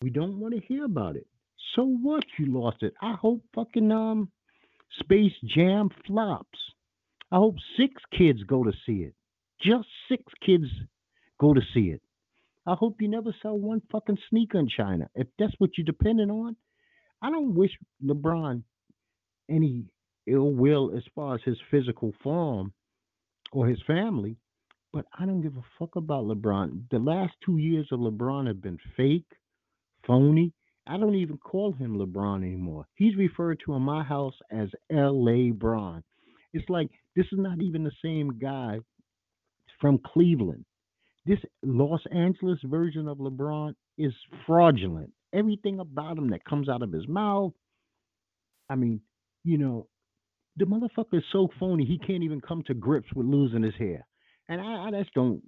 We 0.00 0.10
don't 0.10 0.38
want 0.38 0.54
to 0.54 0.60
hear 0.60 0.84
about 0.84 1.16
it. 1.16 1.26
So 1.74 1.84
what? 1.84 2.24
You 2.38 2.46
lost 2.46 2.82
it. 2.82 2.94
I 3.00 3.14
hope 3.14 3.42
fucking 3.54 3.90
um 3.92 4.30
Space 5.00 5.32
Jam 5.44 5.90
flops. 6.06 6.58
I 7.30 7.36
hope 7.36 7.56
six 7.76 7.94
kids 8.16 8.42
go 8.44 8.62
to 8.64 8.72
see 8.84 9.04
it. 9.04 9.14
Just 9.60 9.88
six 10.08 10.22
kids 10.44 10.66
go 11.40 11.54
to 11.54 11.60
see 11.72 11.88
it. 11.90 12.02
I 12.66 12.74
hope 12.74 13.00
you 13.00 13.08
never 13.08 13.34
sell 13.42 13.58
one 13.58 13.82
fucking 13.90 14.18
sneaker 14.28 14.58
in 14.58 14.68
China. 14.68 15.08
If 15.14 15.26
that's 15.38 15.54
what 15.58 15.70
you're 15.76 15.84
depending 15.84 16.30
on, 16.30 16.56
I 17.20 17.30
don't 17.30 17.54
wish 17.54 17.70
LeBron 18.04 18.62
any 19.50 19.84
ill 20.26 20.52
will 20.52 20.92
as 20.96 21.02
far 21.14 21.34
as 21.34 21.40
his 21.44 21.58
physical 21.70 22.12
form 22.22 22.72
or 23.52 23.66
his 23.66 23.80
family, 23.86 24.36
but 24.92 25.06
I 25.18 25.26
don't 25.26 25.42
give 25.42 25.56
a 25.56 25.64
fuck 25.78 25.96
about 25.96 26.24
LeBron. 26.24 26.84
The 26.90 26.98
last 26.98 27.34
two 27.44 27.58
years 27.58 27.88
of 27.92 28.00
LeBron 28.00 28.46
have 28.46 28.62
been 28.62 28.78
fake, 28.96 29.26
phony. 30.06 30.52
I 30.86 30.98
don't 30.98 31.14
even 31.14 31.38
call 31.38 31.72
him 31.72 31.96
LeBron 31.96 32.44
anymore. 32.44 32.86
He's 32.94 33.16
referred 33.16 33.60
to 33.64 33.74
in 33.74 33.82
my 33.82 34.02
house 34.02 34.34
as 34.50 34.68
L.A. 34.90 35.50
Bron. 35.50 36.02
It's 36.52 36.68
like 36.68 36.90
this 37.16 37.26
is 37.32 37.38
not 37.38 37.60
even 37.60 37.84
the 37.84 37.92
same 38.04 38.38
guy 38.38 38.78
from 39.80 39.98
Cleveland. 39.98 40.64
This 41.24 41.38
Los 41.62 42.02
Angeles 42.12 42.58
version 42.64 43.06
of 43.08 43.18
LeBron 43.18 43.74
is 43.96 44.12
fraudulent. 44.46 45.12
Everything 45.32 45.78
about 45.78 46.18
him 46.18 46.30
that 46.30 46.44
comes 46.44 46.68
out 46.68 46.82
of 46.82 46.92
his 46.92 47.06
mouth, 47.06 47.52
I 48.68 48.74
mean, 48.74 49.00
you 49.44 49.56
know, 49.56 49.86
the 50.56 50.64
motherfucker 50.64 51.18
is 51.18 51.24
so 51.32 51.48
phony 51.58 51.84
he 51.84 51.98
can't 51.98 52.22
even 52.22 52.40
come 52.40 52.62
to 52.66 52.74
grips 52.74 53.08
with 53.14 53.26
losing 53.26 53.62
his 53.62 53.74
hair. 53.78 54.06
And 54.48 54.60
I, 54.60 54.88
I 54.88 54.90
just 54.90 55.14
don't, 55.14 55.42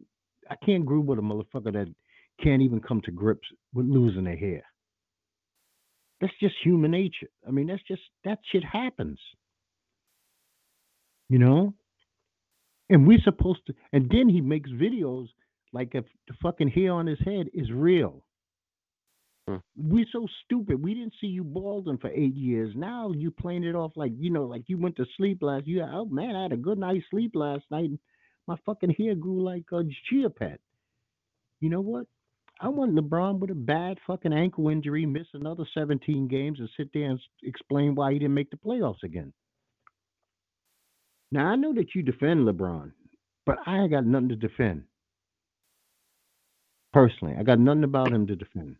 I 0.50 0.56
can't 0.64 0.82
agree 0.82 0.98
with 0.98 1.18
a 1.18 1.22
motherfucker 1.22 1.72
that 1.72 1.92
can't 2.42 2.62
even 2.62 2.80
come 2.80 3.00
to 3.02 3.10
grips 3.10 3.46
with 3.74 3.86
losing 3.86 4.24
their 4.24 4.36
hair. 4.36 4.62
That's 6.20 6.32
just 6.40 6.54
human 6.62 6.92
nature. 6.92 7.28
I 7.46 7.50
mean, 7.50 7.66
that's 7.66 7.82
just 7.86 8.02
that 8.24 8.38
shit 8.50 8.64
happens. 8.64 9.18
You 11.28 11.38
know? 11.38 11.74
And 12.88 13.06
we're 13.06 13.20
supposed 13.24 13.60
to 13.66 13.74
and 13.92 14.10
then 14.10 14.28
he 14.28 14.40
makes 14.40 14.70
videos 14.70 15.26
like 15.72 15.94
if 15.94 16.04
the 16.28 16.34
fucking 16.42 16.68
hair 16.68 16.92
on 16.92 17.06
his 17.06 17.18
head 17.24 17.46
is 17.52 17.70
real. 17.70 18.24
Hmm. 19.48 19.56
We're 19.76 20.06
so 20.10 20.26
stupid. 20.44 20.82
We 20.82 20.94
didn't 20.94 21.14
see 21.20 21.26
you 21.26 21.44
balding 21.44 21.98
for 21.98 22.08
eight 22.10 22.34
years. 22.34 22.72
Now 22.74 23.12
you 23.12 23.30
playing 23.30 23.64
it 23.64 23.74
off 23.74 23.92
like 23.94 24.12
you 24.18 24.30
know, 24.30 24.44
like 24.44 24.64
you 24.68 24.78
went 24.78 24.96
to 24.96 25.06
sleep 25.16 25.38
last. 25.42 25.66
You 25.66 25.82
oh 25.82 26.06
man, 26.06 26.34
I 26.34 26.42
had 26.44 26.52
a 26.52 26.56
good 26.56 26.78
night's 26.78 27.04
sleep 27.10 27.32
last 27.34 27.64
night. 27.70 27.90
And 27.90 27.98
my 28.46 28.56
fucking 28.64 28.94
hair 28.98 29.14
grew 29.14 29.42
like 29.44 29.64
a 29.72 29.82
chia 30.08 30.30
pet. 30.30 30.60
You 31.60 31.68
know 31.70 31.80
what? 31.80 32.06
I 32.60 32.68
want 32.68 32.94
LeBron 32.94 33.40
with 33.40 33.50
a 33.50 33.54
bad 33.54 33.98
fucking 34.06 34.32
ankle 34.32 34.68
injury, 34.68 35.06
miss 35.06 35.26
another 35.34 35.64
17 35.74 36.28
games, 36.28 36.60
and 36.60 36.68
sit 36.76 36.88
there 36.94 37.10
and 37.10 37.20
explain 37.42 37.94
why 37.94 38.12
he 38.12 38.18
didn't 38.18 38.34
make 38.34 38.50
the 38.50 38.56
playoffs 38.56 39.02
again. 39.02 39.32
Now 41.32 41.46
I 41.46 41.56
know 41.56 41.74
that 41.74 41.94
you 41.94 42.02
defend 42.02 42.46
LeBron, 42.46 42.92
but 43.44 43.58
I 43.66 43.78
ain't 43.78 43.90
got 43.90 44.06
nothing 44.06 44.28
to 44.30 44.36
defend. 44.36 44.84
Personally, 46.92 47.34
I 47.38 47.42
got 47.42 47.58
nothing 47.58 47.84
about 47.84 48.12
him 48.12 48.26
to 48.28 48.36
defend. 48.36 48.76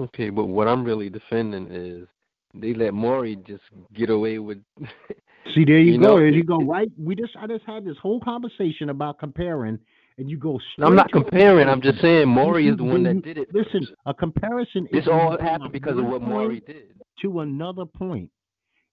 Okay, 0.00 0.30
but 0.30 0.46
what 0.46 0.68
I'm 0.68 0.84
really 0.84 1.10
defending 1.10 1.68
is 1.70 2.08
they 2.54 2.74
let 2.74 2.94
Morey 2.94 3.36
just 3.46 3.62
get 3.94 4.10
away 4.10 4.38
with. 4.38 4.58
See, 5.54 5.64
there 5.64 5.78
you, 5.78 5.94
You 5.94 5.98
go. 5.98 6.06
know, 6.06 6.16
there 6.16 6.28
you 6.28 6.44
go. 6.44 6.58
Right? 6.58 6.88
We 6.98 7.14
just 7.14 7.36
I 7.36 7.46
just 7.46 7.64
had 7.66 7.84
this 7.84 7.96
whole 8.00 8.20
conversation 8.20 8.90
about 8.90 9.18
comparing, 9.18 9.78
and 10.18 10.30
you 10.30 10.36
go. 10.38 10.58
Straight 10.72 10.86
I'm 10.86 10.94
not 10.96 11.10
comparing. 11.12 11.68
I'm 11.68 11.82
just 11.82 12.00
saying. 12.00 12.28
Morey 12.28 12.68
is 12.68 12.76
the 12.76 12.84
one 12.84 13.02
that 13.02 13.22
did 13.22 13.38
it. 13.38 13.48
Listen, 13.52 13.86
a 14.06 14.14
comparison. 14.14 14.88
This 14.92 15.02
is 15.02 15.08
all 15.08 15.36
happened 15.38 15.72
because 15.72 15.98
of 15.98 16.04
what 16.04 16.22
Morey 16.22 16.60
did. 16.60 16.94
to 17.22 17.40
another 17.40 17.84
point. 17.84 18.30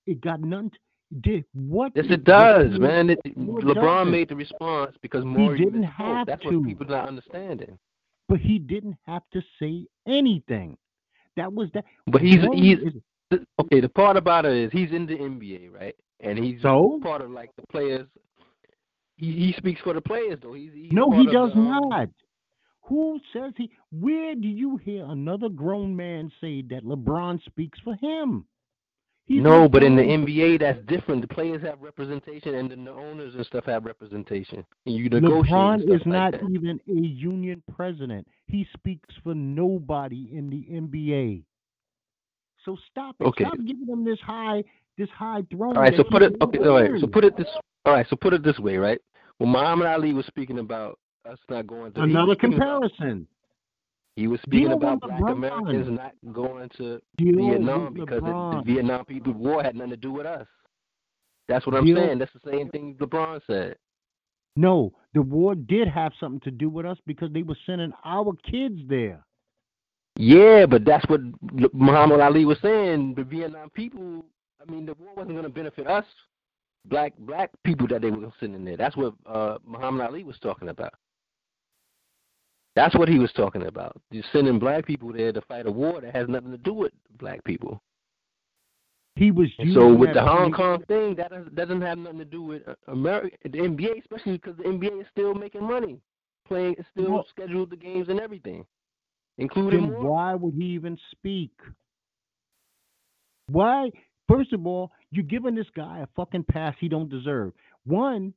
It 0.05 0.21
got 0.21 0.41
nothing. 0.41 0.71
Did 1.21 1.43
what? 1.53 1.91
Yes, 1.95 2.05
it 2.09 2.23
does, 2.23 2.77
man. 2.79 3.09
It, 3.09 3.19
LeBron 3.37 3.73
doesn't. 3.75 4.11
made 4.11 4.29
the 4.29 4.35
response 4.35 4.95
because 5.01 5.23
Morey 5.25 5.57
didn't 5.57 5.83
misspoke. 5.83 5.93
have 5.93 6.27
That's 6.27 6.43
to. 6.43 6.59
what 6.59 6.67
people 6.67 6.85
not 6.87 7.07
understanding. 7.07 7.77
But 8.27 8.39
he 8.39 8.59
didn't 8.59 8.95
have 9.07 9.23
to 9.33 9.41
say 9.59 9.85
anything. 10.07 10.77
That 11.39 11.53
was 11.53 11.69
that. 11.73 11.85
But 12.07 12.21
he's 12.21 12.41
he's 12.53 12.77
is- 12.79 13.39
okay. 13.61 13.79
The 13.79 13.87
part 13.87 14.17
about 14.17 14.45
it 14.45 14.51
is 14.65 14.71
he's 14.73 14.91
in 14.91 15.05
the 15.05 15.15
NBA, 15.15 15.71
right? 15.71 15.95
And 16.19 16.37
he's 16.37 16.61
So? 16.61 16.99
part 17.01 17.21
of 17.21 17.31
like 17.31 17.49
the 17.55 17.63
players. 17.71 18.07
He 19.15 19.31
he 19.31 19.53
speaks 19.57 19.79
for 19.81 19.93
the 19.93 20.01
players 20.01 20.39
though. 20.41 20.53
He's, 20.53 20.71
he's 20.73 20.91
no, 20.91 21.09
he 21.11 21.25
does 21.25 21.51
the, 21.53 21.59
um, 21.59 21.89
not. 21.89 22.09
Who 22.89 23.19
says 23.31 23.53
he? 23.55 23.71
Where 23.91 24.35
do 24.35 24.47
you 24.49 24.75
hear 24.77 25.05
another 25.05 25.47
grown 25.47 25.95
man 25.95 26.29
say 26.41 26.61
that 26.63 26.83
LeBron 26.83 27.41
speaks 27.45 27.79
for 27.85 27.95
him? 27.95 28.45
He's 29.29 29.43
No, 29.43 29.69
but 29.69 29.83
in 29.83 29.95
the 29.95 30.01
NBA, 30.01 30.59
that's 30.59 30.83
different. 30.87 31.21
The 31.21 31.27
players 31.27 31.61
have 31.61 31.79
representation, 31.81 32.55
and 32.55 32.71
then 32.71 32.83
the 32.83 32.91
owners 32.91 33.35
and 33.35 33.45
stuff 33.45 33.63
have 33.65 33.85
representation. 33.85 34.65
And 34.87 34.95
you 34.95 35.07
negotiate. 35.07 35.45
LeBron 35.53 35.81
is 35.83 35.89
like 35.89 36.05
not 36.07 36.31
that. 36.31 36.41
even 36.49 36.79
a 36.89 36.91
union 37.07 37.61
president. 37.75 38.27
He 38.47 38.67
speaks 38.75 39.13
for 39.23 39.35
nobody 39.35 40.29
in 40.33 40.49
the 40.49 40.65
NBA. 40.75 41.43
So 42.65 42.75
stop 42.89 43.17
it. 43.19 43.25
Okay. 43.25 43.43
Stop 43.43 43.59
giving 43.67 43.85
him 43.87 44.03
this 44.03 44.19
high, 44.19 44.63
this 44.97 45.09
high 45.11 45.43
throne. 45.51 45.77
All 45.77 45.83
right, 45.83 45.93
so 45.95 46.03
put 46.03 46.23
it. 46.23 46.33
Okay, 46.41 46.57
all 46.57 46.81
right. 46.81 46.99
So 46.99 47.05
put 47.05 47.23
it 47.23 47.37
this. 47.37 47.47
All 47.85 47.93
right, 47.93 48.07
so 48.09 48.15
put 48.15 48.33
it 48.33 48.43
this 48.43 48.57
way, 48.57 48.77
right? 48.77 48.99
When 49.37 49.51
Muhammad 49.51 49.85
Ali 49.85 50.11
was 50.11 50.25
speaking 50.25 50.57
about 50.57 50.97
us 51.29 51.37
not 51.51 51.67
going 51.67 51.91
to 51.93 52.01
Another 52.01 52.33
speaking 52.33 52.55
about- 52.55 52.81
comparison. 52.81 53.27
He 54.15 54.27
was 54.27 54.41
speaking 54.41 54.71
about 54.73 54.99
black 55.01 55.19
LeBron. 55.21 55.31
Americans 55.31 55.87
not 55.89 56.13
going 56.33 56.69
to 56.77 56.99
Deal 57.17 57.37
Vietnam 57.37 57.93
because 57.93 58.21
the, 58.21 58.61
the 58.65 58.73
Vietnam 58.73 59.05
people 59.05 59.33
war 59.33 59.63
had 59.63 59.75
nothing 59.75 59.91
to 59.91 59.97
do 59.97 60.11
with 60.11 60.25
us. 60.25 60.45
That's 61.47 61.65
what 61.65 61.75
I'm 61.75 61.85
Deal- 61.85 61.95
saying. 61.97 62.19
That's 62.19 62.33
the 62.33 62.51
same 62.51 62.69
thing 62.69 62.95
LeBron 62.99 63.41
said. 63.47 63.75
No, 64.55 64.91
the 65.13 65.21
war 65.21 65.55
did 65.55 65.87
have 65.87 66.11
something 66.19 66.41
to 66.41 66.51
do 66.51 66.69
with 66.69 66.85
us 66.85 66.97
because 67.07 67.31
they 67.31 67.43
were 67.43 67.57
sending 67.65 67.93
our 68.03 68.33
kids 68.49 68.81
there. 68.87 69.23
Yeah, 70.17 70.65
but 70.65 70.83
that's 70.83 71.05
what 71.07 71.21
Muhammad 71.73 72.19
Ali 72.19 72.43
was 72.43 72.57
saying. 72.61 73.13
The 73.15 73.23
Vietnam 73.23 73.69
people, 73.69 74.25
I 74.61 74.69
mean, 74.69 74.85
the 74.85 74.95
war 74.95 75.13
wasn't 75.15 75.35
going 75.35 75.43
to 75.43 75.49
benefit 75.49 75.87
us, 75.87 76.03
black 76.85 77.13
black 77.19 77.51
people 77.63 77.87
that 77.87 78.01
they 78.01 78.11
were 78.11 78.31
sending 78.39 78.65
there. 78.65 78.75
That's 78.75 78.97
what 78.97 79.13
uh, 79.25 79.59
Muhammad 79.65 80.07
Ali 80.07 80.23
was 80.25 80.37
talking 80.39 80.67
about. 80.67 80.93
That's 82.79 82.95
what 82.95 83.09
he 83.09 83.19
was 83.19 83.29
talking 83.33 83.63
about. 83.63 83.99
You're 84.09 84.23
sending 84.31 84.57
black 84.57 84.85
people 84.85 85.11
there 85.11 85.33
to 85.33 85.41
fight 85.41 85.67
a 85.67 85.71
war 85.71 85.99
that 85.99 86.15
has 86.15 86.29
nothing 86.29 86.51
to 86.51 86.57
do 86.57 86.73
with 86.73 86.93
black 87.19 87.43
people. 87.43 87.83
He 89.17 89.31
was 89.31 89.49
so 89.73 89.93
with 89.93 90.13
the 90.13 90.21
Hong 90.21 90.53
Kong 90.53 90.81
thing, 90.87 91.13
that 91.15 91.29
doesn't, 91.55 91.81
have 91.81 91.97
nothing 91.97 92.19
to 92.19 92.25
do 92.25 92.41
with 92.41 92.61
uh, 92.65 92.75
America, 92.87 93.35
the 93.43 93.49
NBA, 93.49 93.99
especially 93.99 94.37
because 94.37 94.55
the 94.55 94.63
NBA 94.63 95.01
is 95.01 95.07
still 95.11 95.33
making 95.33 95.67
money, 95.67 95.99
playing, 96.47 96.75
it's 96.77 96.87
still 96.91 97.11
Well- 97.11 97.25
scheduled 97.29 97.69
the 97.69 97.75
games 97.75 98.07
and 98.07 98.17
everything, 98.17 98.65
including 99.37 99.81
then 99.81 99.91
more. 99.91 100.11
why 100.11 100.35
would 100.35 100.53
he 100.53 100.67
even 100.67 100.97
speak? 101.11 101.51
Why? 103.47 103.91
First 104.29 104.53
of 104.53 104.65
all, 104.65 104.93
you're 105.11 105.25
giving 105.25 105.53
this 105.53 105.69
guy 105.75 105.99
a 105.99 106.07
fucking 106.15 106.45
pass 106.45 106.75
he 106.79 106.87
don't 106.87 107.09
deserve. 107.09 107.51
One, 107.83 108.33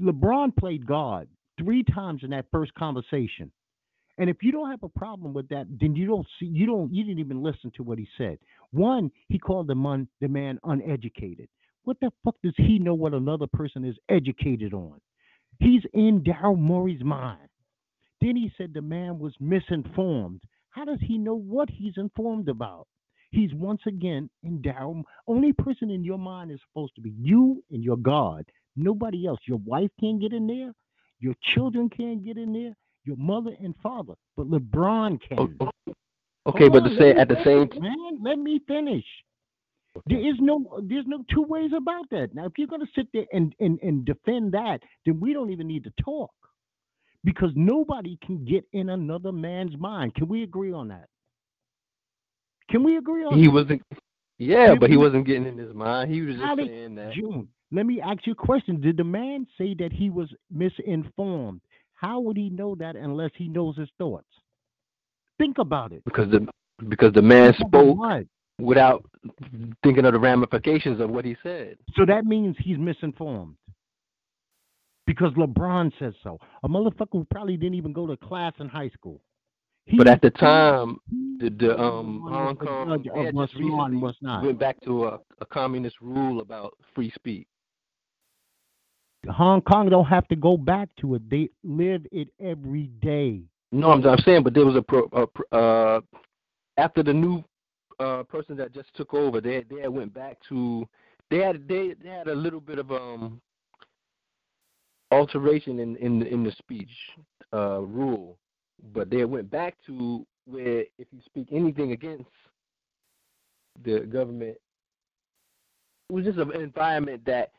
LeBron 0.00 0.56
played 0.56 0.86
God 0.86 1.26
three 1.58 1.82
times 1.82 2.22
in 2.24 2.30
that 2.30 2.46
first 2.52 2.74
conversation. 2.74 3.50
And 4.18 4.28
if 4.28 4.38
you 4.42 4.50
don't 4.52 4.70
have 4.70 4.82
a 4.82 4.88
problem 4.88 5.32
with 5.32 5.48
that, 5.50 5.66
then 5.80 5.94
you 5.94 6.06
don't 6.06 6.26
see 6.38 6.46
you 6.46 6.66
don't 6.66 6.92
you 6.92 7.04
didn't 7.04 7.20
even 7.20 7.42
listen 7.42 7.70
to 7.76 7.82
what 7.82 7.98
he 7.98 8.08
said. 8.18 8.38
One, 8.72 9.10
he 9.28 9.38
called 9.38 9.68
the 9.68 9.74
man 9.76 10.08
the 10.20 10.28
man 10.28 10.58
uneducated. 10.64 11.48
What 11.84 11.98
the 12.00 12.10
fuck 12.24 12.36
does 12.42 12.54
he 12.56 12.78
know 12.78 12.94
what 12.94 13.14
another 13.14 13.46
person 13.46 13.84
is 13.84 13.96
educated 14.08 14.74
on? 14.74 15.00
He's 15.60 15.82
in 15.94 16.22
Daryl 16.22 16.58
Morey's 16.58 17.02
mind. 17.02 17.48
Then 18.20 18.36
he 18.36 18.50
said 18.58 18.74
the 18.74 18.82
man 18.82 19.18
was 19.18 19.34
misinformed. 19.40 20.42
How 20.70 20.84
does 20.84 21.00
he 21.00 21.18
know 21.18 21.36
what 21.36 21.70
he's 21.70 21.94
informed 21.96 22.48
about? 22.48 22.86
He's 23.30 23.54
once 23.54 23.82
again 23.86 24.30
in 24.42 24.60
Daryl. 24.62 25.02
Only 25.26 25.52
person 25.52 25.90
in 25.90 26.04
your 26.04 26.18
mind 26.18 26.50
is 26.50 26.60
supposed 26.68 26.94
to 26.96 27.00
be 27.00 27.14
you 27.18 27.62
and 27.70 27.84
your 27.84 27.96
God. 27.96 28.44
Nobody 28.76 29.26
else. 29.26 29.40
Your 29.46 29.58
wife 29.58 29.90
can't 30.00 30.20
get 30.20 30.32
in 30.32 30.46
there. 30.46 30.72
Your 31.20 31.34
children 31.54 31.88
can't 31.90 32.24
get 32.24 32.36
in 32.36 32.52
there. 32.52 32.74
Your 33.04 33.16
mother 33.16 33.52
and 33.62 33.74
father. 33.82 34.14
But 34.36 34.50
LeBron 34.50 35.20
can. 35.20 35.38
O- 35.38 35.66
o- 35.66 35.92
Okay, 36.46 36.68
but 36.70 36.80
to 36.80 36.96
say 36.96 37.10
at 37.10 37.28
the 37.28 37.36
same 37.44 37.68
man, 37.78 38.22
let 38.22 38.38
me 38.38 38.58
finish. 38.66 39.04
There 40.06 40.18
is 40.18 40.34
no 40.40 40.80
there's 40.84 41.04
no 41.06 41.22
two 41.30 41.42
ways 41.42 41.72
about 41.76 42.08
that. 42.10 42.34
Now, 42.34 42.46
if 42.46 42.52
you're 42.56 42.68
gonna 42.68 42.86
sit 42.94 43.06
there 43.12 43.26
and, 43.32 43.54
and, 43.60 43.78
and 43.82 44.04
defend 44.06 44.52
that, 44.52 44.80
then 45.04 45.20
we 45.20 45.34
don't 45.34 45.50
even 45.50 45.66
need 45.66 45.84
to 45.84 45.92
talk. 46.02 46.30
Because 47.24 47.50
nobody 47.54 48.16
can 48.24 48.44
get 48.46 48.64
in 48.72 48.90
another 48.90 49.32
man's 49.32 49.76
mind. 49.76 50.14
Can 50.14 50.28
we 50.28 50.42
agree 50.42 50.72
on 50.72 50.88
that? 50.88 51.08
Can 52.70 52.82
we 52.82 52.96
agree 52.96 53.24
on 53.24 53.36
he 53.36 53.46
that? 53.46 53.52
wasn't, 53.52 53.82
yeah, 54.38 54.74
but 54.74 54.88
he 54.88 54.96
wasn't 54.96 55.26
getting 55.26 55.46
in 55.46 55.58
his 55.58 55.74
mind. 55.74 56.10
He 56.10 56.22
was 56.22 56.36
just 56.36 56.56
did- 56.56 56.68
saying 56.68 56.94
that. 56.94 57.12
June, 57.12 57.48
let 57.72 57.86
me 57.86 58.00
ask 58.00 58.26
you 58.26 58.32
a 58.32 58.36
question. 58.36 58.80
Did 58.80 58.96
the 58.96 59.04
man 59.04 59.46
say 59.58 59.74
that 59.78 59.92
he 59.92 60.10
was 60.10 60.28
misinformed? 60.50 61.60
How 61.94 62.20
would 62.20 62.36
he 62.36 62.48
know 62.50 62.74
that 62.76 62.96
unless 62.96 63.30
he 63.36 63.48
knows 63.48 63.76
his 63.76 63.88
thoughts? 63.98 64.26
Think 65.38 65.58
about 65.58 65.92
it. 65.92 66.02
because 66.04 66.30
the 66.30 66.46
because 66.88 67.12
the 67.12 67.22
man 67.22 67.52
Think 67.54 67.68
spoke 67.68 67.98
without 68.58 69.04
thinking 69.82 70.04
of 70.04 70.12
the 70.12 70.18
ramifications 70.18 71.00
of 71.00 71.10
what 71.10 71.24
he 71.24 71.36
said. 71.42 71.76
So 71.96 72.04
that 72.06 72.24
means 72.24 72.56
he's 72.58 72.78
misinformed. 72.78 73.56
Because 75.06 75.32
LeBron 75.34 75.90
says 75.98 76.12
so. 76.22 76.38
A 76.62 76.68
motherfucker 76.68 77.12
who 77.12 77.26
probably 77.30 77.56
didn't 77.56 77.74
even 77.76 77.92
go 77.92 78.06
to 78.06 78.16
class 78.16 78.52
in 78.60 78.68
high 78.68 78.90
school. 78.90 79.20
He- 79.86 79.96
But 79.96 80.06
at 80.06 80.20
the 80.20 80.30
time, 80.30 80.98
he 81.10 81.38
the, 81.40 81.50
the 81.50 81.78
um 81.80 82.20
Hong 82.28 82.56
Kong 82.56 82.88
judge 82.88 83.04
they 83.14 83.20
of 83.20 83.26
had 83.26 83.34
what's 83.34 83.52
just 83.52 83.62
law 83.62 83.84
and 83.86 83.94
recently 83.94 84.02
what's 84.02 84.18
not. 84.22 84.44
went 84.44 84.58
back 84.58 84.80
to 84.82 85.06
a, 85.06 85.20
a 85.40 85.46
communist 85.46 85.96
rule 86.00 86.40
about 86.40 86.74
free 86.94 87.10
speech. 87.14 87.46
Hong 89.26 89.60
Kong 89.62 89.88
don't 89.88 90.04
have 90.04 90.28
to 90.28 90.36
go 90.36 90.56
back 90.56 90.88
to 91.00 91.16
it. 91.16 91.28
They 91.28 91.50
live 91.64 92.06
it 92.12 92.28
every 92.40 92.84
day. 93.00 93.42
No, 93.72 93.90
I'm, 93.90 94.04
I'm 94.06 94.18
saying, 94.18 94.44
but 94.44 94.54
there 94.54 94.64
was 94.64 94.76
a, 94.76 94.82
pro, 94.82 95.08
a 95.12 95.56
uh 95.56 96.00
after 96.76 97.02
the 97.02 97.12
new 97.12 97.44
uh 97.98 98.22
person 98.22 98.56
that 98.56 98.72
just 98.72 98.88
took 98.94 99.12
over, 99.12 99.40
they 99.40 99.64
they 99.68 99.88
went 99.88 100.14
back 100.14 100.38
to 100.48 100.88
they 101.30 101.38
had 101.38 101.66
they, 101.68 101.94
they 102.02 102.08
had 102.08 102.28
a 102.28 102.34
little 102.34 102.60
bit 102.60 102.78
of 102.78 102.90
um 102.92 103.40
alteration 105.10 105.80
in 105.80 105.96
in 105.96 106.22
in 106.22 106.44
the 106.44 106.52
speech 106.52 106.90
uh 107.52 107.80
rule, 107.80 108.38
but 108.94 109.10
they 109.10 109.24
went 109.24 109.50
back 109.50 109.74
to 109.86 110.24
where 110.46 110.84
if 110.98 111.08
you 111.12 111.20
speak 111.26 111.48
anything 111.52 111.92
against 111.92 112.30
the 113.84 114.00
government, 114.00 114.56
it 116.08 116.12
was 116.12 116.24
just 116.24 116.38
an 116.38 116.52
environment 116.52 117.22
that 117.26 117.52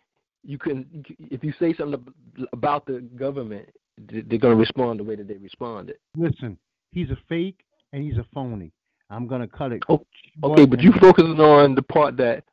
you 0.43 0.57
can 0.57 1.05
if 1.19 1.43
you 1.43 1.53
say 1.59 1.73
something 1.73 2.05
about 2.53 2.85
the 2.85 3.01
government, 3.15 3.69
they- 3.97 4.21
they're 4.21 4.39
going 4.39 4.55
to 4.55 4.59
respond 4.59 4.99
the 4.99 5.03
way 5.03 5.15
that 5.15 5.27
they 5.27 5.37
responded. 5.37 5.97
Listen, 6.15 6.57
he's 6.91 7.09
a 7.11 7.17
fake 7.27 7.65
and 7.93 8.03
he's 8.03 8.17
a 8.17 8.23
phony. 8.33 8.71
I'm 9.11 9.25
gonna 9.27 9.47
cut 9.47 9.71
it. 9.71 9.81
Oh, 9.89 10.05
Okay, 10.43 10.65
but 10.67 10.81
you 10.81 10.91
focusing 10.93 11.39
on 11.39 11.73
the 11.73 11.81
part 11.81 12.15
that 12.17 12.43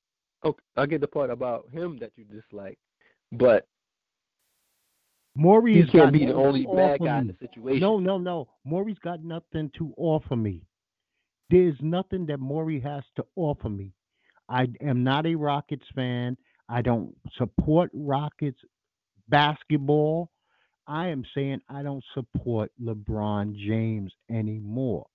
okay, 0.42 0.62
I 0.76 0.86
get 0.86 1.02
the 1.02 1.06
part 1.06 1.28
about 1.30 1.68
him 1.70 1.98
that 1.98 2.12
you 2.16 2.24
dislike, 2.24 2.78
but 3.32 3.66
Morey 5.34 5.74
he 5.74 5.80
has 5.80 5.90
can't 5.90 6.12
be 6.12 6.24
the 6.24 6.34
only 6.34 6.64
bad 6.64 7.00
guy 7.00 7.18
in 7.18 7.26
the 7.26 7.34
situation. 7.38 7.80
No, 7.80 7.98
no, 7.98 8.16
no. 8.16 8.48
Morey's 8.64 8.98
got 9.00 9.22
nothing 9.22 9.70
to 9.76 9.92
offer 9.98 10.34
me. 10.34 10.62
There's 11.50 11.76
nothing 11.82 12.24
that 12.26 12.40
Morey 12.40 12.80
has 12.80 13.04
to 13.16 13.26
offer 13.36 13.68
me. 13.68 13.92
I 14.48 14.66
am 14.80 15.04
not 15.04 15.26
a 15.26 15.34
Rockets 15.34 15.86
fan. 15.94 16.38
I 16.68 16.82
don't 16.82 17.14
support 17.38 17.90
Rockets 17.94 18.58
basketball. 19.28 20.30
I 20.86 21.08
am 21.08 21.24
saying 21.34 21.60
I 21.68 21.82
don't 21.82 22.04
support 22.14 22.70
LeBron 22.82 23.56
James 23.56 24.12
anymore. 24.30 25.06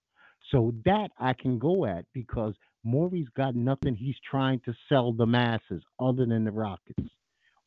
So 0.52 0.74
that 0.86 1.10
I 1.20 1.34
can 1.34 1.60
go 1.60 1.86
at 1.86 2.06
because 2.14 2.56
Morey's 2.84 3.28
got 3.38 3.56
nothing 3.56 3.96
he's 3.96 4.16
trying 4.30 4.60
to 4.66 4.74
sell 4.90 5.14
the 5.14 5.26
masses 5.26 5.84
other 6.00 6.26
than 6.26 6.44
the 6.44 6.52
Rockets. 6.52 7.08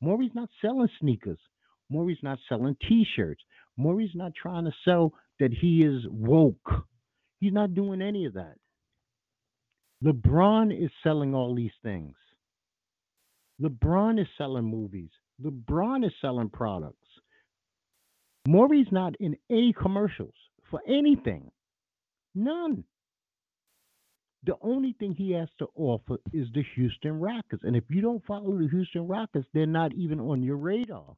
Morey's 0.01 0.35
not 0.35 0.51
selling 0.61 0.89
sneakers. 1.01 1.39
Morey's 1.89 2.19
not 2.23 2.39
selling 2.49 2.77
t-shirts. 2.89 3.43
Morey's 3.77 4.15
not 4.15 4.33
trying 4.35 4.65
to 4.65 4.73
sell 4.85 5.13
that 5.41 5.53
he 5.53 5.83
is 5.83 6.03
woke. 6.11 6.87
He's 7.41 7.53
not 7.53 7.75
doing 7.75 8.03
any 8.03 8.27
of 8.27 8.35
that. 8.35 8.57
LeBron 10.05 10.73
is 10.85 10.91
selling 11.03 11.35
all 11.35 11.55
these 11.55 11.73
things. 11.83 12.15
LeBron 13.61 14.21
is 14.21 14.27
selling 14.37 14.65
movies. 14.65 15.11
LeBron 15.43 16.05
is 16.05 16.13
selling 16.21 16.51
products. 16.51 16.99
Morey's 18.47 18.91
not 18.91 19.15
in 19.21 19.37
any 19.51 19.73
commercials 19.73 20.35
for 20.71 20.81
anything. 20.87 21.51
None. 22.35 22.85
The 24.45 24.57
only 24.61 24.95
thing 24.99 25.15
he 25.15 25.33
has 25.33 25.49
to 25.59 25.69
offer 25.75 26.19
is 26.33 26.49
the 26.53 26.63
Houston 26.75 27.19
Rockets. 27.19 27.63
And 27.65 27.75
if 27.75 27.85
you 27.89 28.03
don't 28.03 28.25
follow 28.27 28.59
the 28.59 28.69
Houston 28.69 29.07
Rockets, 29.07 29.47
they're 29.55 29.67
not 29.67 29.95
even 29.95 30.21
on 30.21 30.43
your 30.43 30.57
radar. 30.57 31.17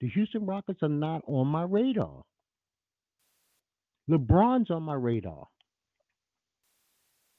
The 0.00 0.08
Houston 0.10 0.46
Rockets 0.46 0.80
are 0.82 0.88
not 0.88 1.22
on 1.26 1.48
my 1.48 1.62
radar. 1.64 2.22
LeBron's 4.08 4.70
on 4.70 4.84
my 4.84 4.94
radar. 4.94 5.48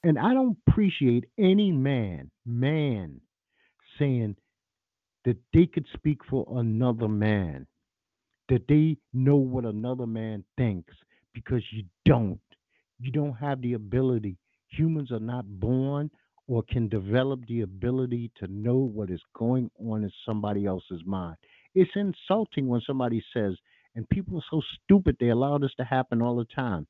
And 0.02 0.18
I 0.18 0.34
don't 0.34 0.58
appreciate 0.66 1.24
any 1.38 1.72
man, 1.72 2.30
man, 2.44 3.20
saying 3.98 4.36
that 5.24 5.36
they 5.52 5.66
could 5.66 5.86
speak 5.94 6.20
for 6.30 6.46
another 6.58 7.08
man, 7.08 7.66
that 8.48 8.66
they 8.68 8.96
know 9.12 9.36
what 9.36 9.64
another 9.64 10.06
man 10.06 10.44
thinks, 10.56 10.94
because 11.34 11.62
you 11.72 11.84
don't. 12.04 12.40
You 13.00 13.12
don't 13.12 13.34
have 13.34 13.62
the 13.62 13.74
ability. 13.74 14.38
Humans 14.70 15.12
are 15.12 15.20
not 15.20 15.46
born 15.60 16.10
or 16.48 16.62
can 16.70 16.88
develop 16.88 17.40
the 17.46 17.62
ability 17.62 18.32
to 18.38 18.48
know 18.48 18.76
what 18.76 19.10
is 19.10 19.20
going 19.36 19.70
on 19.86 20.04
in 20.04 20.12
somebody 20.26 20.66
else's 20.66 21.02
mind. 21.06 21.36
It's 21.74 21.90
insulting 21.94 22.68
when 22.68 22.80
somebody 22.86 23.22
says, 23.34 23.54
and 23.94 24.08
people 24.08 24.38
are 24.38 24.44
so 24.50 24.62
stupid 24.84 25.16
they 25.20 25.28
allow 25.30 25.58
this 25.58 25.74
to 25.78 25.84
happen 25.84 26.22
all 26.22 26.36
the 26.36 26.46
time. 26.46 26.86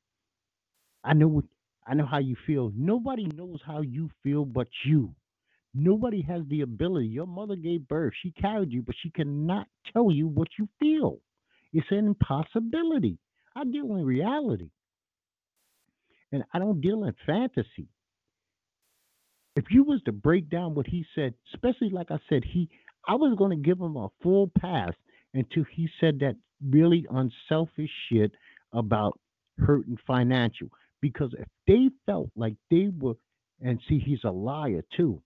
I 1.03 1.13
know 1.13 1.27
what 1.27 1.45
I 1.87 1.95
know 1.95 2.05
how 2.05 2.19
you 2.19 2.35
feel. 2.47 2.71
Nobody 2.75 3.25
knows 3.35 3.61
how 3.65 3.81
you 3.81 4.09
feel 4.23 4.45
but 4.45 4.67
you. 4.85 5.15
Nobody 5.73 6.21
has 6.23 6.41
the 6.49 6.61
ability. 6.61 7.07
Your 7.07 7.27
mother 7.27 7.55
gave 7.55 7.87
birth. 7.87 8.13
She 8.21 8.31
carried 8.31 8.71
you, 8.71 8.81
but 8.81 8.95
she 9.01 9.11
cannot 9.11 9.67
tell 9.93 10.11
you 10.11 10.27
what 10.27 10.47
you 10.57 10.67
feel. 10.79 11.19
It's 11.73 11.87
an 11.91 12.07
impossibility. 12.07 13.19
I 13.55 13.63
deal 13.65 13.95
in 13.95 14.05
reality. 14.05 14.69
And 16.31 16.43
I 16.53 16.59
don't 16.59 16.81
deal 16.81 17.03
in 17.03 17.13
fantasy. 17.25 17.87
If 19.55 19.65
you 19.71 19.83
was 19.83 20.01
to 20.05 20.11
break 20.11 20.49
down 20.49 20.73
what 20.73 20.87
he 20.87 21.05
said, 21.15 21.33
especially 21.53 21.89
like 21.89 22.11
I 22.11 22.19
said, 22.29 22.43
he 22.45 22.69
I 23.07 23.15
was 23.15 23.35
going 23.37 23.51
to 23.51 23.63
give 23.63 23.79
him 23.79 23.95
a 23.95 24.09
full 24.21 24.51
pass 24.59 24.93
until 25.33 25.63
he 25.75 25.89
said 25.99 26.19
that 26.19 26.35
really 26.67 27.05
unselfish 27.09 27.89
shit 28.07 28.31
about 28.73 29.19
hurting 29.57 29.97
financial. 30.05 30.67
Because 31.01 31.33
if 31.37 31.47
they 31.65 31.89
felt 32.05 32.29
like 32.35 32.55
they 32.69 32.89
were, 32.95 33.15
and 33.61 33.79
see, 33.87 33.99
he's 33.99 34.23
a 34.23 34.31
liar 34.31 34.83
too. 34.95 35.21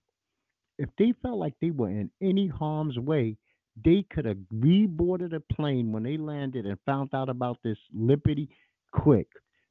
If 0.78 0.88
they 0.98 1.12
felt 1.22 1.38
like 1.38 1.54
they 1.60 1.70
were 1.70 1.90
in 1.90 2.10
any 2.20 2.48
harm's 2.48 2.98
way, 2.98 3.36
they 3.84 4.04
could 4.10 4.24
have 4.24 4.38
reboarded 4.52 5.34
a 5.34 5.40
plane 5.54 5.92
when 5.92 6.02
they 6.02 6.16
landed 6.16 6.66
and 6.66 6.78
found 6.86 7.10
out 7.14 7.28
about 7.28 7.58
this 7.62 7.78
lippity 7.96 8.48
quick. 8.92 9.28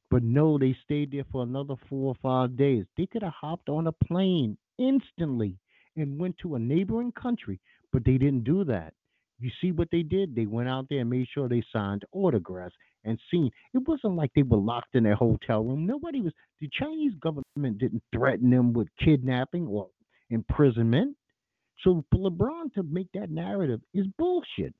But 0.09 0.23
no, 0.23 0.57
they 0.57 0.75
stayed 0.83 1.11
there 1.11 1.25
for 1.31 1.43
another 1.43 1.75
four 1.89 2.13
or 2.13 2.15
five 2.21 2.55
days. 2.55 2.85
They 2.97 3.07
could 3.07 3.23
have 3.23 3.33
hopped 3.33 3.69
on 3.69 3.87
a 3.87 3.91
plane 3.91 4.57
instantly 4.77 5.57
and 5.95 6.19
went 6.19 6.37
to 6.39 6.55
a 6.55 6.59
neighboring 6.59 7.11
country, 7.13 7.59
but 7.91 8.03
they 8.05 8.17
didn't 8.17 8.43
do 8.43 8.63
that. 8.65 8.93
You 9.39 9.49
see 9.59 9.71
what 9.71 9.89
they 9.91 10.03
did? 10.03 10.35
They 10.35 10.45
went 10.45 10.69
out 10.69 10.87
there 10.89 10.99
and 10.99 11.09
made 11.09 11.27
sure 11.33 11.49
they 11.49 11.63
signed 11.73 12.03
autographs 12.11 12.75
and 13.03 13.19
seen. 13.29 13.51
It 13.73 13.87
wasn't 13.87 14.15
like 14.15 14.31
they 14.35 14.43
were 14.43 14.57
locked 14.57 14.95
in 14.95 15.03
their 15.03 15.15
hotel 15.15 15.63
room. 15.63 15.85
Nobody 15.85 16.21
was. 16.21 16.33
The 16.61 16.69
Chinese 16.71 17.13
government 17.19 17.77
didn't 17.79 18.03
threaten 18.13 18.49
them 18.49 18.71
with 18.71 18.87
kidnapping 19.03 19.67
or 19.67 19.89
imprisonment. 20.33 21.15
So 21.83 22.03
for 22.11 22.29
LeBron 22.29 22.73
to 22.75 22.83
make 22.83 23.07
that 23.13 23.29
narrative 23.29 23.81
is 23.93 24.05
bullshit. 24.17 24.73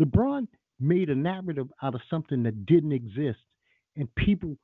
LeBron 0.00 0.46
made 0.78 1.10
a 1.10 1.14
narrative 1.14 1.68
out 1.82 1.94
of 1.94 2.00
something 2.08 2.42
that 2.44 2.64
didn't 2.66 2.92
exist, 2.92 3.38
and 3.96 4.12
people, 4.14 4.56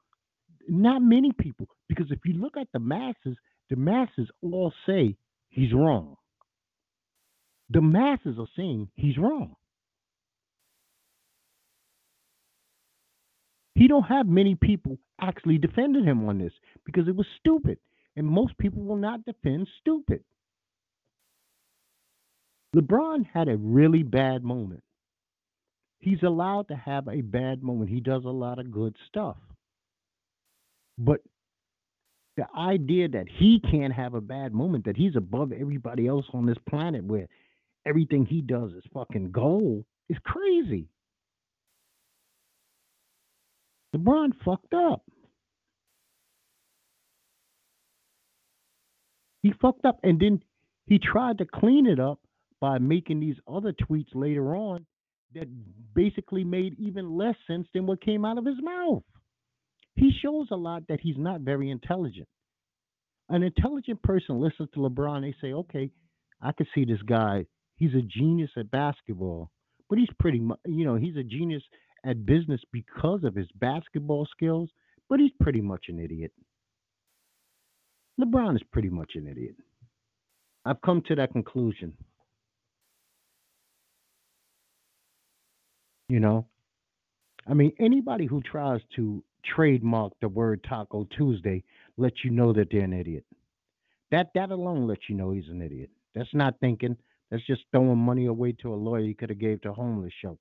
not 0.68 1.02
many 1.02 1.30
people, 1.32 1.68
because 1.88 2.11
if 2.11 2.20
you 2.24 2.34
look 2.34 2.57
at 2.57 2.68
the 2.72 2.78
masses, 2.78 3.36
the 3.68 3.76
masses 3.76 4.28
all 4.42 4.72
say 4.86 5.16
he's 5.50 5.74
wrong. 5.74 6.16
The 7.70 7.82
masses 7.82 8.36
are 8.38 8.48
saying 8.57 8.88
he's 8.94 9.18
wrong. 9.18 9.57
He 13.74 13.88
don't 13.88 14.04
have 14.04 14.26
many 14.26 14.54
people 14.54 14.98
actually 15.20 15.59
defending 15.59 16.04
him 16.04 16.26
on 16.28 16.38
this 16.38 16.52
because 16.86 17.09
it 17.09 17.16
was 17.16 17.26
stupid. 17.40 17.78
And 18.16 18.26
most 18.26 18.56
people 18.58 18.82
will 18.82 18.96
not 18.96 19.24
defend 19.24 19.68
stupid. 19.80 20.22
LeBron 22.74 23.26
had 23.32 23.48
a 23.48 23.56
really 23.56 24.02
bad 24.02 24.42
moment. 24.42 24.82
He's 25.98 26.22
allowed 26.22 26.68
to 26.68 26.76
have 26.76 27.08
a 27.08 27.20
bad 27.20 27.62
moment. 27.62 27.90
He 27.90 28.00
does 28.00 28.24
a 28.24 28.30
lot 28.30 28.58
of 28.58 28.70
good 28.70 28.96
stuff. 29.08 29.36
But 30.98 31.20
the 32.36 32.46
idea 32.56 33.08
that 33.08 33.26
he 33.28 33.60
can't 33.70 33.92
have 33.92 34.14
a 34.14 34.20
bad 34.20 34.52
moment, 34.52 34.84
that 34.84 34.96
he's 34.96 35.16
above 35.16 35.52
everybody 35.52 36.06
else 36.06 36.26
on 36.32 36.46
this 36.46 36.58
planet 36.68 37.04
where 37.04 37.28
everything 37.86 38.26
he 38.26 38.42
does 38.42 38.72
is 38.72 38.84
fucking 38.92 39.30
gold, 39.30 39.84
is 40.08 40.18
crazy. 40.24 40.88
LeBron 43.94 44.32
fucked 44.44 44.74
up. 44.74 45.02
He 49.47 49.53
fucked 49.62 49.84
up 49.84 50.01
and 50.03 50.18
then 50.18 50.42
he 50.86 50.99
tried 50.99 51.38
to 51.38 51.44
clean 51.44 51.86
it 51.86 52.01
up 52.01 52.18
by 52.61 52.78
making 52.78 53.20
these 53.20 53.36
other 53.47 53.72
tweets 53.72 54.12
later 54.12 54.57
on 54.57 54.84
that 55.34 55.47
basically 55.94 56.42
made 56.42 56.76
even 56.80 57.16
less 57.16 57.36
sense 57.47 57.68
than 57.72 57.86
what 57.86 58.01
came 58.01 58.24
out 58.24 58.38
of 58.38 58.44
his 58.44 58.61
mouth. 58.61 59.05
He 59.94 60.11
shows 60.20 60.49
a 60.51 60.57
lot 60.57 60.82
that 60.88 60.99
he's 61.01 61.16
not 61.16 61.42
very 61.42 61.70
intelligent. 61.70 62.26
An 63.28 63.44
intelligent 63.44 64.03
person 64.03 64.40
listens 64.40 64.68
to 64.74 64.80
LeBron, 64.80 65.22
they 65.22 65.36
say, 65.40 65.53
okay, 65.53 65.90
I 66.42 66.51
can 66.51 66.66
see 66.74 66.84
this 66.84 67.03
guy. 67.03 67.47
He's 67.76 67.94
a 67.94 68.03
genius 68.03 68.51
at 68.57 68.68
basketball, 68.72 69.53
but 69.88 70.01
he's 70.01 70.09
pretty 70.18 70.40
much, 70.40 70.59
you 70.66 70.84
know, 70.84 70.97
he's 70.97 71.16
a 71.16 71.22
genius 71.22 71.62
at 72.05 72.26
business 72.26 72.62
because 72.72 73.22
of 73.22 73.36
his 73.36 73.49
basketball 73.55 74.26
skills, 74.28 74.70
but 75.09 75.20
he's 75.20 75.30
pretty 75.40 75.61
much 75.61 75.84
an 75.86 76.01
idiot. 76.01 76.32
LeBron 78.20 78.56
is 78.56 78.62
pretty 78.72 78.88
much 78.88 79.12
an 79.14 79.26
idiot. 79.26 79.56
I've 80.64 80.80
come 80.80 81.02
to 81.08 81.14
that 81.16 81.32
conclusion. 81.32 81.92
You 86.08 86.20
know, 86.20 86.46
I 87.48 87.54
mean, 87.54 87.72
anybody 87.78 88.26
who 88.26 88.40
tries 88.42 88.80
to 88.96 89.22
trademark 89.44 90.12
the 90.20 90.28
word 90.28 90.64
Taco 90.68 91.06
Tuesday 91.16 91.62
lets 91.96 92.24
you 92.24 92.30
know 92.30 92.52
that 92.52 92.68
they're 92.70 92.82
an 92.82 92.92
idiot. 92.92 93.24
That 94.10 94.30
that 94.34 94.50
alone 94.50 94.86
lets 94.86 95.02
you 95.08 95.16
know 95.16 95.32
he's 95.32 95.48
an 95.48 95.62
idiot. 95.62 95.90
That's 96.14 96.32
not 96.32 96.58
thinking. 96.60 96.96
That's 97.30 97.44
just 97.46 97.62
throwing 97.72 97.98
money 97.98 98.26
away 98.26 98.52
to 98.62 98.72
a 98.72 98.76
lawyer 98.76 99.02
he 99.02 99.14
could 99.14 99.30
have 99.30 99.38
gave 99.40 99.60
to 99.62 99.72
homeless 99.72 100.12
shelter. 100.22 100.38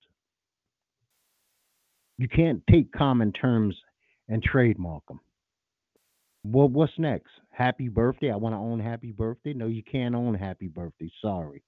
You 2.17 2.27
can't 2.27 2.63
take 2.69 2.91
common 2.91 3.33
terms 3.33 3.75
and 4.29 4.41
trademark 4.41 5.05
them. 5.07 5.19
Well, 6.45 6.67
what's 6.69 6.93
next? 6.99 7.31
Happy 7.49 7.89
birthday. 7.89 8.31
I 8.31 8.35
want 8.35 8.53
to 8.53 8.59
own 8.59 8.79
happy 8.79 9.11
birthday. 9.11 9.53
No, 9.53 9.65
you 9.67 9.81
can't 9.83 10.13
own 10.13 10.35
happy 10.35 10.67
birthday. 10.67 11.09
Sorry. 11.21 11.63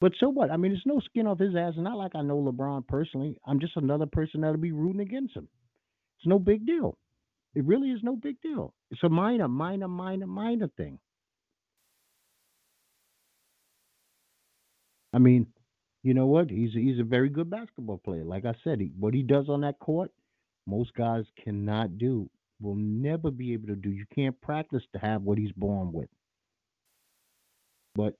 But 0.00 0.12
so 0.18 0.28
what? 0.28 0.50
I 0.50 0.56
mean, 0.56 0.72
there's 0.72 0.82
no 0.86 1.00
skin 1.00 1.26
off 1.26 1.38
his 1.38 1.54
ass. 1.54 1.74
It's 1.76 1.78
not 1.78 1.96
like 1.96 2.16
I 2.16 2.22
know 2.22 2.42
LeBron 2.42 2.86
personally. 2.88 3.38
I'm 3.46 3.60
just 3.60 3.76
another 3.76 4.06
person 4.06 4.40
that'll 4.40 4.56
be 4.56 4.72
rooting 4.72 5.00
against 5.00 5.36
him. 5.36 5.48
It's 6.18 6.26
no 6.26 6.38
big 6.38 6.66
deal. 6.66 6.98
It 7.54 7.64
really 7.64 7.90
is 7.90 8.00
no 8.02 8.16
big 8.16 8.40
deal. 8.42 8.74
It's 8.90 9.02
a 9.04 9.08
minor, 9.08 9.48
minor, 9.48 9.88
minor, 9.88 10.26
minor 10.26 10.68
thing. 10.76 10.98
I 15.12 15.18
mean, 15.18 15.46
you 16.02 16.12
know 16.12 16.26
what? 16.26 16.50
He's 16.50 16.72
he's 16.72 16.98
a 17.00 17.04
very 17.04 17.30
good 17.30 17.50
basketball 17.50 17.98
player. 17.98 18.24
Like 18.24 18.44
I 18.44 18.54
said, 18.64 18.80
he, 18.80 18.92
what 18.98 19.14
he 19.14 19.22
does 19.22 19.48
on 19.48 19.62
that 19.62 19.78
court, 19.78 20.10
most 20.66 20.92
guys 20.94 21.24
cannot 21.42 21.98
do. 21.98 22.28
Will 22.60 22.76
never 22.76 23.30
be 23.30 23.52
able 23.52 23.68
to 23.68 23.76
do. 23.76 23.90
You 23.90 24.06
can't 24.14 24.40
practice 24.40 24.82
to 24.92 24.98
have 24.98 25.22
what 25.22 25.38
he's 25.38 25.52
born 25.52 25.92
with. 25.92 26.08
But 27.94 28.14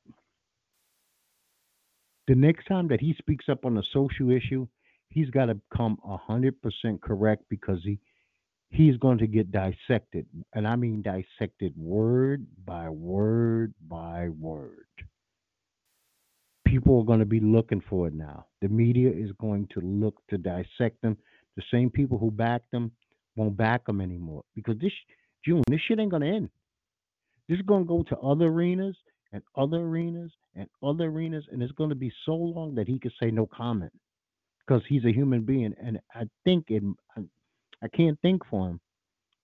the 2.28 2.34
next 2.34 2.66
time 2.66 2.88
that 2.88 3.00
he 3.00 3.14
speaks 3.18 3.48
up 3.48 3.64
on 3.64 3.78
a 3.78 3.82
social 3.92 4.30
issue, 4.30 4.66
he's 5.10 5.30
got 5.30 5.46
to 5.46 5.58
come 5.74 5.98
hundred 6.04 6.60
percent 6.60 7.02
correct 7.02 7.44
because 7.48 7.80
he 7.82 7.98
he's 8.70 8.96
going 8.98 9.18
to 9.18 9.26
get 9.26 9.52
dissected, 9.52 10.26
and 10.52 10.66
I 10.66 10.76
mean 10.76 11.02
dissected 11.02 11.74
word 11.76 12.46
by 12.64 12.88
word 12.88 13.74
by 13.88 14.28
word 14.28 14.86
people 16.66 17.00
are 17.00 17.04
going 17.04 17.20
to 17.20 17.24
be 17.24 17.40
looking 17.40 17.82
for 17.88 18.08
it 18.08 18.14
now. 18.14 18.44
The 18.60 18.68
media 18.68 19.10
is 19.10 19.30
going 19.40 19.68
to 19.72 19.80
look 19.80 20.20
to 20.28 20.36
dissect 20.36 21.00
them. 21.00 21.16
The 21.56 21.62
same 21.70 21.90
people 21.90 22.18
who 22.18 22.30
backed 22.30 22.70
them 22.70 22.90
won't 23.36 23.56
back 23.56 23.86
them 23.86 24.00
anymore 24.00 24.42
because 24.54 24.78
this 24.80 24.92
June, 25.44 25.62
this 25.68 25.80
shit 25.86 26.00
ain't 26.00 26.10
to 26.22 26.28
end. 26.28 26.50
This 27.48 27.56
is 27.58 27.66
to 27.84 27.88
go 27.88 28.02
to 28.02 28.18
other 28.18 28.46
arenas 28.46 28.96
and 29.32 29.42
other 29.56 29.78
arenas 29.78 30.32
and 30.56 30.68
other 30.82 31.04
arenas, 31.04 31.44
and 31.52 31.62
it's 31.62 31.72
to 31.90 31.96
be 31.96 32.12
so 32.24 32.34
long 32.34 32.74
that 32.74 32.88
he 32.88 32.98
could 32.98 33.12
say 33.22 33.30
no 33.30 33.46
comment 33.46 33.92
because 34.66 34.82
he's 34.88 35.04
a 35.04 35.12
human 35.12 35.42
being. 35.42 35.74
And 35.80 36.00
I 36.12 36.24
think 36.44 36.66
it, 36.68 36.82
I, 37.16 37.22
I 37.82 37.88
can't 37.88 38.20
think 38.20 38.42
for 38.50 38.68
him, 38.68 38.80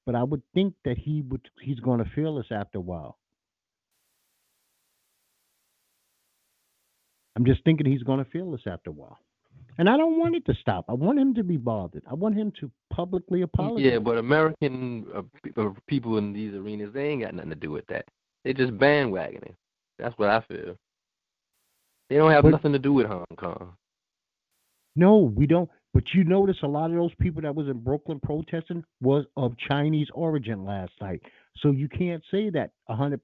but 0.05 0.15
I 0.17 0.25
would 0.25 0.43
think 0.55 0.75
that 0.85 0.99
he 0.99 1.23
would 1.29 1.49
he's 1.61 1.79
to 1.99 2.11
feel 2.15 2.37
this 2.37 2.47
after 2.51 2.79
a 2.79 2.83
while. 2.83 3.19
I'm 7.37 7.45
just 7.45 7.65
thinking 7.65 7.87
he's 7.87 8.03
to 8.19 8.31
feel 8.31 8.51
this 8.51 8.67
after 8.67 8.91
a 8.91 8.93
while. 8.93 9.19
And 9.83 9.91
I 9.91 9.97
don't 9.97 10.17
want 10.17 10.37
it 10.37 10.47
to 10.47 10.55
stop. 10.61 10.85
I 10.89 10.93
want 10.93 11.19
him 11.19 11.35
to 11.35 11.43
be 11.43 11.57
bothered. 11.57 12.05
I 12.09 12.15
want 12.15 12.37
him 12.37 12.53
to 12.61 12.71
publicly 12.93 13.43
apologize. 13.43 13.85
Yeah, 13.85 13.99
but 13.99 14.17
American 14.17 15.05
uh, 15.13 15.61
uh, 15.61 15.71
people 15.89 16.19
in 16.19 16.33
these 16.33 16.55
arenas, 16.55 16.93
they 16.95 17.09
ain't 17.09 17.23
got 17.23 17.35
nothing 17.35 17.51
to 17.51 17.57
do 17.57 17.73
with 17.73 17.85
that. 17.89 18.05
They 18.45 18.53
just 18.53 18.75
bandwagoning. 18.75 19.57
That's 19.99 20.17
what 20.19 20.29
I 20.29 20.41
feel. 20.43 20.77
They 22.09 22.15
don't 22.15 22.31
have 22.31 22.45
but, 22.45 22.51
nothing 22.51 22.71
to 22.75 22.79
do 22.79 22.93
with 22.93 23.07
Hong 23.07 23.25
Kong. 23.37 23.73
No, 24.95 25.17
we 25.17 25.49
don't. 25.49 25.69
But 25.93 26.05
you 26.15 26.23
notice 26.23 26.59
a 26.63 26.69
lot 26.69 26.91
of 26.91 26.97
those 26.97 27.15
people 27.21 27.43
that 27.43 27.53
was 27.53 27.67
in 27.67 27.81
Brooklyn 27.81 28.21
protesting 28.21 28.85
was 29.01 29.25
of 29.37 29.53
Chinese 29.69 30.07
origin 30.15 30.65
last 30.65 30.93
night. 31.01 31.23
So 31.57 31.73
you 31.73 31.89
can't 31.89 32.23
say 32.31 32.51
that 32.51 32.71
100%. 32.89 33.19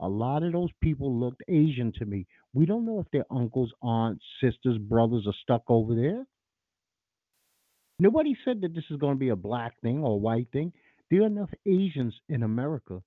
A 0.00 0.08
lot 0.08 0.42
of 0.42 0.52
those 0.52 0.70
people 0.82 1.18
looked 1.18 1.42
Asian 1.48 1.92
to 1.98 2.04
me. 2.04 2.26
We 2.52 2.66
don't 2.66 2.84
know 2.84 3.00
if 3.00 3.10
their 3.12 3.24
uncles, 3.30 3.72
aunts, 3.82 4.24
sisters, 4.42 4.78
brothers 4.78 5.24
are 5.26 5.34
stuck 5.42 5.62
over 5.68 5.94
there. 5.94 6.24
Nobody 7.98 8.36
said 8.44 8.60
that 8.60 8.74
this 8.74 8.84
is 8.90 8.98
going 8.98 9.14
to 9.14 9.18
be 9.18 9.30
a 9.30 9.36
black 9.36 9.80
thing 9.80 10.00
or 10.02 10.12
a 10.12 10.16
white 10.16 10.48
thing. 10.52 10.72
There 11.10 11.22
are 11.22 11.26
enough 11.26 11.50
Asians 11.66 12.14
in 12.28 12.42
America 12.42 13.02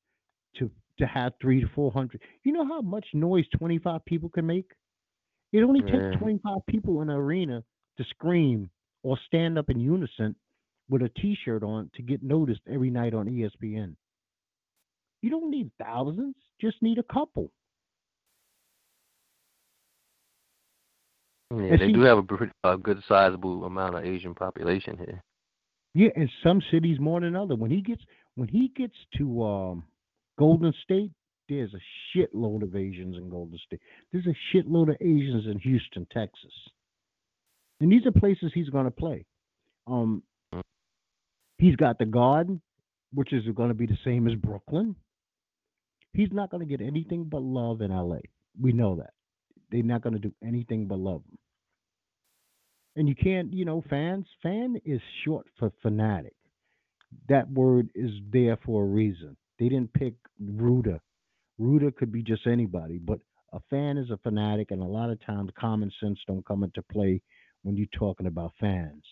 to 0.57 0.71
to 0.97 1.05
have 1.05 1.33
three 1.41 1.61
to 1.61 1.67
four 1.75 1.91
hundred. 1.91 2.21
You 2.43 2.53
know 2.53 2.65
how 2.65 2.81
much 2.81 3.05
noise 3.13 3.45
twenty 3.57 3.77
five 3.77 4.03
people 4.05 4.29
can 4.29 4.47
make? 4.47 4.71
It 5.51 5.63
only 5.63 5.81
takes 5.81 6.19
25 6.19 6.57
people 6.67 7.01
in 7.01 7.09
an 7.09 7.15
arena 7.15 7.63
to 7.97 8.03
scream 8.11 8.69
or 9.03 9.17
stand 9.25 9.57
up 9.57 9.69
in 9.69 9.79
unison 9.79 10.35
with 10.89 11.01
a 11.01 11.09
T-shirt 11.09 11.63
on 11.63 11.89
to 11.95 12.01
get 12.01 12.21
noticed 12.21 12.61
every 12.71 12.89
night 12.89 13.13
on 13.13 13.25
ESPN. 13.27 13.95
You 15.21 15.29
don't 15.29 15.51
need 15.51 15.71
thousands; 15.81 16.35
just 16.61 16.77
need 16.81 16.97
a 16.97 17.13
couple. 17.13 17.51
Yeah, 21.51 21.77
they 21.77 21.87
see, 21.87 21.93
do 21.93 22.01
have 22.01 22.19
a, 22.19 22.23
pretty, 22.23 22.51
a 22.63 22.77
good 22.77 23.01
sizable 23.07 23.65
amount 23.65 23.95
of 23.95 24.05
Asian 24.05 24.35
population 24.35 24.97
here. 24.97 25.23
Yeah, 25.95 26.09
in 26.15 26.29
some 26.43 26.61
cities 26.71 26.99
more 26.99 27.19
than 27.19 27.35
other. 27.35 27.55
When 27.55 27.71
he 27.71 27.81
gets 27.81 28.01
when 28.35 28.47
he 28.47 28.71
gets 28.75 28.93
to 29.17 29.43
um, 29.43 29.83
Golden 30.37 30.73
State, 30.83 31.11
there's 31.49 31.73
a 31.73 32.17
shitload 32.17 32.61
of 32.61 32.75
Asians 32.75 33.17
in 33.17 33.29
Golden 33.29 33.57
State. 33.65 33.81
There's 34.13 34.27
a 34.27 34.55
shitload 34.55 34.89
of 34.89 34.97
Asians 35.01 35.47
in 35.47 35.57
Houston, 35.59 36.07
Texas. 36.11 36.53
And 37.81 37.91
these 37.91 38.05
are 38.05 38.11
places 38.11 38.51
he's 38.53 38.69
going 38.69 38.85
to 38.85 38.91
play. 38.91 39.25
Um, 39.87 40.21
he's 41.57 41.75
got 41.75 41.97
the 41.97 42.05
Garden, 42.05 42.61
which 43.13 43.33
is 43.33 43.43
going 43.55 43.69
to 43.69 43.75
be 43.75 43.87
the 43.87 43.97
same 44.05 44.27
as 44.27 44.35
Brooklyn. 44.35 44.95
He's 46.13 46.31
not 46.31 46.49
going 46.49 46.67
to 46.67 46.77
get 46.77 46.85
anything 46.85 47.25
but 47.25 47.41
love 47.41 47.81
in 47.81 47.91
LA. 47.91 48.19
We 48.59 48.73
know 48.73 48.95
that. 48.95 49.13
They're 49.71 49.83
not 49.83 50.01
going 50.01 50.13
to 50.13 50.19
do 50.19 50.33
anything 50.43 50.87
but 50.87 50.99
love 50.99 51.21
him. 51.29 51.37
And 52.95 53.07
you 53.07 53.15
can't, 53.15 53.53
you 53.53 53.65
know, 53.65 53.83
fans, 53.89 54.25
fan 54.41 54.81
is 54.83 54.99
short 55.23 55.45
for 55.57 55.71
fanatic. 55.81 56.33
That 57.27 57.49
word 57.49 57.89
is 57.95 58.11
there 58.31 58.57
for 58.65 58.83
a 58.83 58.87
reason. 58.87 59.37
They 59.59 59.69
didn't 59.69 59.93
pick 59.93 60.15
Ruda 60.43 60.99
Ruda 61.59 61.95
could 61.95 62.11
be 62.11 62.23
just 62.23 62.47
anybody, 62.47 62.97
but 62.97 63.19
a 63.51 63.59
fan 63.69 63.97
is 63.97 64.09
a 64.09 64.17
fanatic, 64.17 64.71
and 64.71 64.81
a 64.81 64.85
lot 64.85 65.09
of 65.09 65.23
times 65.25 65.51
common 65.59 65.91
sense 65.99 66.17
don't 66.25 66.45
come 66.45 66.63
into 66.63 66.81
play 66.83 67.21
when 67.63 67.75
you're 67.75 67.87
talking 67.97 68.27
about 68.27 68.53
fans. 68.59 69.03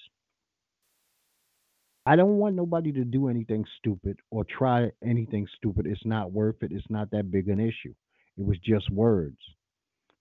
I 2.07 2.15
don't 2.15 2.37
want 2.37 2.55
nobody 2.55 2.93
to 2.93 3.03
do 3.03 3.27
anything 3.27 3.65
stupid 3.79 4.17
or 4.31 4.45
try 4.45 4.91
anything 5.03 5.45
stupid. 5.57 5.85
It's 5.85 6.05
not 6.05 6.31
worth 6.31 6.63
it. 6.63 6.71
It's 6.71 6.89
not 6.89 7.11
that 7.11 7.31
big 7.31 7.49
an 7.49 7.59
issue. 7.59 7.93
It 8.37 8.45
was 8.45 8.57
just 8.63 8.89
words. 8.89 9.35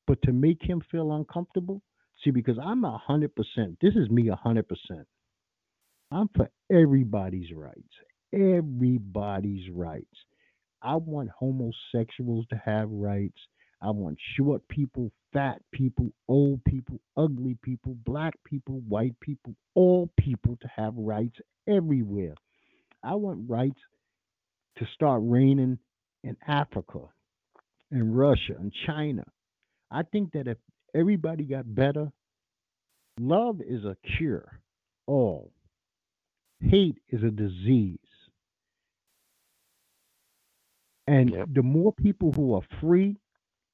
But 0.08 0.20
to 0.22 0.32
make 0.32 0.60
him 0.60 0.82
feel 0.90 1.12
uncomfortable, 1.12 1.82
see, 2.24 2.32
because 2.32 2.58
I'm 2.60 2.84
a 2.84 2.98
hundred 2.98 3.36
percent. 3.36 3.78
This 3.80 3.94
is 3.94 4.10
me 4.10 4.30
a 4.30 4.34
hundred 4.34 4.66
percent. 4.68 5.06
I'm 6.10 6.28
for 6.34 6.50
everybody's 6.72 7.52
rights. 7.54 7.94
Everybody's 8.34 9.70
rights. 9.70 10.16
I 10.82 10.96
want 10.96 11.30
homosexuals 11.38 12.46
to 12.50 12.60
have 12.64 12.90
rights. 12.90 13.38
I 13.86 13.90
want 13.90 14.18
short 14.36 14.66
people, 14.66 15.12
fat 15.32 15.62
people, 15.70 16.10
old 16.26 16.64
people, 16.64 16.98
ugly 17.16 17.56
people, 17.62 17.94
black 18.04 18.34
people, 18.44 18.82
white 18.88 19.14
people, 19.20 19.54
all 19.76 20.10
people 20.18 20.58
to 20.60 20.68
have 20.74 20.92
rights 20.96 21.36
everywhere. 21.68 22.34
I 23.04 23.14
want 23.14 23.48
rights 23.48 23.78
to 24.78 24.86
start 24.92 25.22
reigning 25.24 25.78
in 26.24 26.36
Africa, 26.48 26.98
in 27.92 28.12
Russia, 28.12 28.56
and 28.58 28.72
China. 28.88 29.22
I 29.88 30.02
think 30.02 30.32
that 30.32 30.48
if 30.48 30.58
everybody 30.92 31.44
got 31.44 31.72
better, 31.72 32.10
love 33.20 33.60
is 33.60 33.84
a 33.84 33.96
cure. 34.16 34.50
All 35.06 35.52
hate 36.60 36.98
is 37.10 37.22
a 37.22 37.30
disease. 37.30 37.98
And 41.06 41.30
yep. 41.30 41.48
the 41.54 41.62
more 41.62 41.92
people 41.92 42.32
who 42.32 42.54
are 42.54 42.62
free, 42.80 43.16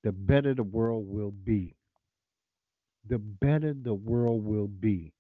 the 0.05 0.13
better 0.13 0.55
the 0.55 0.63
world 0.63 1.07
will 1.09 1.31
be. 1.31 1.77
The 3.09 3.19
better 3.19 3.75
the 3.75 3.95
world 3.95 4.45
will 4.45 4.69
be. 4.69 5.13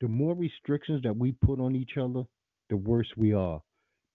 The 0.00 0.08
more 0.08 0.34
restrictions 0.34 1.02
that 1.02 1.16
we 1.16 1.32
put 1.32 1.60
on 1.60 1.74
each 1.74 1.96
other, 1.96 2.24
the 2.70 2.76
worse 2.76 3.08
we 3.16 3.32
are. 3.32 3.60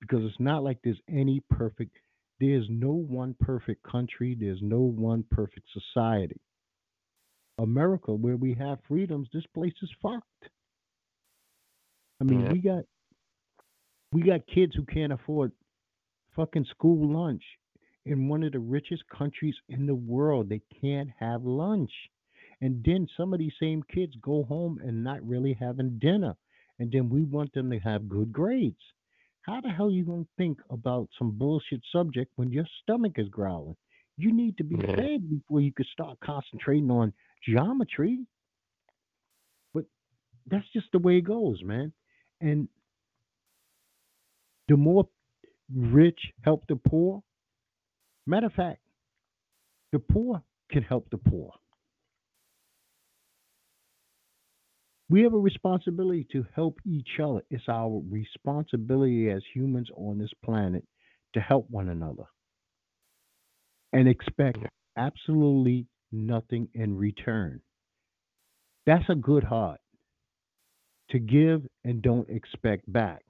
Because 0.02 0.24
it's 0.24 0.40
not 0.40 0.64
like 0.64 0.80
there's 0.84 1.00
any 1.10 1.42
perfect, 1.50 1.98
there's 2.40 2.68
no 2.70 2.92
one 2.92 3.36
perfect 3.40 3.84
country, 3.84 4.36
there's 4.40 4.62
no 4.62 4.80
one 4.80 5.24
perfect 5.32 5.68
society. 5.74 6.40
America, 7.58 8.14
where 8.14 8.38
we 8.38 8.54
have 8.54 8.80
freedoms, 8.88 9.28
this 9.34 9.44
place 9.54 9.74
is 9.82 9.90
fucked. 10.02 10.50
I 12.22 12.24
mean, 12.24 12.42
yeah. 12.42 12.52
we 12.52 12.60
got 12.60 12.84
we 14.12 14.22
got 14.24 14.42
kids 14.54 14.74
who 14.76 14.84
can't 14.84 15.14
afford 15.14 15.52
fucking 16.36 16.66
school 16.72 17.14
lunch 17.14 17.44
in 18.10 18.28
one 18.28 18.44
of 18.44 18.52
the 18.52 18.60
richest 18.60 19.04
countries 19.16 19.56
in 19.70 19.86
the 19.86 19.94
world. 19.94 20.50
They 20.50 20.62
can't 20.82 21.10
have 21.20 21.44
lunch. 21.44 21.92
And 22.60 22.84
then 22.84 23.08
some 23.16 23.34
of 23.34 23.40
these 23.40 23.54
same 23.62 23.84
kids 23.84 24.14
go 24.22 24.44
home 24.44 24.80
and 24.84 25.04
not 25.04 25.26
really 25.26 25.54
having 25.54 26.00
dinner. 26.00 26.36
And 26.80 26.92
then 26.92 27.10
we 27.10 27.24
want 27.24 27.54
them 27.54 27.70
to 27.70 27.78
have 27.80 28.10
good 28.10 28.34
grades. 28.34 28.82
How 29.44 29.62
the 29.62 29.70
hell 29.70 29.88
are 29.88 29.92
you 29.92 30.06
going 30.06 30.26
to 30.26 30.30
think 30.38 30.58
about 30.72 31.08
some 31.20 31.38
bullshit 31.38 31.82
subject 31.92 32.32
when 32.36 32.52
your 32.52 32.66
stomach 32.82 33.14
is 33.18 33.30
growling? 33.30 33.76
You 34.18 34.34
need 34.34 34.58
to 34.58 34.64
be 34.64 34.76
yeah. 34.76 34.96
fed 34.96 35.30
before 35.30 35.62
you 35.62 35.72
can 35.72 35.86
start 35.94 36.18
concentrating 36.20 36.90
on 36.90 37.14
geometry. 37.48 38.20
But 39.74 39.86
that's 40.48 40.68
just 40.74 40.88
the 40.92 41.00
way 41.00 41.18
it 41.18 41.26
goes, 41.26 41.62
man. 41.64 41.94
And 42.42 42.68
the 44.68 44.78
more 44.78 45.08
rich 45.74 46.20
help 46.44 46.66
the 46.68 46.76
poor. 46.76 47.22
Matter 48.30 48.46
of 48.46 48.54
fact, 48.54 48.78
the 49.92 49.98
poor 49.98 50.44
can 50.72 50.84
help 50.84 51.10
the 51.10 51.18
poor. 51.18 51.52
We 55.10 55.24
have 55.24 55.34
a 55.34 55.40
responsibility 55.40 56.28
to 56.34 56.46
help 56.56 56.78
each 56.86 57.20
other. 57.20 57.42
It's 57.50 57.68
our 57.68 58.04
responsibility 58.08 59.32
as 59.32 59.42
humans 59.52 59.90
on 59.98 60.20
this 60.20 60.30
planet 60.46 60.86
to 61.34 61.40
help 61.40 61.72
one 61.72 61.90
another 61.90 62.26
and 63.94 64.08
expect 64.08 64.60
absolutely 64.96 65.88
nothing 66.12 66.68
in 66.76 66.96
return. 66.96 67.62
That's 68.86 69.10
a 69.10 69.16
good 69.16 69.44
heart 69.44 69.80
to 71.10 71.18
give 71.18 71.64
and 71.84 72.04
don't 72.04 72.30
expect 72.30 72.92
back 72.94 73.24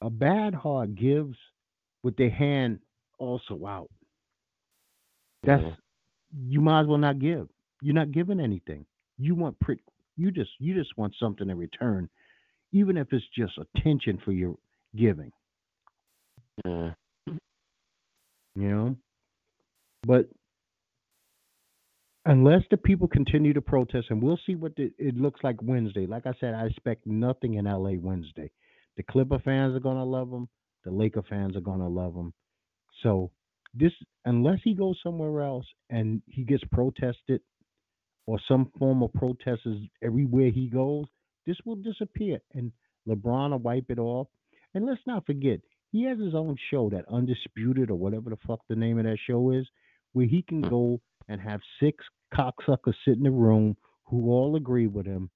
a 0.00 0.10
bad 0.10 0.54
heart 0.54 0.96
gives 0.96 1.36
with 2.02 2.16
their 2.16 2.30
hand 2.30 2.80
also 3.18 3.66
out. 3.66 3.90
That's 5.42 5.62
mm-hmm. 5.62 6.48
you 6.48 6.60
might 6.60 6.82
as 6.82 6.86
well 6.86 6.98
not 6.98 7.18
give. 7.18 7.48
You're 7.82 7.94
not 7.94 8.12
giving 8.12 8.40
anything. 8.40 8.86
You 9.18 9.34
want 9.34 9.58
pretty 9.60 9.82
you 10.16 10.30
just 10.30 10.50
you 10.58 10.74
just 10.74 10.96
want 10.96 11.14
something 11.20 11.48
in 11.48 11.56
return, 11.56 12.08
even 12.72 12.96
if 12.96 13.12
it's 13.12 13.24
just 13.36 13.52
attention 13.58 14.18
for 14.24 14.32
your 14.32 14.56
giving. 14.96 15.30
Yeah. 16.64 16.92
You 17.26 17.36
know? 18.70 18.96
But 20.06 20.30
unless 22.24 22.62
the 22.70 22.78
people 22.78 23.08
continue 23.08 23.52
to 23.52 23.60
protest, 23.60 24.06
and 24.08 24.22
we'll 24.22 24.40
see 24.46 24.54
what 24.54 24.74
the, 24.76 24.90
it 24.98 25.16
looks 25.16 25.40
like 25.44 25.56
Wednesday. 25.62 26.06
Like 26.06 26.26
I 26.26 26.32
said, 26.40 26.54
I 26.54 26.64
expect 26.64 27.06
nothing 27.06 27.54
in 27.54 27.66
LA 27.66 27.92
Wednesday. 28.00 28.50
The 28.96 29.02
Clipper 29.02 29.38
fans 29.40 29.76
are 29.76 29.80
gonna 29.80 30.04
love 30.04 30.30
them. 30.30 30.48
The 30.84 30.90
Laker 30.90 31.22
fans 31.28 31.56
are 31.56 31.60
gonna 31.60 31.88
love 31.88 32.14
him. 32.14 32.32
So 33.02 33.30
this, 33.74 33.92
unless 34.24 34.60
he 34.64 34.74
goes 34.74 34.98
somewhere 35.02 35.42
else 35.42 35.66
and 35.90 36.22
he 36.26 36.44
gets 36.44 36.64
protested, 36.72 37.40
or 38.26 38.40
some 38.48 38.70
form 38.78 39.02
of 39.02 39.12
protest 39.12 39.62
is 39.66 39.78
everywhere 40.02 40.50
he 40.50 40.68
goes, 40.68 41.06
this 41.46 41.56
will 41.64 41.76
disappear, 41.76 42.40
and 42.54 42.72
LeBron 43.08 43.50
will 43.50 43.58
wipe 43.58 43.88
it 43.88 44.00
off. 44.00 44.26
And 44.74 44.84
let's 44.84 45.00
not 45.06 45.24
forget, 45.26 45.60
he 45.92 46.04
has 46.04 46.18
his 46.18 46.34
own 46.34 46.56
show, 46.70 46.90
that 46.90 47.04
Undisputed 47.08 47.90
or 47.90 47.94
whatever 47.94 48.30
the 48.30 48.36
fuck 48.46 48.60
the 48.68 48.74
name 48.74 48.98
of 48.98 49.04
that 49.04 49.18
show 49.26 49.52
is, 49.52 49.66
where 50.12 50.26
he 50.26 50.42
can 50.42 50.62
hmm. 50.62 50.68
go 50.68 51.00
and 51.28 51.40
have 51.40 51.60
six 51.80 52.04
cocksuckers 52.34 52.94
sit 53.04 53.16
in 53.16 53.22
the 53.22 53.30
room 53.30 53.76
who 54.04 54.30
all 54.30 54.56
agree 54.56 54.86
with 54.86 55.06
him, 55.06 55.30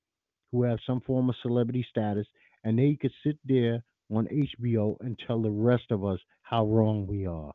who 0.50 0.64
have 0.64 0.78
some 0.86 1.00
form 1.00 1.28
of 1.28 1.36
celebrity 1.42 1.86
status, 1.88 2.26
and 2.64 2.78
they 2.78 2.96
could 3.00 3.12
sit 3.24 3.38
there 3.44 3.82
on 4.11 4.26
HBO 4.26 4.96
and 5.00 5.18
tell 5.26 5.40
the 5.40 5.50
rest 5.50 5.90
of 5.90 6.04
us 6.04 6.18
how 6.42 6.66
wrong 6.66 7.06
we 7.06 7.26
are. 7.26 7.52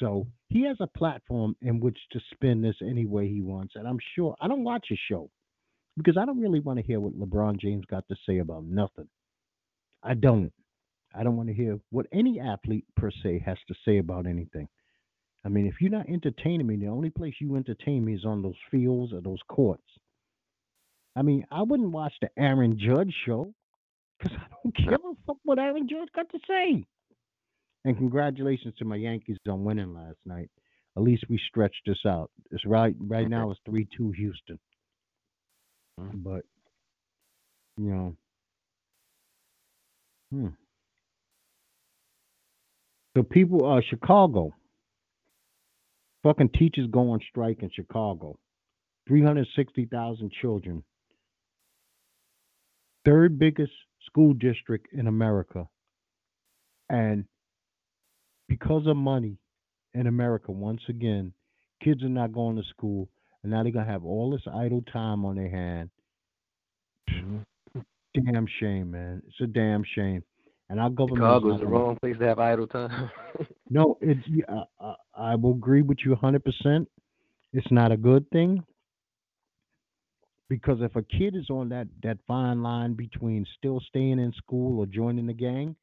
So 0.00 0.26
he 0.48 0.64
has 0.66 0.76
a 0.80 0.86
platform 0.86 1.54
in 1.60 1.80
which 1.80 1.98
to 2.12 2.20
spin 2.32 2.62
this 2.62 2.76
any 2.82 3.06
way 3.06 3.28
he 3.28 3.40
wants. 3.40 3.74
And 3.76 3.86
I'm 3.86 3.98
sure 4.14 4.34
I 4.40 4.48
don't 4.48 4.64
watch 4.64 4.86
his 4.88 4.98
show 5.08 5.30
because 5.96 6.16
I 6.16 6.24
don't 6.24 6.40
really 6.40 6.60
want 6.60 6.78
to 6.78 6.84
hear 6.84 7.00
what 7.00 7.18
LeBron 7.18 7.60
James 7.60 7.84
got 7.86 8.08
to 8.08 8.16
say 8.26 8.38
about 8.38 8.64
nothing. 8.64 9.08
I 10.02 10.14
don't. 10.14 10.52
I 11.14 11.22
don't 11.22 11.36
want 11.36 11.48
to 11.48 11.54
hear 11.54 11.78
what 11.90 12.06
any 12.12 12.40
athlete 12.40 12.86
per 12.96 13.10
se 13.22 13.42
has 13.44 13.58
to 13.68 13.74
say 13.84 13.98
about 13.98 14.26
anything. 14.26 14.68
I 15.44 15.48
mean, 15.48 15.66
if 15.66 15.74
you're 15.80 15.90
not 15.90 16.08
entertaining 16.08 16.66
me, 16.66 16.76
the 16.76 16.88
only 16.88 17.10
place 17.10 17.34
you 17.40 17.56
entertain 17.56 18.04
me 18.04 18.14
is 18.14 18.24
on 18.24 18.42
those 18.42 18.56
fields 18.70 19.12
or 19.12 19.20
those 19.20 19.40
courts. 19.48 19.82
I 21.14 21.22
mean, 21.22 21.44
I 21.50 21.62
wouldn't 21.62 21.90
watch 21.90 22.14
the 22.20 22.30
Aaron 22.38 22.78
Judge 22.78 23.14
show 23.26 23.52
because 24.22 24.38
I 24.38 24.46
don't 24.62 24.76
give 24.76 24.92
a 24.92 25.14
fuck 25.26 25.36
what 25.44 25.58
Aaron 25.58 25.88
Judge 25.88 26.08
got 26.14 26.30
to 26.30 26.38
say. 26.48 26.84
And 27.84 27.96
congratulations 27.96 28.74
to 28.78 28.84
my 28.84 28.96
Yankees 28.96 29.38
on 29.48 29.64
winning 29.64 29.92
last 29.92 30.18
night. 30.24 30.50
At 30.96 31.02
least 31.02 31.24
we 31.28 31.40
stretched 31.48 31.82
this 31.86 31.98
out. 32.06 32.30
It's 32.50 32.64
right 32.66 32.94
right 33.00 33.28
now 33.28 33.50
it's 33.50 33.60
three 33.64 33.88
two 33.96 34.12
Houston. 34.12 34.58
But 35.96 36.42
you 37.76 37.90
know. 37.90 38.16
Hmm. 40.30 40.48
So 43.16 43.22
people 43.22 43.70
uh 43.70 43.80
Chicago. 43.88 44.52
Fucking 46.22 46.50
teachers 46.50 46.86
go 46.90 47.10
on 47.10 47.20
strike 47.30 47.62
in 47.62 47.70
Chicago. 47.74 48.38
Three 49.08 49.22
hundred 49.22 49.48
sixty 49.56 49.86
thousand 49.86 50.30
children. 50.40 50.84
Third 53.04 53.38
biggest 53.38 53.72
school 54.06 54.32
district 54.34 54.88
in 54.92 55.06
America. 55.06 55.68
And 56.88 57.24
because 58.48 58.86
of 58.86 58.96
money 58.96 59.38
in 59.94 60.06
America, 60.06 60.52
once 60.52 60.82
again, 60.88 61.32
kids 61.82 62.02
are 62.02 62.08
not 62.08 62.32
going 62.32 62.56
to 62.56 62.62
school, 62.70 63.08
and 63.42 63.52
now 63.52 63.62
they're 63.62 63.72
gonna 63.72 63.86
have 63.90 64.04
all 64.04 64.30
this 64.30 64.46
idle 64.52 64.82
time 64.92 65.24
on 65.24 65.36
their 65.36 65.50
hand. 65.50 65.90
Mhm. 67.08 67.44
Damn 68.14 68.46
shame, 68.60 68.90
man. 68.90 69.22
It's 69.26 69.40
a 69.40 69.46
damn 69.46 69.82
shame. 69.84 70.22
And 70.68 70.78
our 70.80 70.90
government. 70.90 71.22
is 71.22 71.26
Chicago's 71.26 71.60
the 71.60 71.66
wrong 71.66 71.96
place 71.96 72.16
to 72.18 72.26
have 72.26 72.38
idle 72.38 72.66
time. 72.66 73.10
No, 73.70 73.96
it's. 74.02 74.20
yeah, 74.28 74.44
I, 74.48 74.64
I, 74.80 74.94
I 75.32 75.34
will 75.34 75.52
agree 75.52 75.80
with 75.80 75.98
you 76.04 76.10
100. 76.10 76.44
percent 76.44 76.88
It's 77.54 77.70
not 77.70 77.90
a 77.90 77.96
good 77.96 78.28
thing 78.30 78.62
because 80.52 80.82
if 80.82 80.94
a 80.96 81.02
kid 81.02 81.34
is 81.34 81.48
on 81.48 81.70
that 81.70 81.88
that 82.02 82.18
fine 82.28 82.62
line 82.62 82.92
between 82.92 83.46
still 83.56 83.80
staying 83.88 84.18
in 84.18 84.34
school 84.36 84.80
or 84.80 84.84
joining 84.84 85.26
the 85.26 85.32
gang, 85.32 85.74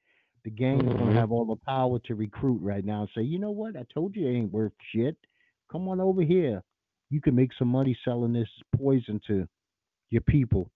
the 0.44 0.52
gang 0.52 0.80
is 0.82 0.94
gonna 0.94 1.06
mm-hmm. 1.06 1.18
have 1.18 1.32
all 1.32 1.44
the 1.44 1.56
power 1.66 1.98
to 2.06 2.14
recruit 2.14 2.62
right 2.62 2.86
now 2.86 3.00
and 3.00 3.10
say, 3.16 3.24
you 3.24 3.40
know 3.40 3.50
what? 3.50 3.76
I 3.76 3.84
told 3.92 4.16
you 4.16 4.28
it 4.28 4.32
ain't 4.32 4.54
worth 4.54 4.74
shit. 4.94 5.18
Come 5.72 5.88
on 5.88 6.00
over 6.00 6.22
here. 6.22 6.62
You 7.10 7.20
can 7.20 7.34
make 7.34 7.50
some 7.58 7.68
money 7.68 7.98
selling 8.06 8.32
this 8.32 8.48
poison 8.78 9.20
to 9.26 9.48
your 10.12 10.22
people. 10.22 10.70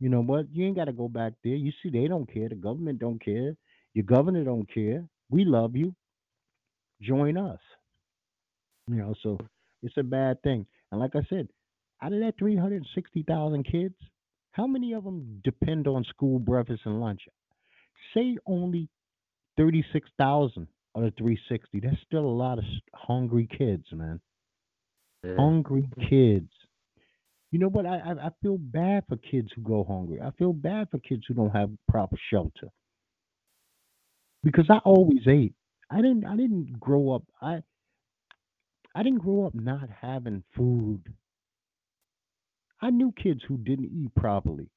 You 0.00 0.08
know 0.08 0.22
what? 0.22 0.46
You 0.52 0.66
ain't 0.66 0.74
got 0.74 0.86
to 0.86 0.92
go 0.92 1.06
back 1.06 1.34
there. 1.44 1.54
You 1.54 1.70
see, 1.84 1.90
they 1.90 2.08
don't 2.08 2.26
care. 2.26 2.48
The 2.48 2.56
government 2.56 2.98
don't 2.98 3.24
care. 3.24 3.54
Your 3.94 4.04
governor 4.06 4.42
don't 4.42 4.68
care. 4.74 5.04
We 5.30 5.44
love 5.44 5.76
you. 5.76 5.94
Join 7.00 7.36
us. 7.36 7.60
You 8.88 8.96
know, 8.96 9.14
so 9.22 9.38
it's 9.84 9.96
a 9.98 10.02
bad 10.02 10.42
thing. 10.42 10.66
And 10.90 11.00
like 11.00 11.14
I 11.14 11.22
said, 11.28 11.48
out 12.04 12.12
of 12.12 12.20
that 12.20 12.34
360,000 12.38 13.64
kids, 13.64 13.94
how 14.52 14.66
many 14.66 14.92
of 14.92 15.04
them 15.04 15.40
depend 15.42 15.88
on 15.88 16.04
school 16.04 16.38
breakfast 16.38 16.82
and 16.84 17.00
lunch? 17.00 17.22
Say 18.14 18.36
only 18.46 18.88
36,000 19.56 20.68
out 20.96 21.04
of 21.04 21.14
360. 21.16 21.80
That's 21.80 21.96
still 22.06 22.26
a 22.26 22.28
lot 22.28 22.58
of 22.58 22.64
hungry 22.94 23.48
kids, 23.56 23.84
man. 23.92 24.20
Yeah. 25.24 25.36
Hungry 25.36 25.88
kids. 26.10 26.50
You 27.50 27.60
know 27.60 27.68
what? 27.68 27.86
I, 27.86 27.98
I 27.98 28.26
I 28.26 28.30
feel 28.42 28.58
bad 28.58 29.04
for 29.08 29.16
kids 29.16 29.48
who 29.54 29.62
go 29.62 29.84
hungry. 29.84 30.20
I 30.20 30.32
feel 30.32 30.52
bad 30.52 30.88
for 30.90 30.98
kids 30.98 31.22
who 31.26 31.34
don't 31.34 31.50
have 31.54 31.70
proper 31.88 32.16
shelter. 32.30 32.68
Because 34.42 34.66
I 34.68 34.78
always 34.78 35.26
ate. 35.26 35.54
I 35.90 35.96
didn't 36.02 36.26
I 36.26 36.36
didn't 36.36 36.78
grow 36.80 37.12
up 37.12 37.22
I 37.40 37.62
I 38.94 39.02
didn't 39.02 39.20
grow 39.20 39.46
up 39.46 39.54
not 39.54 39.88
having 40.00 40.42
food. 40.56 41.02
I 42.80 42.90
knew 42.90 43.12
kids 43.12 43.42
who 43.46 43.56
didn't 43.58 43.92
eat 43.92 44.14
properly. 44.14 44.68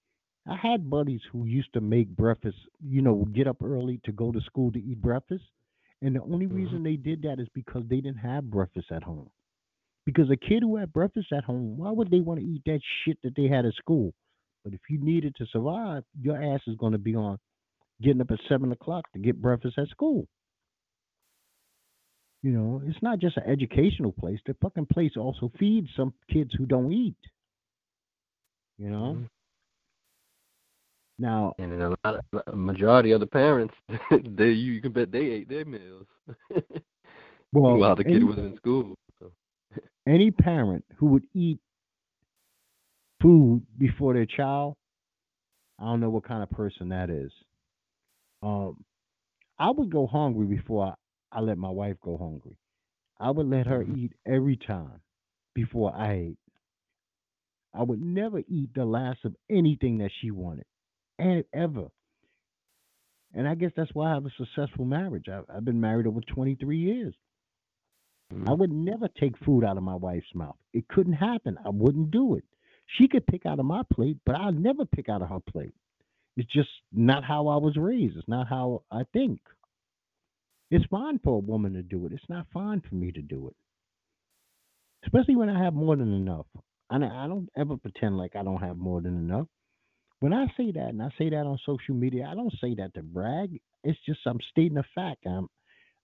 I 0.48 0.56
had 0.56 0.90
buddies 0.90 1.22
who 1.32 1.46
used 1.46 1.74
to 1.74 1.82
make 1.82 2.08
breakfast, 2.10 2.58
you 2.82 3.02
know, 3.02 3.26
get 3.34 3.48
up 3.48 3.62
early 3.62 4.00
to 4.06 4.12
go 4.12 4.32
to 4.32 4.42
school 4.42 4.72
to 4.72 4.80
eat 4.80 5.02
breakfast. 5.02 5.44
And 6.02 6.16
the 6.16 6.22
only 6.22 6.46
Mhm. 6.46 6.54
reason 6.54 6.84
they 6.84 6.96
did 6.96 7.22
that 7.24 7.40
is 7.40 7.50
because 7.50 7.88
they 7.88 8.02
didn't 8.02 8.20
have 8.20 8.50
breakfast 8.50 8.92
at 8.92 9.04
home. 9.04 9.30
Because 10.06 10.30
a 10.30 10.38
kid 10.38 10.64
who 10.64 10.78
had 10.78 10.94
breakfast 10.94 11.34
at 11.34 11.44
home, 11.44 11.78
why 11.78 11.92
would 11.92 12.10
they 12.10 12.22
want 12.22 12.40
to 12.40 12.46
eat 12.46 12.64
that 12.66 12.82
shit 13.04 13.22
that 13.24 13.36
they 13.36 13.48
had 13.48 13.66
at 13.66 13.74
school? 13.74 14.14
But 14.64 14.74
if 14.74 14.82
you 14.90 15.00
needed 15.00 15.36
to 15.36 15.46
survive, 15.48 16.06
your 16.22 16.42
ass 16.42 16.62
is 16.68 16.78
going 16.78 16.94
to 16.94 16.98
be 16.98 17.16
on 17.16 17.40
getting 18.02 18.22
up 18.22 18.32
at 18.32 18.40
seven 18.48 18.72
o'clock 18.72 19.12
to 19.14 19.20
get 19.20 19.42
breakfast 19.42 19.78
at 19.78 19.90
school. 19.90 20.28
You 22.44 22.52
know, 22.52 22.82
it's 22.86 23.02
not 23.02 23.20
just 23.20 23.38
an 23.38 23.44
educational 23.44 24.14
place. 24.14 24.40
The 24.46 24.54
fucking 24.62 24.86
place 24.86 25.18
also 25.18 25.52
feeds 25.60 25.90
some 25.96 26.14
kids 26.32 26.54
who 26.54 26.66
don't 26.66 26.94
eat. 26.94 27.18
You 28.78 28.90
know. 28.90 29.18
Mhm. 29.18 29.28
Now, 31.20 31.56
And 31.60 31.72
then 31.72 31.82
a 31.82 31.90
lot 31.90 32.00
of 32.34 32.44
a 32.48 32.56
majority 32.56 33.12
of 33.12 33.20
the 33.20 33.28
parents, 33.28 33.74
they 34.24 34.50
you, 34.52 34.82
can 34.82 34.92
bet 34.92 35.12
they 35.12 35.26
ate 35.26 35.50
their 35.50 35.66
meals 35.66 36.06
well, 37.54 37.78
while 37.78 37.96
the 37.96 38.04
kid 38.04 38.24
any, 38.24 38.24
was 38.24 38.38
in 38.38 38.56
school. 38.58 38.96
So. 39.20 39.32
any 40.08 40.32
parent 40.32 40.84
who 40.98 41.08
would 41.08 41.24
eat 41.34 41.60
food 43.22 43.62
before 43.78 44.14
their 44.14 44.26
child, 44.26 44.76
I 45.80 45.86
don't 45.86 46.00
know 46.00 46.10
what 46.10 46.24
kind 46.24 46.44
of 46.44 46.50
person 46.52 46.90
that 46.90 47.10
is. 47.10 47.32
Um, 48.42 48.84
I 49.60 49.72
would 49.72 49.90
go 49.90 50.08
hungry 50.08 50.46
before 50.46 50.88
I, 51.32 51.38
I 51.38 51.42
let 51.42 51.58
my 51.58 51.70
wife 51.70 51.98
go 52.02 52.18
hungry. 52.18 52.58
I 53.20 53.32
would 53.32 53.48
let 53.48 53.68
her 53.68 53.84
Mhm. 53.84 53.96
eat 53.96 54.14
every 54.26 54.58
time 54.58 55.02
before 55.54 55.94
I 55.96 56.14
ate. 56.14 56.38
I 57.78 57.84
would 57.84 58.02
never 58.02 58.40
eat 58.40 58.74
the 58.74 58.86
last 58.86 59.20
of 59.26 59.36
anything 59.50 60.00
that 60.00 60.12
she 60.22 60.32
wanted, 60.32 60.66
and 61.20 61.44
ever. 61.54 61.88
And 63.34 63.48
I 63.48 63.56
guess 63.56 63.72
that's 63.76 63.94
why 63.94 64.12
I 64.12 64.14
have 64.16 64.26
a 64.26 64.32
successful 64.38 64.86
marriage. 64.86 65.30
I, 65.30 65.42
I've 65.54 65.66
been 65.66 65.82
married 65.82 66.08
over 66.08 66.22
23 66.22 66.78
years. 66.78 67.14
I 68.46 68.52
Mhm. 68.52 68.58
would 68.60 68.72
never 68.72 69.08
take 69.08 69.38
food 69.40 69.64
out 69.64 69.78
of 69.78 69.84
my 69.84 69.96
wife's 69.96 70.34
mouth. 70.36 70.58
It 70.74 70.88
couldn't 70.88 71.14
happen. 71.14 71.58
I 71.64 71.70
wouldn't 71.70 72.12
do 72.12 72.36
it. 72.36 72.46
She 72.98 73.08
could 73.08 73.28
pick 73.28 73.46
out 73.46 73.60
of 73.60 73.66
my 73.66 73.84
plate, 73.94 74.18
but 74.26 74.36
I'll 74.36 74.52
never 74.52 74.86
pick 74.86 75.10
out 75.10 75.22
of 75.22 75.30
her 75.30 75.40
plate. 75.40 75.76
It's 76.38 76.52
just 76.52 76.70
not 76.92 77.24
how 77.24 77.48
I 77.48 77.58
was 77.58 77.78
raised. 77.78 78.18
It's 78.18 78.28
not 78.28 78.48
how 78.48 78.84
I 78.92 79.04
think. 79.14 79.42
It's 80.72 80.86
fine 80.88 81.20
for 81.20 81.36
a 81.36 81.40
woman 81.40 81.74
to 81.74 81.84
do 81.84 82.06
it. 82.06 82.14
It's 82.14 82.30
not 82.30 82.48
fine 82.52 82.82
for 82.82 82.96
me 82.96 83.12
to 83.12 83.22
do 83.22 83.48
it. 83.48 83.56
Especially 85.06 85.36
when 85.36 85.50
I 85.50 85.64
have 85.64 85.74
more 85.74 85.96
than 85.96 86.14
enough. 86.14 86.48
I 86.90 86.96
I 86.98 87.28
don't 87.28 87.50
ever 87.58 87.78
pretend 87.78 88.18
like 88.18 88.36
I 88.36 88.44
don't 88.44 88.62
have 88.62 88.78
more 88.78 89.02
than 89.02 89.18
enough. 89.18 89.48
When 90.20 90.34
I 90.34 90.48
say 90.58 90.72
that, 90.72 90.90
and 90.90 91.02
I 91.02 91.10
say 91.18 91.30
that 91.30 91.46
on 91.46 91.60
social 91.66 91.94
media, 91.94 92.28
I 92.30 92.36
don't 92.36 92.54
say 92.60 92.76
that 92.76 92.94
to 92.96 93.04
brag. 93.04 93.60
It's 93.84 94.00
just 94.06 94.20
I'm 94.26 94.40
stating 94.52 94.78
a 94.78 94.84
fact. 94.96 95.26
I'm 95.26 95.48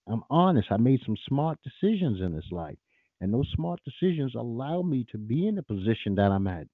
I'm 0.08 0.22
honest. 0.30 0.68
I 0.70 0.76
made 0.76 1.00
some 1.04 1.16
smart 1.28 1.58
decisions 1.64 2.20
in 2.20 2.34
this 2.34 2.50
life. 2.50 2.76
And 3.20 3.32
those 3.32 3.50
smart 3.54 3.80
decisions 3.84 4.34
allow 4.34 4.82
me 4.82 5.06
to 5.10 5.18
be 5.18 5.48
in 5.48 5.54
the 5.54 5.62
position 5.62 6.14
that 6.16 6.30
I'm 6.30 6.46
at. 6.46 6.66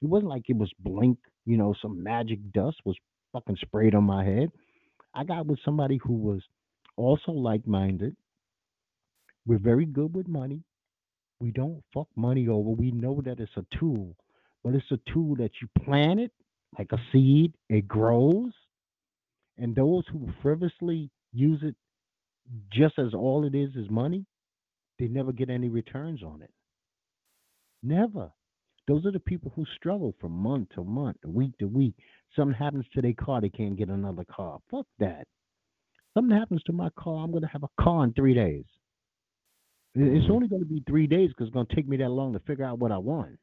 It 0.00 0.08
wasn't 0.08 0.30
like 0.30 0.44
it 0.48 0.56
was 0.56 0.72
blink, 0.80 1.18
you 1.44 1.56
know, 1.56 1.74
some 1.82 2.02
magic 2.02 2.38
dust 2.52 2.78
was 2.84 2.96
fucking 3.32 3.58
sprayed 3.60 3.94
on 3.94 4.04
my 4.04 4.24
head. 4.24 4.50
I 5.14 5.24
got 5.24 5.46
with 5.46 5.58
somebody 5.64 5.98
who 6.02 6.14
was 6.14 6.40
also 6.96 7.32
like 7.32 7.66
minded. 7.66 8.16
We're 9.46 9.58
very 9.58 9.86
good 9.86 10.14
with 10.14 10.28
money. 10.28 10.62
We 11.42 11.50
don't 11.50 11.82
fuck 11.92 12.06
money 12.14 12.46
over. 12.46 12.70
We 12.70 12.92
know 12.92 13.20
that 13.24 13.40
it's 13.40 13.56
a 13.56 13.66
tool, 13.76 14.14
but 14.62 14.74
it's 14.76 14.92
a 14.92 15.12
tool 15.12 15.34
that 15.36 15.50
you 15.60 15.68
plant 15.84 16.20
it 16.20 16.30
like 16.78 16.92
a 16.92 16.98
seed, 17.10 17.54
it 17.68 17.88
grows. 17.88 18.52
And 19.58 19.74
those 19.74 20.04
who 20.12 20.28
frivolously 20.40 21.10
use 21.32 21.60
it 21.64 21.74
just 22.72 22.96
as 22.96 23.12
all 23.12 23.44
it 23.44 23.56
is 23.56 23.74
is 23.74 23.90
money, 23.90 24.24
they 25.00 25.08
never 25.08 25.32
get 25.32 25.50
any 25.50 25.68
returns 25.68 26.22
on 26.22 26.42
it. 26.42 26.50
Never. 27.82 28.30
Those 28.86 29.04
are 29.04 29.12
the 29.12 29.18
people 29.18 29.52
who 29.56 29.64
struggle 29.76 30.14
from 30.20 30.30
month 30.30 30.68
to 30.76 30.84
month, 30.84 31.16
week 31.26 31.58
to 31.58 31.66
week. 31.66 31.94
Something 32.36 32.56
happens 32.56 32.86
to 32.94 33.02
their 33.02 33.14
car, 33.14 33.40
they 33.40 33.48
can't 33.48 33.76
get 33.76 33.88
another 33.88 34.24
car. 34.24 34.60
Fuck 34.70 34.86
that. 35.00 35.26
Something 36.14 36.38
happens 36.38 36.62
to 36.64 36.72
my 36.72 36.90
car, 36.96 37.24
I'm 37.24 37.32
going 37.32 37.42
to 37.42 37.48
have 37.48 37.64
a 37.64 37.82
car 37.82 38.04
in 38.04 38.12
three 38.12 38.34
days. 38.34 38.64
It's 39.94 40.26
Mhm. 40.26 40.30
only 40.30 40.48
going 40.48 40.62
to 40.62 40.68
be 40.68 40.80
three 40.86 41.06
days 41.06 41.30
because 41.30 41.48
it's 41.48 41.54
going 41.54 41.66
to 41.66 41.74
take 41.74 41.88
me 41.88 41.98
that 41.98 42.08
long 42.10 42.32
to 42.32 42.40
figure 42.40 42.64
out 42.64 42.78
what 42.78 42.92
I 42.92 42.98
want. 42.98 43.38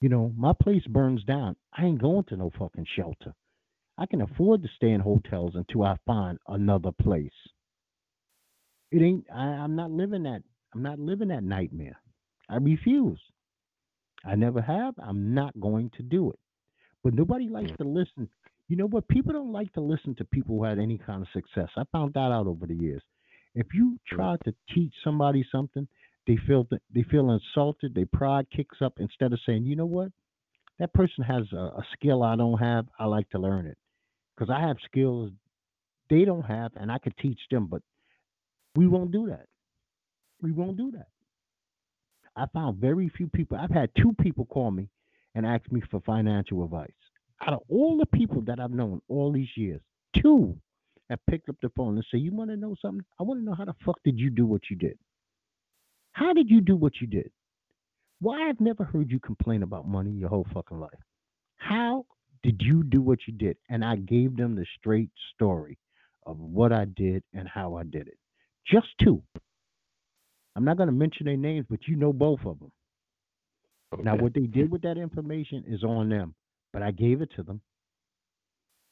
You 0.00 0.08
know, 0.10 0.32
my 0.36 0.52
place 0.52 0.86
burns 0.86 1.24
down. 1.24 1.56
I 1.72 1.86
ain't 1.86 2.00
going 2.00 2.24
to 2.24 2.36
no 2.36 2.50
fucking 2.50 2.86
shelter. 2.96 3.34
I 3.96 4.06
can 4.06 4.20
afford 4.20 4.62
to 4.62 4.68
stay 4.76 4.90
in 4.90 5.00
hotels 5.00 5.54
until 5.56 5.84
I 5.84 5.96
find 6.06 6.38
another 6.48 6.92
place. 6.92 7.32
It 8.92 9.02
ain't. 9.02 9.26
I, 9.32 9.40
I'm 9.40 9.76
not 9.76 9.90
living 9.90 10.22
that. 10.24 10.42
I'm 10.74 10.82
not 10.82 10.98
living 10.98 11.28
that 11.28 11.42
nightmare. 11.42 12.00
I 12.48 12.56
refuse. 12.56 13.20
I 14.24 14.34
never 14.36 14.60
have. 14.60 14.94
I'm 14.98 15.34
not 15.34 15.58
going 15.60 15.90
to 15.96 16.02
do 16.02 16.30
it. 16.30 16.38
But 17.02 17.14
nobody 17.14 17.48
likes 17.48 17.72
to 17.78 17.84
listen. 17.84 18.28
You 18.68 18.76
know 18.76 18.86
what? 18.86 19.08
People 19.08 19.32
don't 19.32 19.52
like 19.52 19.72
to 19.74 19.80
listen 19.80 20.14
to 20.16 20.24
people 20.26 20.56
who 20.56 20.64
had 20.64 20.78
any 20.78 20.98
kind 20.98 21.22
of 21.22 21.28
success. 21.32 21.70
I 21.76 21.84
found 21.92 22.14
that 22.14 22.32
out 22.32 22.46
over 22.46 22.66
the 22.66 22.74
years. 22.74 23.02
If 23.54 23.66
you 23.74 23.98
mm-hmm. 24.10 24.16
try 24.16 24.36
to 24.44 24.54
teach 24.74 24.92
somebody 25.02 25.44
something, 25.50 25.88
they 26.26 26.36
feel 26.46 26.66
that 26.70 26.82
they 26.94 27.02
feel 27.02 27.30
insulted. 27.30 27.94
Their 27.94 28.06
pride 28.06 28.46
kicks 28.54 28.78
up 28.82 28.94
instead 28.98 29.32
of 29.32 29.40
saying, 29.46 29.64
"You 29.64 29.76
know 29.76 29.86
what? 29.86 30.12
That 30.78 30.92
person 30.92 31.24
has 31.24 31.44
a, 31.52 31.56
a 31.56 31.84
skill 31.94 32.22
I 32.22 32.36
don't 32.36 32.58
have. 32.58 32.86
I 32.98 33.06
like 33.06 33.28
to 33.30 33.38
learn 33.38 33.66
it 33.66 33.78
because 34.34 34.50
I 34.50 34.60
have 34.60 34.76
skills 34.84 35.30
they 36.10 36.24
don't 36.24 36.44
have, 36.44 36.72
and 36.76 36.92
I 36.92 36.98
could 36.98 37.16
teach 37.16 37.40
them." 37.50 37.66
But 37.66 37.82
we 38.76 38.86
won't 38.86 39.10
do 39.10 39.28
that. 39.28 39.46
We 40.40 40.52
won't 40.52 40.76
do 40.76 40.92
that. 40.92 41.08
I 42.36 42.46
found 42.52 42.78
very 42.78 43.08
few 43.08 43.26
people. 43.28 43.56
I've 43.56 43.70
had 43.70 43.90
two 43.96 44.14
people 44.20 44.44
call 44.44 44.70
me 44.70 44.88
and 45.34 45.44
ask 45.44 45.70
me 45.72 45.82
for 45.90 46.00
financial 46.00 46.62
advice. 46.62 46.90
Out 47.40 47.54
of 47.54 47.60
all 47.68 47.96
the 47.96 48.06
people 48.06 48.42
that 48.42 48.60
I've 48.60 48.70
known 48.70 49.00
all 49.08 49.32
these 49.32 49.56
years, 49.56 49.80
two 50.14 50.56
have 51.10 51.24
picked 51.26 51.48
up 51.48 51.56
the 51.60 51.70
phone 51.70 51.96
and 51.96 52.04
say, 52.10 52.18
"You 52.18 52.32
want 52.32 52.50
to 52.50 52.56
know 52.56 52.74
something? 52.80 53.04
I 53.18 53.22
want 53.22 53.40
to 53.40 53.44
know 53.44 53.54
how 53.54 53.64
the 53.64 53.74
fuck 53.84 54.02
did 54.04 54.18
you 54.18 54.30
do 54.30 54.46
what 54.46 54.62
you 54.70 54.76
did? 54.76 54.98
How 56.12 56.32
did 56.32 56.50
you 56.50 56.60
do 56.60 56.76
what 56.76 57.00
you 57.00 57.06
did? 57.06 57.30
Why 58.20 58.48
I've 58.48 58.60
never 58.60 58.84
heard 58.84 59.10
you 59.10 59.20
complain 59.20 59.62
about 59.62 59.86
money 59.86 60.10
your 60.10 60.28
whole 60.28 60.46
fucking 60.52 60.80
life. 60.80 61.00
How 61.56 62.06
did 62.42 62.60
you 62.62 62.82
do 62.82 63.00
what 63.00 63.26
you 63.26 63.32
did?" 63.34 63.56
And 63.68 63.84
I 63.84 63.96
gave 63.96 64.36
them 64.36 64.54
the 64.54 64.66
straight 64.78 65.10
story 65.34 65.78
of 66.26 66.38
what 66.38 66.72
I 66.72 66.84
did 66.84 67.22
and 67.32 67.48
how 67.48 67.76
I 67.76 67.84
did 67.84 68.08
it. 68.08 68.18
Just 68.66 68.88
two. 69.02 69.22
I'm 70.56 70.64
not 70.64 70.76
going 70.76 70.88
to 70.88 70.92
mention 70.92 71.26
their 71.26 71.36
names, 71.36 71.66
but 71.70 71.86
you 71.86 71.96
know 71.96 72.12
both 72.12 72.44
of 72.44 72.58
them. 72.58 72.72
Now, 74.02 74.16
what 74.16 74.34
they 74.34 74.46
did 74.46 74.70
with 74.70 74.82
that 74.82 74.98
information 74.98 75.64
is 75.66 75.82
on 75.82 76.10
them, 76.10 76.34
but 76.72 76.82
I 76.82 76.90
gave 76.90 77.22
it 77.22 77.30
to 77.36 77.42
them. 77.42 77.62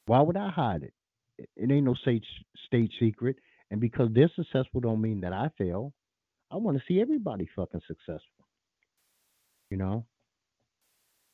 Why 0.06 0.20
would 0.22 0.36
I 0.36 0.48
hide 0.48 0.84
it? 0.84 0.94
It, 1.38 1.70
ain't 1.70 1.84
no 1.84 1.94
state 1.94 2.24
state 2.66 2.90
secret, 2.98 3.36
and 3.70 3.80
because 3.80 4.08
they're 4.12 4.30
successful, 4.36 4.80
don't 4.80 5.00
mean 5.02 5.20
that 5.20 5.32
I 5.32 5.50
fail. 5.58 5.92
I 6.50 6.56
want 6.56 6.78
to 6.78 6.84
see 6.88 7.00
everybody 7.00 7.48
fucking 7.56 7.82
successful. 7.86 8.46
You 9.70 9.78
know. 9.78 10.06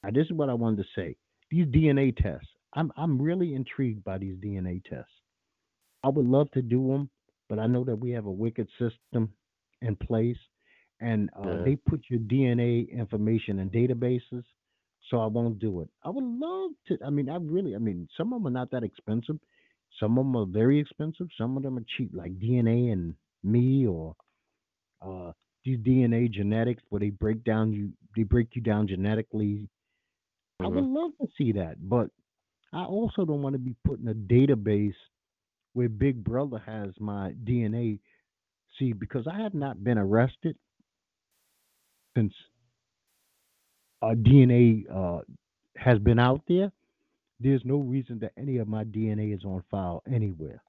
Now, 0.03 0.11
this 0.13 0.27
is 0.27 0.33
what 0.33 0.49
I 0.51 0.55
wanted 0.55 0.79
to 0.85 0.89
say. 0.97 1.17
These 1.51 1.67
DNA 1.67 2.17
tests. 2.17 2.49
I'm 2.75 2.91
I'm 2.97 3.21
really 3.21 3.55
intrigued 3.55 4.05
by 4.05 4.19
these 4.19 4.37
DNA 4.37 4.83
tests. 4.85 5.13
I 6.03 6.09
would 6.09 6.27
love 6.27 6.51
to 6.53 6.63
do 6.63 6.89
them, 6.89 7.11
but 7.49 7.59
I 7.59 7.67
know 7.67 7.85
that 7.85 7.97
we 7.97 8.11
have 8.13 8.27
a 8.27 8.31
wicked 8.31 8.69
system 8.79 9.35
in 9.83 9.97
place, 9.97 10.39
and 11.01 11.31
uh, 11.39 11.57
Yeah. 11.59 11.63
they 11.65 11.77
put 11.77 12.03
your 12.09 12.21
DNA 12.21 12.91
information 12.91 13.59
in 13.59 13.71
databases. 13.71 14.45
So 15.11 15.19
I 15.21 15.27
won't 15.27 15.59
do 15.59 15.83
it. 15.83 15.91
I 16.05 16.11
would 16.11 16.25
love 16.25 16.71
to. 16.89 16.99
I 17.05 17.11
mean, 17.11 17.29
I 17.29 17.37
really. 17.37 17.75
I 17.75 17.79
mean, 17.79 18.09
some 18.17 18.33
of 18.33 18.41
them 18.41 18.47
are 18.47 18.59
not 18.59 18.71
that 18.71 18.85
expensive. 18.85 19.39
Some 20.03 20.19
of 20.19 20.25
them 20.25 20.37
are 20.37 20.47
very 20.47 20.81
expensive. 20.81 21.29
Some 21.39 21.57
of 21.57 21.63
them 21.63 21.79
are 21.79 21.85
cheap, 21.97 22.11
like 22.13 22.37
DNA 22.41 22.93
and 22.93 23.15
Me 23.45 23.87
or 23.87 24.17
uh, 25.01 25.31
these 25.65 25.79
DNA 25.79 26.29
genetics, 26.29 26.83
where 26.89 26.99
they 26.99 27.11
break 27.11 27.45
down 27.45 27.73
you. 27.73 27.93
They 28.17 28.25
break 28.25 28.49
you 28.55 28.63
down 28.63 28.89
genetically. 28.89 29.69
I 30.59 30.67
would 30.67 30.85
love 30.85 31.13
to 31.21 31.29
see 31.39 31.53
that, 31.53 31.77
but 31.89 32.09
I 32.73 32.85
also 32.85 33.25
don't 33.25 33.43
want 33.43 33.55
to 33.55 33.61
be 33.61 33.77
put 33.85 34.01
in 34.01 34.09
a 34.09 34.15
database 34.15 34.95
where 35.75 35.89
Big 35.89 36.23
Brother 36.25 36.61
has 36.67 36.91
my 36.99 37.35
DNA. 37.45 38.01
See, 38.79 38.93
because 38.93 39.27
I 39.29 39.41
have 39.41 39.55
not 39.55 39.85
been 39.85 39.99
arrested 39.99 40.57
since 42.17 42.33
uh, 44.03 44.15
DNA 44.15 44.85
uh, 44.93 45.21
has 45.77 45.99
been 46.01 46.19
out 46.19 46.43
there, 46.49 46.73
there's 47.43 47.63
no 47.65 47.77
reason 47.79 48.19
that 48.21 48.33
any 48.37 48.59
of 48.59 48.69
my 48.69 48.85
DNA 48.85 49.35
is 49.35 49.45
on 49.45 49.63
file 49.71 50.03
anywhere. 50.13 50.63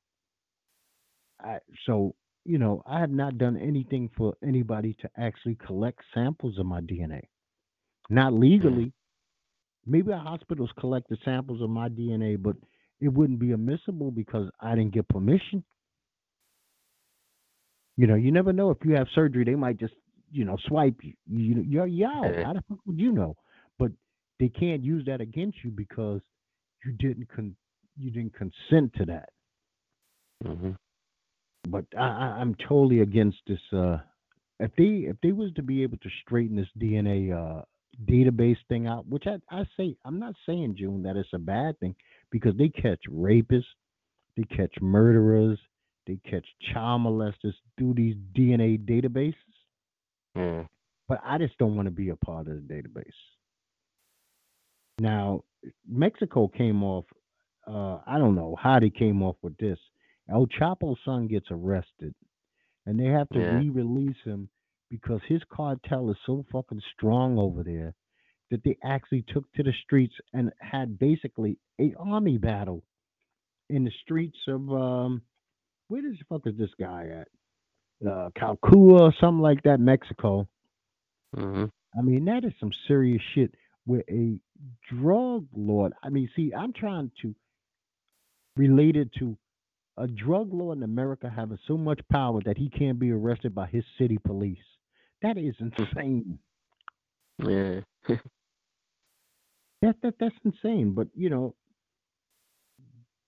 I, 1.42 1.60
so, 1.86 2.16
you 2.46 2.58
know, 2.58 2.84
I 2.86 3.00
have 3.00 3.12
not 3.12 3.38
done 3.38 3.58
anything 3.58 4.10
for 4.18 4.34
anybody 4.44 4.96
to 5.02 5.10
actually 5.18 5.56
collect 5.56 6.00
samples 6.14 6.58
of 6.58 6.66
my 6.66 6.82
DNA. 6.82 7.22
Not 8.10 8.34
mm. 8.34 8.40
legally. 8.40 8.94
Maybe 9.86 10.12
a 10.12 10.18
hospital's 10.18 10.72
collected 10.80 11.20
samples 11.26 11.62
of 11.62 11.70
my 11.70 11.90
DNA, 11.90 12.42
but 12.42 12.56
it 13.02 13.10
wouldn't 13.10 13.40
be 13.40 13.52
admissible 13.52 14.12
because 14.12 14.50
I 14.62 14.76
didn't 14.76 14.94
get 14.94 15.10
permission. 15.10 15.64
You 17.98 18.08
know, 18.08 18.16
you 18.16 18.32
never 18.32 18.54
know 18.54 18.72
if 18.72 18.78
you 18.86 18.96
have 18.96 19.08
surgery, 19.14 19.44
they 19.44 19.56
might 19.56 19.78
just, 19.78 19.94
you 20.32 20.46
know, 20.46 20.58
swipe 20.68 20.96
you. 21.04 21.14
You 21.30 21.64
you're, 21.68 21.86
you're 21.86 22.08
How 22.44 22.54
the 22.54 22.64
fuck 22.68 22.80
would 22.86 23.00
you 23.00 23.12
know? 23.12 23.36
But 23.78 23.92
they 24.40 24.48
can't 24.48 24.84
use 24.84 25.06
that 25.06 25.22
against 25.22 25.58
you 25.64 25.70
because 25.70 26.22
you 26.86 26.92
didn't 26.94 27.28
con- 27.34 27.56
you 27.98 28.12
didn't 28.12 28.34
consent 28.34 28.94
to 28.96 29.06
that. 29.06 29.30
Mhm. 30.44 30.78
But 31.70 31.86
I, 31.98 32.04
I'm 32.40 32.56
totally 32.56 33.00
against 33.02 33.38
this. 33.48 33.60
Uh, 33.72 34.00
if 34.60 34.72
they 34.76 35.08
if 35.10 35.18
they 35.22 35.32
was 35.32 35.52
to 35.54 35.64
be 35.64 35.84
able 35.84 35.98
to 35.98 36.10
straighten 36.22 36.56
this 36.56 36.68
DNA 36.78 37.32
uh, 37.32 37.64
database 38.06 38.58
thing 38.68 38.88
out, 38.88 39.08
which 39.08 39.26
I, 39.28 39.38
I 39.50 39.66
say 39.78 39.96
I'm 40.06 40.20
not 40.20 40.36
saying 40.46 40.76
June 40.78 41.04
that 41.04 41.16
it's 41.16 41.34
a 41.34 41.40
bad 41.40 41.80
thing 41.80 41.96
because 42.32 42.56
they 42.58 42.70
catch 42.70 43.00
rapists, 43.10 43.64
they 44.36 44.44
catch 44.44 44.74
murderers, 44.82 45.60
they 46.08 46.20
catch 46.30 46.46
child 46.74 47.02
molesters 47.02 47.54
through 47.78 47.94
these 47.94 48.16
DNA 48.36 48.80
databases. 48.80 49.36
Yeah. 50.36 50.64
But 51.08 51.22
I 51.24 51.38
just 51.38 51.58
don't 51.58 51.76
want 51.76 51.88
to 51.88 51.92
be 51.92 52.10
a 52.10 52.16
part 52.16 52.48
of 52.48 52.56
the 52.56 52.74
database. 52.74 53.12
Now, 55.00 55.44
Mexico 55.88 56.48
came 56.48 56.84
off. 56.84 57.06
Uh, 57.68 58.00
I 58.06 58.18
don't 58.18 58.36
know 58.36 58.56
how 58.62 58.80
they 58.80 58.90
came 58.90 59.22
off 59.24 59.38
with 59.42 59.56
this. 59.58 59.80
El 60.30 60.48
Chapo's 60.48 60.98
son 61.06 61.28
gets 61.28 61.48
arrested, 61.52 62.14
and 62.86 63.00
they 63.00 63.06
have 63.06 63.30
to 63.30 63.40
Yeah. 63.40 63.58
re-release 63.60 64.18
him 64.24 64.50
because 64.90 65.22
his 65.28 65.42
cartel 65.50 66.10
is 66.12 66.18
so 66.26 66.44
fucking 66.52 66.82
strong 66.94 67.38
over 67.38 67.64
there 67.64 67.94
that 68.52 68.64
they 68.64 68.78
actually 68.84 69.24
took 69.24 69.52
to 69.54 69.64
the 69.64 69.74
streets 69.84 70.14
and 70.34 70.52
had 70.60 71.00
basically 71.00 71.58
a 71.80 71.94
army 71.96 72.38
battle 72.38 72.84
in 73.70 73.84
the 73.84 73.92
streets 74.02 74.38
of 74.48 74.72
um, 74.72 75.22
where 75.88 76.02
the 76.02 76.16
fuck 76.30 76.46
is 76.46 76.56
this 76.58 76.74
guy 76.80 77.08
at? 77.08 77.28
Uh, 78.08 78.30
Calcua 78.38 79.00
or 79.02 79.14
something 79.20 79.42
like 79.42 79.64
that, 79.64 79.80
Mexico. 79.80 80.48
Mhm. 81.36 81.72
I 81.98 82.02
mean, 82.02 82.26
that 82.26 82.44
is 82.44 82.54
some 82.60 82.72
serious 82.88 83.22
shit 83.34 83.56
where 83.86 84.04
a 84.10 84.40
drug 84.90 85.46
lord, 85.56 85.94
I 86.04 86.10
mean, 86.10 86.30
see, 86.36 86.54
I'm 86.58 86.74
trying 86.74 87.12
to 87.22 87.36
relate 88.56 88.96
it 88.96 89.10
to 89.20 89.38
a 89.98 90.08
drug 90.08 90.54
lord 90.54 90.78
in 90.78 90.84
America 90.84 91.32
having 91.34 91.60
so 91.68 91.78
much 91.78 92.00
power 92.12 92.40
that 92.46 92.58
he 92.58 92.70
can't 92.70 93.00
be 93.00 93.12
arrested 93.12 93.54
by 93.54 93.68
his 93.68 93.84
city 93.98 94.18
police. 94.18 94.58
That 95.22 95.38
is 95.38 95.56
insane. 95.60 96.40
Yeah. 97.40 97.82
That, 99.82 99.98
that 100.02 100.14
that's 100.18 100.36
insane. 100.46 100.94
But 100.94 101.10
you 101.14 101.30
know, 101.30 101.56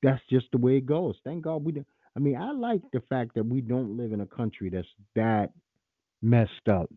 that's 0.01 0.21
just 0.29 0.45
the 0.53 0.57
way 0.57 0.77
it 0.77 0.85
goes. 0.85 1.15
Thank 1.25 1.43
God 1.43 1.65
we 1.65 1.73
don't. 1.73 1.87
I 2.15 2.21
mean, 2.21 2.37
I 2.37 2.51
like 2.51 2.79
the 2.93 3.01
fact 3.09 3.35
that 3.35 3.45
we 3.45 3.59
don't 3.59 3.97
live 3.97 4.13
in 4.13 4.21
a 4.21 4.25
country 4.25 4.69
that's 4.69 4.87
that 5.15 5.49
messed 6.21 6.69
up 6.71 6.89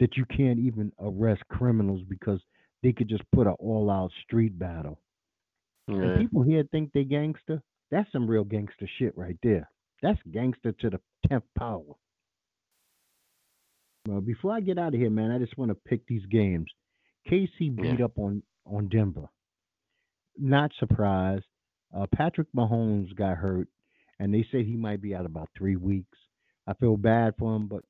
that 0.00 0.16
you 0.16 0.24
can't 0.24 0.58
even 0.58 0.90
arrest 0.98 1.42
criminals 1.48 2.02
because 2.08 2.40
they 2.82 2.92
could 2.92 3.08
just 3.08 3.22
put 3.32 3.46
an 3.46 3.54
all-out 3.58 4.10
street 4.24 4.58
battle. 4.58 4.98
Yeah. 5.88 6.16
people 6.18 6.42
here 6.42 6.64
think 6.70 6.92
they 6.92 7.04
gangster. 7.04 7.62
That's 7.90 8.10
some 8.12 8.26
real 8.28 8.44
gangster 8.44 8.88
shit 8.98 9.16
right 9.16 9.36
there. 9.42 9.68
That's 10.02 10.18
gangster 10.30 10.72
to 10.72 10.90
the 10.90 11.00
tenth 11.28 11.44
power. 11.58 11.84
Well, 14.06 14.20
before 14.20 14.52
I 14.52 14.60
get 14.60 14.78
out 14.78 14.94
of 14.94 15.00
here, 15.00 15.10
man, 15.10 15.30
I 15.30 15.38
just 15.38 15.56
want 15.56 15.70
to 15.70 15.74
pick 15.74 16.06
these 16.06 16.26
games. 16.26 16.66
KC 17.28 17.70
beat 17.70 17.98
Yeah. 17.98 18.06
up 18.06 18.18
on 18.18 18.42
on 18.64 18.88
Denver. 18.88 19.28
Not 20.38 20.72
surprised. 20.78 21.44
Uh, 21.92 22.06
Patrick 22.14 22.46
Mahomes 22.56 23.14
got 23.14 23.36
hurt, 23.38 23.68
and 24.20 24.32
they 24.32 24.44
say 24.44 24.62
he 24.64 24.76
might 24.76 25.02
be 25.02 25.14
out 25.14 25.26
about 25.26 25.50
three 25.56 25.76
weeks. 25.76 26.16
I 26.66 26.74
feel 26.74 26.96
bad 26.96 27.34
for 27.38 27.54
him, 27.56 27.66
but 27.66 27.84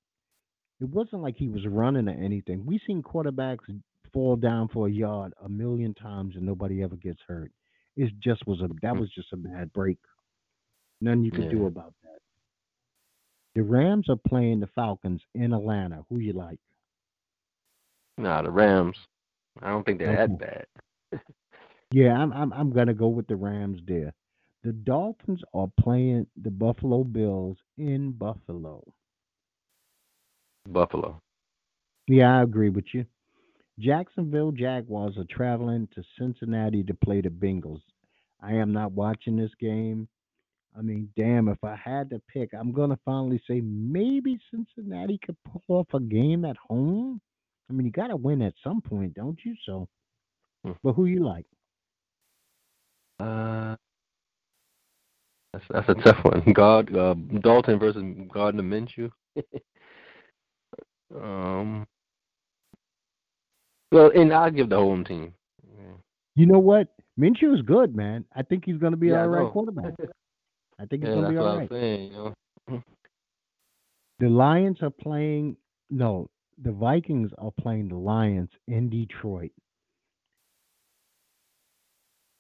it 0.81 0.89
wasn't 0.89 1.23
like 1.23 1.37
he 1.37 1.49
was 1.49 1.67
running 1.67 2.09
or 2.09 2.13
anything. 2.13 2.65
We 2.67 2.79
seen 2.87 3.03
quarterbacks 3.03 3.69
fall 4.13 4.37
down 4.37 4.69
for 4.69 4.87
a 4.87 4.91
yard 4.91 5.33
a 5.45 5.49
million 5.49 5.95
times 5.95 6.37
and 6.37 6.45
nobody 6.45 6.83
ever 6.83 6.97
gets 6.97 7.21
hurt. 7.27 7.51
It 7.97 8.13
just 8.21 8.47
was 8.47 8.61
a 8.61 8.69
that 8.83 8.95
hmm. 8.95 9.01
was 9.01 9.11
just 9.11 9.33
a 9.33 9.37
bad 9.37 9.73
break. 9.73 9.99
Nothing 11.01 11.25
you 11.25 11.31
could 11.31 11.51
do 11.51 11.67
about 11.67 11.95
that. 12.05 12.21
The 13.55 13.63
Rams 13.63 14.09
are 14.09 14.17
playing 14.29 14.61
the 14.61 14.69
Falcons 14.69 15.21
in 15.35 15.53
Atlanta. 15.53 16.05
Who 16.09 16.21
you 16.21 16.33
like? 16.33 16.61
Nah, 18.17 18.43
the 18.43 18.51
Rams. 18.51 18.97
I 19.61 19.71
don't 19.71 19.85
think 19.85 19.99
they're 19.99 20.17
that 20.17 20.39
bad. 20.39 20.67
Yeah, 21.93 22.15
I'm 22.15 22.33
I'm 22.33 22.53
I'm 22.55 22.73
gonna 22.73 22.95
go 22.95 23.09
with 23.09 23.27
the 23.27 23.37
Rams 23.37 23.81
there. 23.87 24.15
The 24.65 24.73
Dolphins 24.73 25.43
are 25.53 25.71
playing 25.79 26.27
the 26.41 26.51
Buffalo 26.51 27.05
Bills 27.05 27.59
in 27.77 28.13
Buffalo. 28.13 28.83
Buffalo. 30.69 31.21
Yeah, 32.07 32.39
I 32.39 32.43
agree 32.43 32.71
with 32.71 32.87
you. 32.95 33.05
Jacksonville 33.83 34.53
Jaguars 34.53 35.19
are 35.19 35.25
traveling 35.29 35.89
to 35.95 36.05
Cincinnati 36.17 36.85
to 36.85 36.95
play 36.95 37.21
the 37.21 37.31
Bengals. 37.31 37.83
I 38.41 38.53
am 38.53 38.73
not 38.73 38.93
watching 38.93 39.37
this 39.37 39.51
game. 39.59 40.09
I 40.79 40.83
mean, 40.83 41.09
damn, 41.17 41.49
if 41.49 41.59
I 41.65 41.75
had 41.77 42.09
to 42.11 42.23
pick, 42.33 42.51
I'm 42.55 42.73
gonna 42.73 42.99
finally 43.05 43.43
say 43.47 43.61
maybe 43.61 44.39
Cincinnati 44.51 45.19
could 45.25 45.37
pull 45.45 45.63
off 45.79 45.89
a 45.95 46.01
game 46.01 46.45
at 46.45 46.57
home. 46.57 47.21
I 47.69 47.73
mean, 47.73 47.85
you 47.87 47.93
gotta 47.93 48.17
win 48.17 48.41
at 48.43 48.55
some 48.63 48.81
point, 48.81 49.15
don't 49.15 49.39
you? 49.45 49.55
So, 49.67 49.89
Hmm. 50.65 50.73
but 50.85 50.93
who 50.93 51.07
you 51.07 51.25
like? 51.25 51.47
Uh, 53.19 53.77
that's 55.53 55.65
that's 55.69 55.89
a 55.89 55.95
tough 55.95 56.25
one. 56.25 56.53
God, 56.55 56.97
uh, 56.97 57.15
Dalton 57.41 57.79
versus 57.81 58.03
Gardner 58.33 58.63
Minshew. 58.63 59.11
um. 61.15 61.87
Well, 63.93 64.11
and 64.15 64.33
I'll 64.33 64.51
give 64.51 64.71
the 64.71 64.77
home 64.77 65.05
team. 65.05 65.35
You 66.35 66.47
know 66.47 66.59
what? 66.59 66.89
Minshew 67.21 67.55
is 67.55 67.63
good, 67.63 67.95
man. 67.95 68.25
I 68.35 68.43
think 68.43 68.65
he's 68.65 68.79
gonna 68.79 68.97
be 68.97 69.09
Yeah, 69.09 69.23
all 69.23 69.29
right 69.29 69.53
quarterback. 69.53 69.93
I 70.81 70.87
think 70.87 71.03
he's 71.03 71.11
Yeah, 71.11 71.15
gonna 71.17 71.29
be 71.29 71.37
what 71.37 71.47
all 71.47 71.69
saying. 71.69 72.13
You 72.13 72.35
know. 72.69 72.83
The 74.19 74.29
Lions 74.29 74.79
are 74.83 74.91
playing. 74.91 75.57
No, 75.91 76.31
the 76.63 76.73
Vikings 76.73 77.31
are 77.39 77.51
playing 77.51 77.89
the 77.89 77.97
Lions 77.97 78.51
in 78.69 78.89
Detroit. 78.89 79.51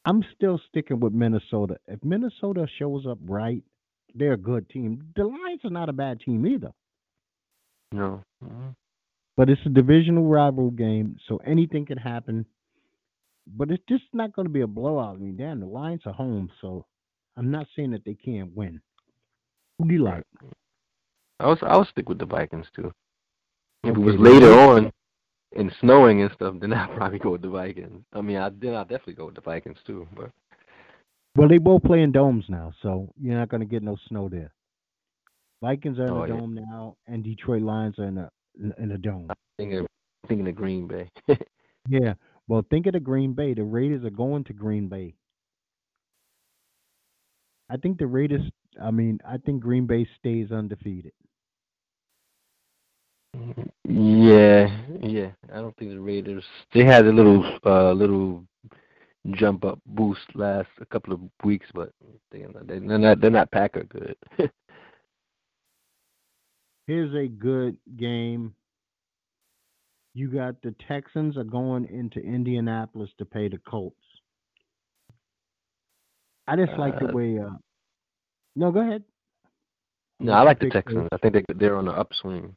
I'm 0.04 0.24
still 0.34 0.60
sticking 0.68 1.00
with 1.00 1.12
Minnesota. 1.12 1.76
If 1.86 2.02
Minnesota 2.04 2.66
shows 2.78 3.06
up 3.06 3.18
right, 3.24 3.62
they're 4.14 4.32
a 4.34 4.38
good 4.38 4.68
team. 4.68 5.12
The 5.16 5.24
Lions 5.24 5.64
are 5.64 5.70
not 5.70 5.88
a 5.88 5.92
bad 5.92 6.20
team 6.20 6.46
either. 6.46 6.72
No. 7.92 8.22
Mhm. 8.42 8.74
But 9.36 9.48
it's 9.48 9.60
a 9.64 9.70
divisional 9.70 10.24
rival 10.24 10.70
game, 10.70 11.16
so 11.26 11.38
anything 11.38 11.86
can 11.86 11.98
happen. 11.98 12.44
But 13.46 13.70
it's 13.70 13.82
just 13.88 14.04
not 14.12 14.32
going 14.34 14.46
to 14.46 14.52
be 14.52 14.60
a 14.60 14.66
blowout. 14.66 15.16
I 15.16 15.18
mean, 15.18 15.36
damn, 15.36 15.60
the 15.60 15.66
Lions 15.66 16.02
are 16.06 16.12
home, 16.12 16.50
so 16.60 16.84
I'm 17.36 17.50
not 17.50 17.66
saying 17.74 17.90
that 17.92 18.04
they 18.04 18.14
can't 18.14 18.54
win. 18.54 18.80
Who 19.78 19.88
do 19.88 19.94
you 19.94 20.02
like? 20.04 20.24
I 21.40 21.46
was 21.46 21.58
I 21.62 21.76
would 21.76 21.88
stick 21.88 22.08
with 22.08 22.18
the 22.18 22.26
Vikings 22.26 22.66
too. 22.76 22.92
If 23.84 23.96
it 23.96 24.00
was 24.00 24.14
later 24.18 24.52
on 24.52 24.92
and 25.56 25.72
snowing 25.80 26.22
and 26.22 26.30
stuff, 26.34 26.54
then 26.60 26.72
I'd 26.72 26.94
probably 26.96 27.18
go 27.18 27.30
with 27.32 27.42
the 27.42 27.48
Vikings. 27.48 28.04
I 28.12 28.20
mean, 28.20 28.36
I 28.36 28.50
then 28.50 28.74
I'd 28.74 28.88
definitely 28.88 29.14
go 29.14 29.26
with 29.26 29.34
the 29.34 29.40
Vikings 29.40 29.78
too. 29.86 30.06
But 30.14 30.30
Well, 31.36 31.48
they 31.48 31.58
both 31.58 31.82
play 31.82 32.02
in 32.02 32.12
domes 32.12 32.44
now, 32.48 32.72
so 32.82 33.12
you're 33.20 33.36
not 33.36 33.48
going 33.48 33.60
to 33.60 33.66
get 33.66 33.82
no 33.82 33.96
snow 34.08 34.28
there. 34.28 34.52
Vikings 35.62 35.98
are 35.98 36.06
in 36.06 36.12
Oh, 36.12 36.22
a 36.22 36.28
yeah. 36.28 36.34
dome 36.34 36.54
now, 36.54 36.96
and 37.06 37.24
Detroit 37.24 37.62
Lions 37.62 37.98
are 37.98 38.06
in 38.06 38.18
a 38.18 38.30
in 38.78 38.92
a 38.92 38.98
dome. 38.98 39.30
thinking 39.58 39.86
thinking 40.28 40.48
of 40.48 40.54
Green 40.54 40.86
Bay. 40.86 41.10
Yeah. 41.88 42.14
Well, 42.48 42.64
think 42.70 42.86
of 42.86 42.92
the 42.92 43.00
Green 43.00 43.32
Bay. 43.32 43.54
The 43.54 43.64
Raiders 43.64 44.04
are 44.04 44.10
going 44.10 44.44
to 44.44 44.52
Green 44.52 44.88
Bay. 44.88 45.14
I 47.70 47.76
think 47.76 47.98
the 47.98 48.06
Raiders. 48.06 48.42
I 48.80 48.90
mean, 48.90 49.18
I 49.26 49.38
think 49.38 49.62
Green 49.62 49.86
Bay 49.86 50.06
stays 50.18 50.52
undefeated. 50.52 51.12
yeah, 53.88 54.76
yeah. 55.00 55.30
I 55.52 55.56
don't 55.56 55.76
think 55.76 55.92
the 55.92 56.00
Raiders. 56.00 56.44
They 56.74 56.84
had 56.84 57.06
a 57.06 57.12
little 57.12 57.58
uh 57.64 57.92
little 57.92 58.44
jump 59.30 59.64
up 59.64 59.78
boost 59.86 60.20
last 60.34 60.68
a 60.80 60.86
couple 60.86 61.14
of 61.14 61.20
weeks, 61.44 61.66
but 61.74 61.90
they're 62.30 62.48
not 62.48 62.66
they're 62.66 62.80
not, 62.80 63.20
they're 63.20 63.30
not 63.30 63.50
Packer 63.50 63.84
good. 63.84 64.16
Here's 66.86 67.14
a 67.14 67.28
good 67.28 67.76
game. 67.96 68.54
You 70.14 70.28
got 70.30 70.60
the 70.62 70.74
Texans 70.88 71.36
are 71.36 71.44
going 71.44 71.86
into 71.86 72.20
Indianapolis 72.20 73.10
to 73.18 73.24
pay 73.24 73.48
the 73.48 73.58
Colts. 73.58 73.96
I 76.46 76.56
just 76.56 76.76
like 76.78 76.98
the 76.98 77.08
Uh, 77.08 77.12
way. 77.12 77.38
Uh, 77.38 77.56
no, 78.56 78.70
go 78.72 78.80
ahead. 78.80 79.04
no, 80.20 80.32
I 80.32 80.42
like 80.42 80.58
the 80.58 80.70
Texans. 80.70 81.08
I 81.12 81.16
think 81.18 81.34
they 81.34 81.44
they're 81.54 81.76
on 81.76 81.86
the 81.86 81.92
upswing. 81.92 82.54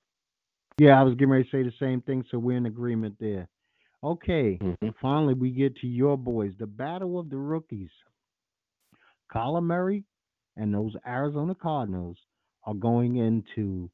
Yeah, 0.78 1.00
I 1.00 1.04
was 1.04 1.14
getting 1.14 1.30
ready 1.30 1.46
to 1.46 1.50
say 1.50 1.64
the 1.64 1.72
same 1.80 2.02
thing, 2.02 2.26
so 2.30 2.38
we're 2.38 2.58
in 2.58 2.66
agreement 2.66 3.16
there. 3.20 3.48
Okay, 4.04 4.58
hmm 4.58 4.90
finally 5.02 5.34
we 5.34 5.52
get 5.52 5.76
to 5.78 5.88
your 5.88 6.18
boys, 6.18 6.54
the 6.60 6.68
battle 6.68 7.18
of 7.18 7.30
the 7.30 7.38
rookies. 7.38 7.92
Kyler 9.34 9.64
Murray 9.64 10.04
and 10.58 10.74
those 10.74 10.96
Arizona 11.08 11.56
Cardinals 11.56 12.18
are 12.66 12.74
going 12.74 13.16
into 13.18 13.90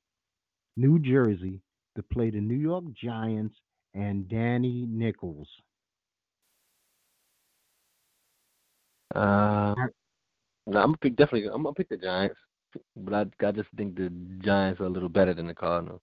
New 0.78 1.00
Jersey 1.00 1.62
to 1.96 2.04
play 2.04 2.30
the 2.30 2.40
New 2.40 2.56
York 2.56 2.86
Giants 2.94 3.56
and 3.94 4.28
Danny 4.28 4.86
Nichols. 4.88 5.48
Uh, 9.14 9.76
no, 10.68 10.80
I'm 10.80 10.88
gonna 10.88 10.98
pick 10.98 11.16
definitely. 11.18 11.50
I'm 11.54 11.64
gonna 11.64 11.74
pick 11.74 11.90
the 11.90 11.98
Giants, 11.98 12.40
but 12.96 13.14
I 13.14 13.46
I 13.46 13.52
just 13.52 13.70
think 13.76 13.96
the 13.96 14.10
Giants 14.44 14.80
are 14.80 14.86
a 14.86 14.90
little 14.90 15.10
better 15.10 15.34
than 15.34 15.48
the 15.48 15.54
Cardinals. 15.54 16.02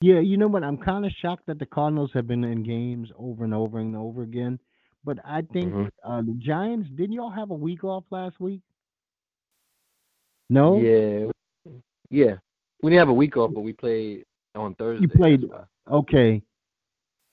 Yeah, 0.00 0.18
you 0.18 0.36
know 0.36 0.48
what? 0.48 0.64
I'm 0.64 0.78
kind 0.78 1.06
of 1.06 1.12
shocked 1.12 1.46
that 1.46 1.60
the 1.60 1.66
Cardinals 1.66 2.10
have 2.14 2.26
been 2.26 2.42
in 2.42 2.64
games 2.64 3.08
over 3.16 3.44
and 3.44 3.54
over 3.54 3.78
and 3.78 3.94
over 3.96 4.22
again. 4.22 4.58
But 5.04 5.18
I 5.24 5.42
think 5.42 5.72
Mhm. 5.72 5.90
uh, 6.02 6.22
the 6.22 6.34
Giants, 6.34 6.88
didn't 6.90 7.12
y'all 7.12 7.30
have 7.30 7.50
a 7.50 7.54
week 7.54 7.84
off 7.84 8.04
last 8.10 8.40
week? 8.40 8.62
No? 10.50 10.80
Yeah, 10.80 11.30
yeah. 12.10 12.38
We 12.82 12.90
didn't 12.90 13.00
have 13.00 13.08
a 13.08 13.14
week 13.14 13.36
off, 13.36 13.52
but 13.54 13.60
we 13.60 13.72
played 13.72 14.24
on 14.54 14.74
Thursday. 14.74 15.02
You 15.02 15.08
played- 15.08 15.44
Okay. 15.90 16.42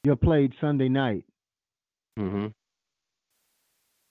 You 0.03 0.15
played 0.15 0.53
Sunday 0.61 0.89
night. 0.89 1.25
hmm 2.17 2.47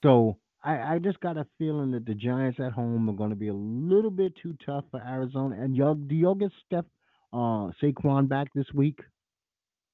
So 0.03 0.37
I, 0.63 0.95
I 0.95 0.99
just 0.99 1.19
got 1.19 1.37
a 1.37 1.47
feeling 1.57 1.91
that 1.91 2.05
the 2.05 2.13
Giants 2.13 2.59
at 2.59 2.73
home 2.73 3.09
are 3.09 3.13
going 3.13 3.29
to 3.31 3.35
be 3.35 3.47
a 3.47 3.53
little 3.53 4.11
bit 4.11 4.35
too 4.35 4.55
tough 4.65 4.85
for 4.91 5.01
Arizona. 5.01 5.55
And 5.59 5.75
y'all, 5.75 5.95
do 5.95 6.13
y'all 6.15 6.35
get 6.35 6.51
Steph 6.65 6.85
uh, 7.33 7.71
Saquon 7.81 8.27
back 8.27 8.47
this 8.53 8.71
week? 8.73 8.99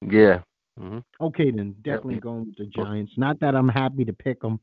Yeah. 0.02 0.42
hmm 0.78 0.98
Okay, 1.20 1.50
then 1.50 1.74
definitely 1.82 2.16
going 2.20 2.46
with 2.46 2.56
the 2.56 2.66
Giants. 2.66 3.12
Not 3.16 3.40
that 3.40 3.54
I'm 3.54 3.68
happy 3.68 4.04
to 4.04 4.12
pick 4.12 4.40
them, 4.42 4.60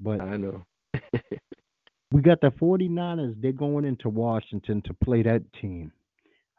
but 0.00 0.20
I 0.20 0.36
know. 0.36 0.64
we 2.12 2.20
got 2.20 2.40
the 2.40 2.50
49ers. 2.50 3.40
They're 3.40 3.52
going 3.52 3.84
into 3.86 4.08
Washington 4.10 4.82
to 4.82 4.94
play 4.94 5.22
that 5.22 5.42
team. 5.54 5.92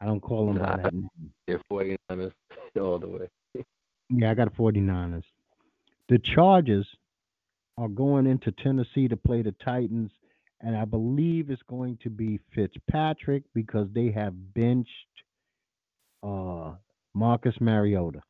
I 0.02 0.04
don't 0.04 0.20
call 0.20 0.46
them 0.46 0.58
by 0.58 0.80
that 0.82 0.92
name. 0.92 1.08
They're 1.46 1.60
49ers 1.70 2.32
all 2.80 2.98
the 2.98 3.06
way. 3.06 3.64
Yeah, 4.10 4.32
I 4.32 4.34
got 4.34 4.52
49ers. 4.54 5.22
The 6.08 6.18
Chargers 6.34 6.86
are 7.78 7.88
going 7.88 8.26
into 8.26 8.50
Tennessee 8.50 9.06
to 9.06 9.16
play 9.16 9.42
the 9.42 9.54
Titans, 9.64 10.10
and 10.60 10.76
I 10.76 10.86
believe 10.86 11.50
it's 11.50 11.62
going 11.68 11.98
to 12.02 12.10
be 12.10 12.40
Fitzpatrick 12.52 13.44
because 13.54 13.86
they 13.94 14.10
have 14.10 14.34
benched 14.54 14.90
uh, 16.24 16.72
Marcus 17.14 17.54
Mariota, 17.60 18.22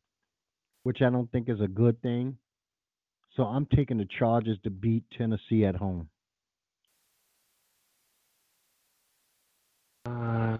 which 0.82 1.00
I 1.00 1.08
don't 1.08 1.32
think 1.32 1.48
is 1.48 1.60
a 1.62 1.68
good 1.68 2.00
thing. 2.02 2.36
So 3.34 3.44
I'm 3.44 3.66
taking 3.74 3.96
the 3.96 4.08
Chargers 4.18 4.58
to 4.64 4.70
beat 4.70 5.04
Tennessee 5.16 5.64
at 5.64 5.76
home. 5.76 6.10
Uh, 10.04 10.58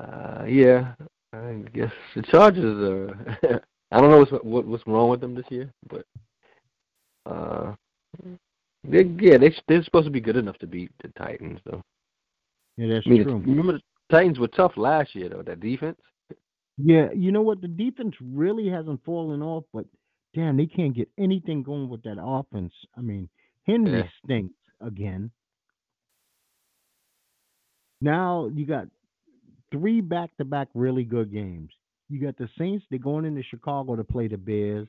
uh, 0.00 0.44
yeah. 0.44 0.94
I 1.32 1.62
guess 1.72 1.92
the 2.16 2.22
Chargers 2.22 2.64
are. 2.64 3.60
I 3.92 4.00
don't 4.00 4.10
know 4.10 4.18
what's 4.18 4.32
what, 4.44 4.66
what's 4.66 4.86
wrong 4.86 5.10
with 5.10 5.20
them 5.20 5.34
this 5.34 5.44
year, 5.50 5.72
but 5.88 6.04
uh, 7.26 7.74
they 8.84 9.02
yeah 9.20 9.36
they 9.38 9.54
they're 9.68 9.84
supposed 9.84 10.06
to 10.06 10.10
be 10.10 10.20
good 10.20 10.36
enough 10.36 10.58
to 10.58 10.66
beat 10.66 10.90
the 11.02 11.08
Titans 11.18 11.60
though. 11.64 11.82
Yeah, 12.76 12.94
that's 12.94 13.06
I 13.06 13.10
mean, 13.10 13.24
true. 13.24 13.38
remember 13.38 13.74
the 13.74 13.80
Titans 14.10 14.38
were 14.38 14.48
tough 14.48 14.72
last 14.76 15.14
year 15.14 15.28
though. 15.28 15.42
That 15.42 15.60
defense. 15.60 15.98
Yeah, 16.78 17.08
you 17.14 17.30
know 17.30 17.42
what? 17.42 17.60
The 17.60 17.68
defense 17.68 18.14
really 18.20 18.68
hasn't 18.68 19.04
fallen 19.04 19.42
off, 19.42 19.64
but 19.72 19.84
damn, 20.34 20.56
they 20.56 20.66
can't 20.66 20.94
get 20.94 21.08
anything 21.18 21.62
going 21.62 21.88
with 21.88 22.02
that 22.04 22.16
offense. 22.20 22.72
I 22.96 23.02
mean, 23.02 23.28
Henry 23.66 23.98
Yeah. 23.98 24.08
stinks 24.24 24.54
again. 24.80 25.30
Now 28.00 28.50
you 28.54 28.64
got 28.66 28.86
three 29.72 30.00
back 30.00 30.30
to 30.38 30.44
back 30.44 30.68
really 30.74 31.04
good 31.04 31.32
games. 31.32 31.70
You 32.08 32.20
got 32.20 32.36
the 32.36 32.48
Saints, 32.58 32.84
they're 32.90 32.98
going 32.98 33.24
into 33.24 33.42
Chicago 33.42 33.96
to 33.96 34.04
play 34.04 34.26
the 34.28 34.36
Bears. 34.36 34.88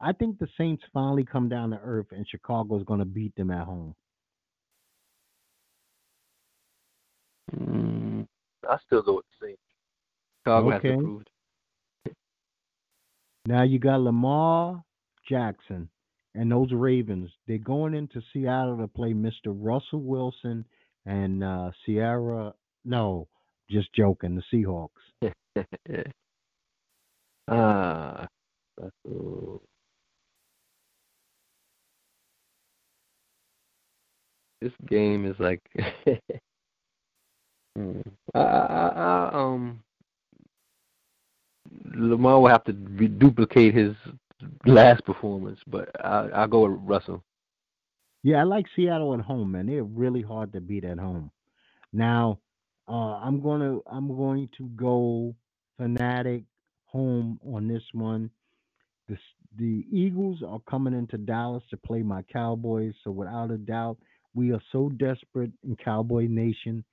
I 0.00 0.12
think 0.12 0.38
the 0.38 0.48
Saints 0.58 0.82
finally 0.92 1.24
come 1.24 1.48
down 1.48 1.70
to 1.70 1.78
earth 1.82 2.08
and 2.10 2.26
Chicago's 2.28 2.84
going 2.84 2.98
to 2.98 3.06
beat 3.06 3.34
them 3.36 3.50
at 3.50 3.64
home. 3.64 3.94
Mm, 7.54 8.26
I 8.68 8.76
still 8.86 9.02
go 9.02 9.16
with 9.16 9.24
the 9.40 9.46
Saints. 9.46 9.62
Chicago 10.42 10.74
Okay. 10.74 10.88
has 10.88 10.98
improved. 10.98 11.30
Now 13.46 13.62
you 13.62 13.78
got 13.78 14.00
Lamar 14.00 14.82
Jackson 15.28 15.88
and 16.34 16.50
those 16.50 16.72
Ravens. 16.72 17.30
They're 17.46 17.58
going 17.58 17.94
into 17.94 18.20
Seattle 18.32 18.76
to 18.78 18.88
play 18.88 19.12
Mr. 19.12 19.46
Russell 19.46 20.02
Wilson 20.02 20.64
and 21.06 21.42
uh, 21.44 21.70
Ciara. 21.84 22.52
No, 22.84 23.28
just 23.70 23.92
joking. 23.92 24.34
The 24.34 24.42
Seahawks. 24.52 24.88
ah, 27.48 28.26
that's 28.76 28.90
uh, 29.08 29.58
this 34.60 34.72
game 34.88 35.26
is 35.26 35.36
like 35.38 35.62
Hmm. 37.76 38.00
I, 38.34 38.38
I, 38.40 38.88
I, 38.88 39.30
um 39.34 39.80
Lamar 41.94 42.40
will 42.40 42.48
have 42.48 42.64
to 42.64 42.72
duplicate 42.72 43.74
his 43.74 43.94
last 44.64 45.04
performance, 45.04 45.60
but 45.66 45.90
I 46.02 46.28
I'll 46.34 46.48
go 46.48 46.66
with 46.68 46.80
Russell. 46.82 47.22
Yeah, 48.22 48.40
I 48.40 48.42
like 48.44 48.64
Seattle 48.74 49.12
at 49.14 49.20
home, 49.20 49.52
man. 49.52 49.66
They're 49.66 49.84
really 49.84 50.22
hard 50.22 50.54
to 50.54 50.60
beat 50.60 50.84
at 50.84 50.98
home. 50.98 51.30
Now, 51.92 52.38
uh, 52.88 53.18
I'm 53.22 53.40
gonna 53.40 53.78
I'm 53.90 54.08
going 54.16 54.48
to 54.58 54.68
go 54.76 55.34
fanatic 55.78 56.44
home 56.86 57.40
on 57.46 57.68
this 57.68 57.82
one. 57.92 58.30
The 59.08 59.16
the 59.58 59.86
Eagles 59.92 60.42
are 60.46 60.60
coming 60.70 60.94
into 60.94 61.18
Dallas 61.18 61.64
to 61.70 61.76
play 61.76 62.02
my 62.02 62.22
Cowboys, 62.22 62.94
so 63.04 63.10
without 63.10 63.50
a 63.50 63.58
doubt, 63.58 63.98
we 64.34 64.52
are 64.52 64.62
so 64.72 64.90
desperate 64.90 65.52
in 65.64 65.76
Cowboy 65.76 66.26
Nation. 66.28 66.84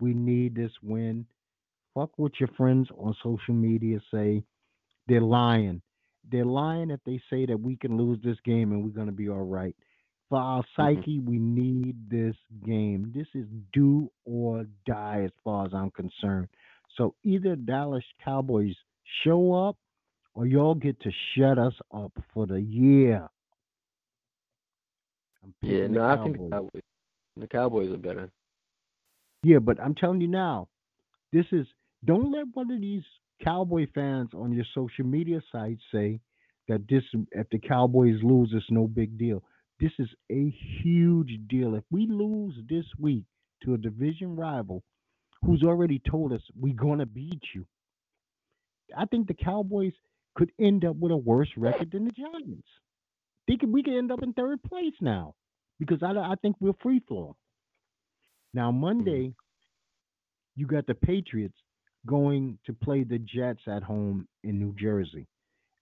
We 0.00 0.14
need 0.14 0.54
this 0.54 0.72
win. 0.82 1.26
Fuck 1.94 2.10
what 2.16 2.40
your 2.40 2.50
friends 2.56 2.88
on 2.98 3.14
social 3.22 3.54
media 3.54 4.00
say. 4.12 4.44
They're 5.08 5.20
lying. 5.20 5.82
They're 6.30 6.44
lying 6.46 6.90
if 6.90 7.00
they 7.04 7.20
say 7.30 7.46
that 7.46 7.60
we 7.60 7.76
can 7.76 7.98
lose 7.98 8.18
this 8.24 8.38
game 8.44 8.72
and 8.72 8.84
we're 8.84 8.90
gonna 8.90 9.12
be 9.12 9.28
all 9.28 9.44
right. 9.46 9.76
For 10.32 10.38
our 10.38 10.62
mm-hmm. 10.62 10.96
psyche, 10.96 11.18
we 11.18 11.38
need 11.38 12.08
this 12.08 12.34
game. 12.64 13.12
This 13.14 13.26
is 13.34 13.44
do 13.74 14.10
or 14.24 14.64
die 14.86 15.24
as 15.26 15.30
far 15.44 15.66
as 15.66 15.74
I'm 15.74 15.90
concerned. 15.90 16.48
So 16.96 17.14
either 17.22 17.54
Dallas 17.54 18.02
Cowboys 18.24 18.74
show 19.24 19.52
up 19.52 19.76
or 20.32 20.46
y'all 20.46 20.74
get 20.74 20.98
to 21.00 21.10
shut 21.36 21.58
us 21.58 21.74
up 21.94 22.12
for 22.32 22.46
the 22.46 22.62
year. 22.62 23.28
I'm 25.44 25.52
Yeah, 25.60 25.88
no, 25.88 26.02
I 26.02 26.16
think 26.24 26.38
the 26.38 26.48
Cowboys. 26.48 26.50
Cowboys. 26.50 26.82
The 27.36 27.46
Cowboys 27.48 27.92
are 27.92 27.98
better. 27.98 28.30
Yeah, 29.42 29.58
but 29.58 29.78
I'm 29.82 29.94
telling 29.94 30.22
you 30.22 30.28
now, 30.28 30.68
this 31.34 31.44
is 31.52 31.66
don't 32.06 32.32
let 32.32 32.46
one 32.54 32.70
of 32.70 32.80
these 32.80 33.04
Cowboy 33.44 33.86
fans 33.94 34.30
on 34.32 34.54
your 34.54 34.64
social 34.74 35.04
media 35.04 35.42
sites 35.52 35.82
say 35.92 36.20
that 36.68 36.88
this 36.88 37.02
if 37.32 37.50
the 37.50 37.58
Cowboys 37.58 38.16
lose, 38.22 38.50
it's 38.54 38.64
no 38.70 38.86
big 38.86 39.18
deal. 39.18 39.42
This 39.82 39.90
is 39.98 40.08
a 40.30 40.54
huge 40.84 41.40
deal. 41.48 41.74
If 41.74 41.82
we 41.90 42.06
lose 42.06 42.54
this 42.70 42.84
week 43.00 43.24
to 43.64 43.74
a 43.74 43.78
division 43.78 44.36
rival 44.36 44.84
who's 45.44 45.64
already 45.64 46.00
told 46.08 46.32
us 46.32 46.40
we're 46.54 46.72
gonna 46.72 47.04
beat 47.04 47.42
you, 47.52 47.66
I 48.96 49.06
think 49.06 49.26
the 49.26 49.34
Cowboys 49.34 49.92
could 50.36 50.52
end 50.60 50.84
up 50.84 50.94
with 50.94 51.10
a 51.10 51.16
worse 51.16 51.48
record 51.56 51.90
than 51.90 52.04
the 52.04 52.12
Giants. 52.12 52.68
They 53.48 53.56
could 53.56 53.72
we 53.72 53.82
could 53.82 53.98
end 53.98 54.12
up 54.12 54.22
in 54.22 54.32
third 54.34 54.62
place 54.62 54.94
now 55.00 55.34
because 55.80 56.00
I 56.00 56.12
I 56.12 56.36
think 56.40 56.54
we're 56.60 56.74
free 56.80 57.00
flow. 57.08 57.34
Now 58.54 58.70
Monday, 58.70 59.34
you 60.54 60.68
got 60.68 60.86
the 60.86 60.94
Patriots 60.94 61.58
going 62.06 62.56
to 62.66 62.72
play 62.72 63.02
the 63.02 63.18
Jets 63.18 63.62
at 63.66 63.82
home 63.82 64.28
in 64.44 64.60
New 64.60 64.76
Jersey, 64.78 65.26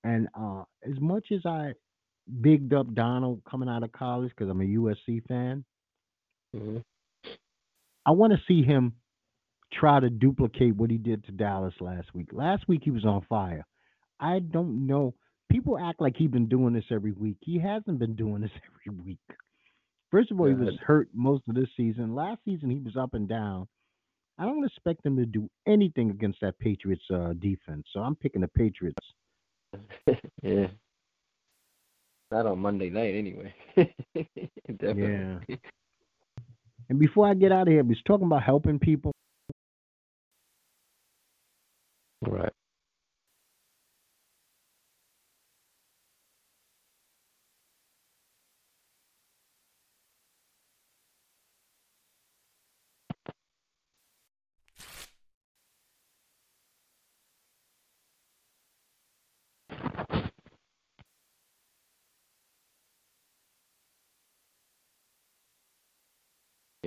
and 0.05 0.27
uh, 0.35 0.63
as 0.91 0.99
much 0.99 1.27
as 1.33 1.45
I 1.45 1.75
bigged 2.41 2.73
up 2.73 2.87
Darnold 2.89 3.43
coming 3.49 3.69
out 3.69 3.83
of 3.83 3.93
college 3.93 4.31
because 4.31 4.51
I'm 4.51 4.61
a 4.61 4.65
USC 4.65 5.27
fan, 5.27 5.65
hmm 6.57 6.79
I 8.07 8.13
want 8.13 8.33
to 8.33 8.39
see 8.49 8.63
him 8.63 8.95
try 9.73 10.01
to 10.01 10.09
duplicate 10.09 10.75
what 10.75 10.91
he 10.91 10.97
did 10.97 11.23
to 11.27 11.33
Dallas 11.33 11.75
last 11.81 12.13
week. 12.15 12.29
Last 12.33 12.67
week 12.67 12.81
he 12.83 12.91
was 12.91 13.05
on 13.05 13.25
fire. 13.29 13.67
I 14.19 14.39
don't 14.39 14.87
know. 14.87 15.15
People 15.51 15.79
act 15.79 16.01
like 16.01 16.17
he's 16.17 16.31
been 16.31 16.49
doing 16.49 16.73
this 16.73 16.85
every 16.91 17.13
week. 17.13 17.37
He 17.41 17.59
hasn't 17.59 17.99
been 17.99 18.17
doing 18.17 18.41
this 18.41 18.51
every 18.89 19.03
week. 19.05 19.19
First 20.11 20.31
of 20.31 20.41
all, 20.41 20.47
he 20.47 20.55
was 20.55 20.75
hurt 20.85 21.09
most 21.15 21.45
of 21.49 21.55
this 21.55 21.69
season. 21.77 22.15
Last 22.15 22.41
season 22.45 22.71
he 22.71 22.81
was 22.81 22.97
up 22.97 23.15
and 23.15 23.29
down. 23.29 23.69
I 24.39 24.45
don't 24.45 24.65
expect 24.65 25.05
him 25.05 25.17
to 25.17 25.27
do 25.27 25.49
anything 25.69 26.11
against 26.11 26.41
that 26.41 26.59
Patriots 26.59 27.05
uh, 27.13 27.35
defense. 27.39 27.85
So 27.93 28.01
I'm 28.01 28.17
picking 28.17 28.41
the 28.41 28.49
Patriots. 28.49 29.07
yeah. 30.43 30.69
Not 32.31 32.47
on 32.47 32.59
Monday 32.61 32.91
night 32.91 33.15
anyway. 33.15 33.55
Definitely. 34.79 35.59
And 36.89 36.99
before 36.99 37.27
I 37.29 37.35
get 37.35 37.53
out 37.53 37.69
of 37.69 37.73
here, 37.73 37.83
we 37.83 37.91
was 37.91 38.03
talking 38.07 38.27
about 38.27 38.43
helping 38.43 38.79
people. 38.79 39.13
Right. 42.23 42.53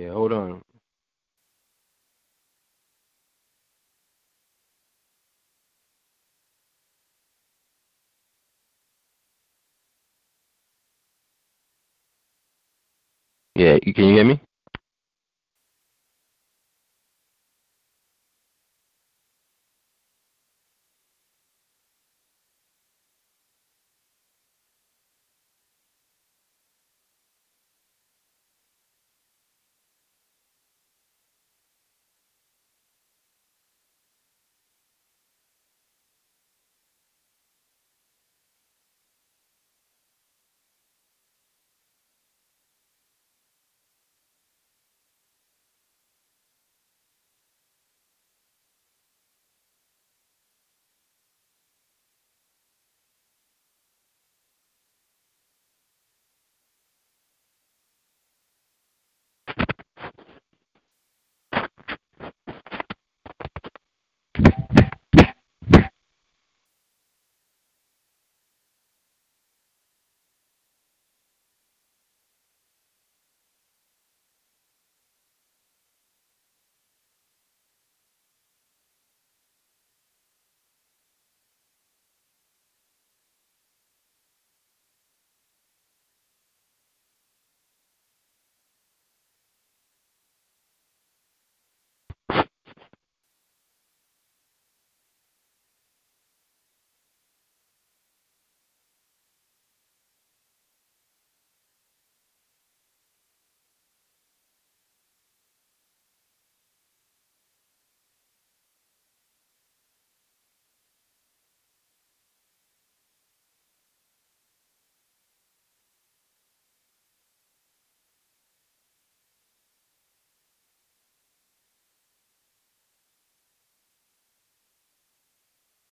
Yeah, 0.04 0.12
hold 0.12 0.32
on. 0.32 0.62
Yeah, 13.56 13.78
can 13.80 14.04
you 14.06 14.14
hear 14.14 14.24
me? 14.24 14.40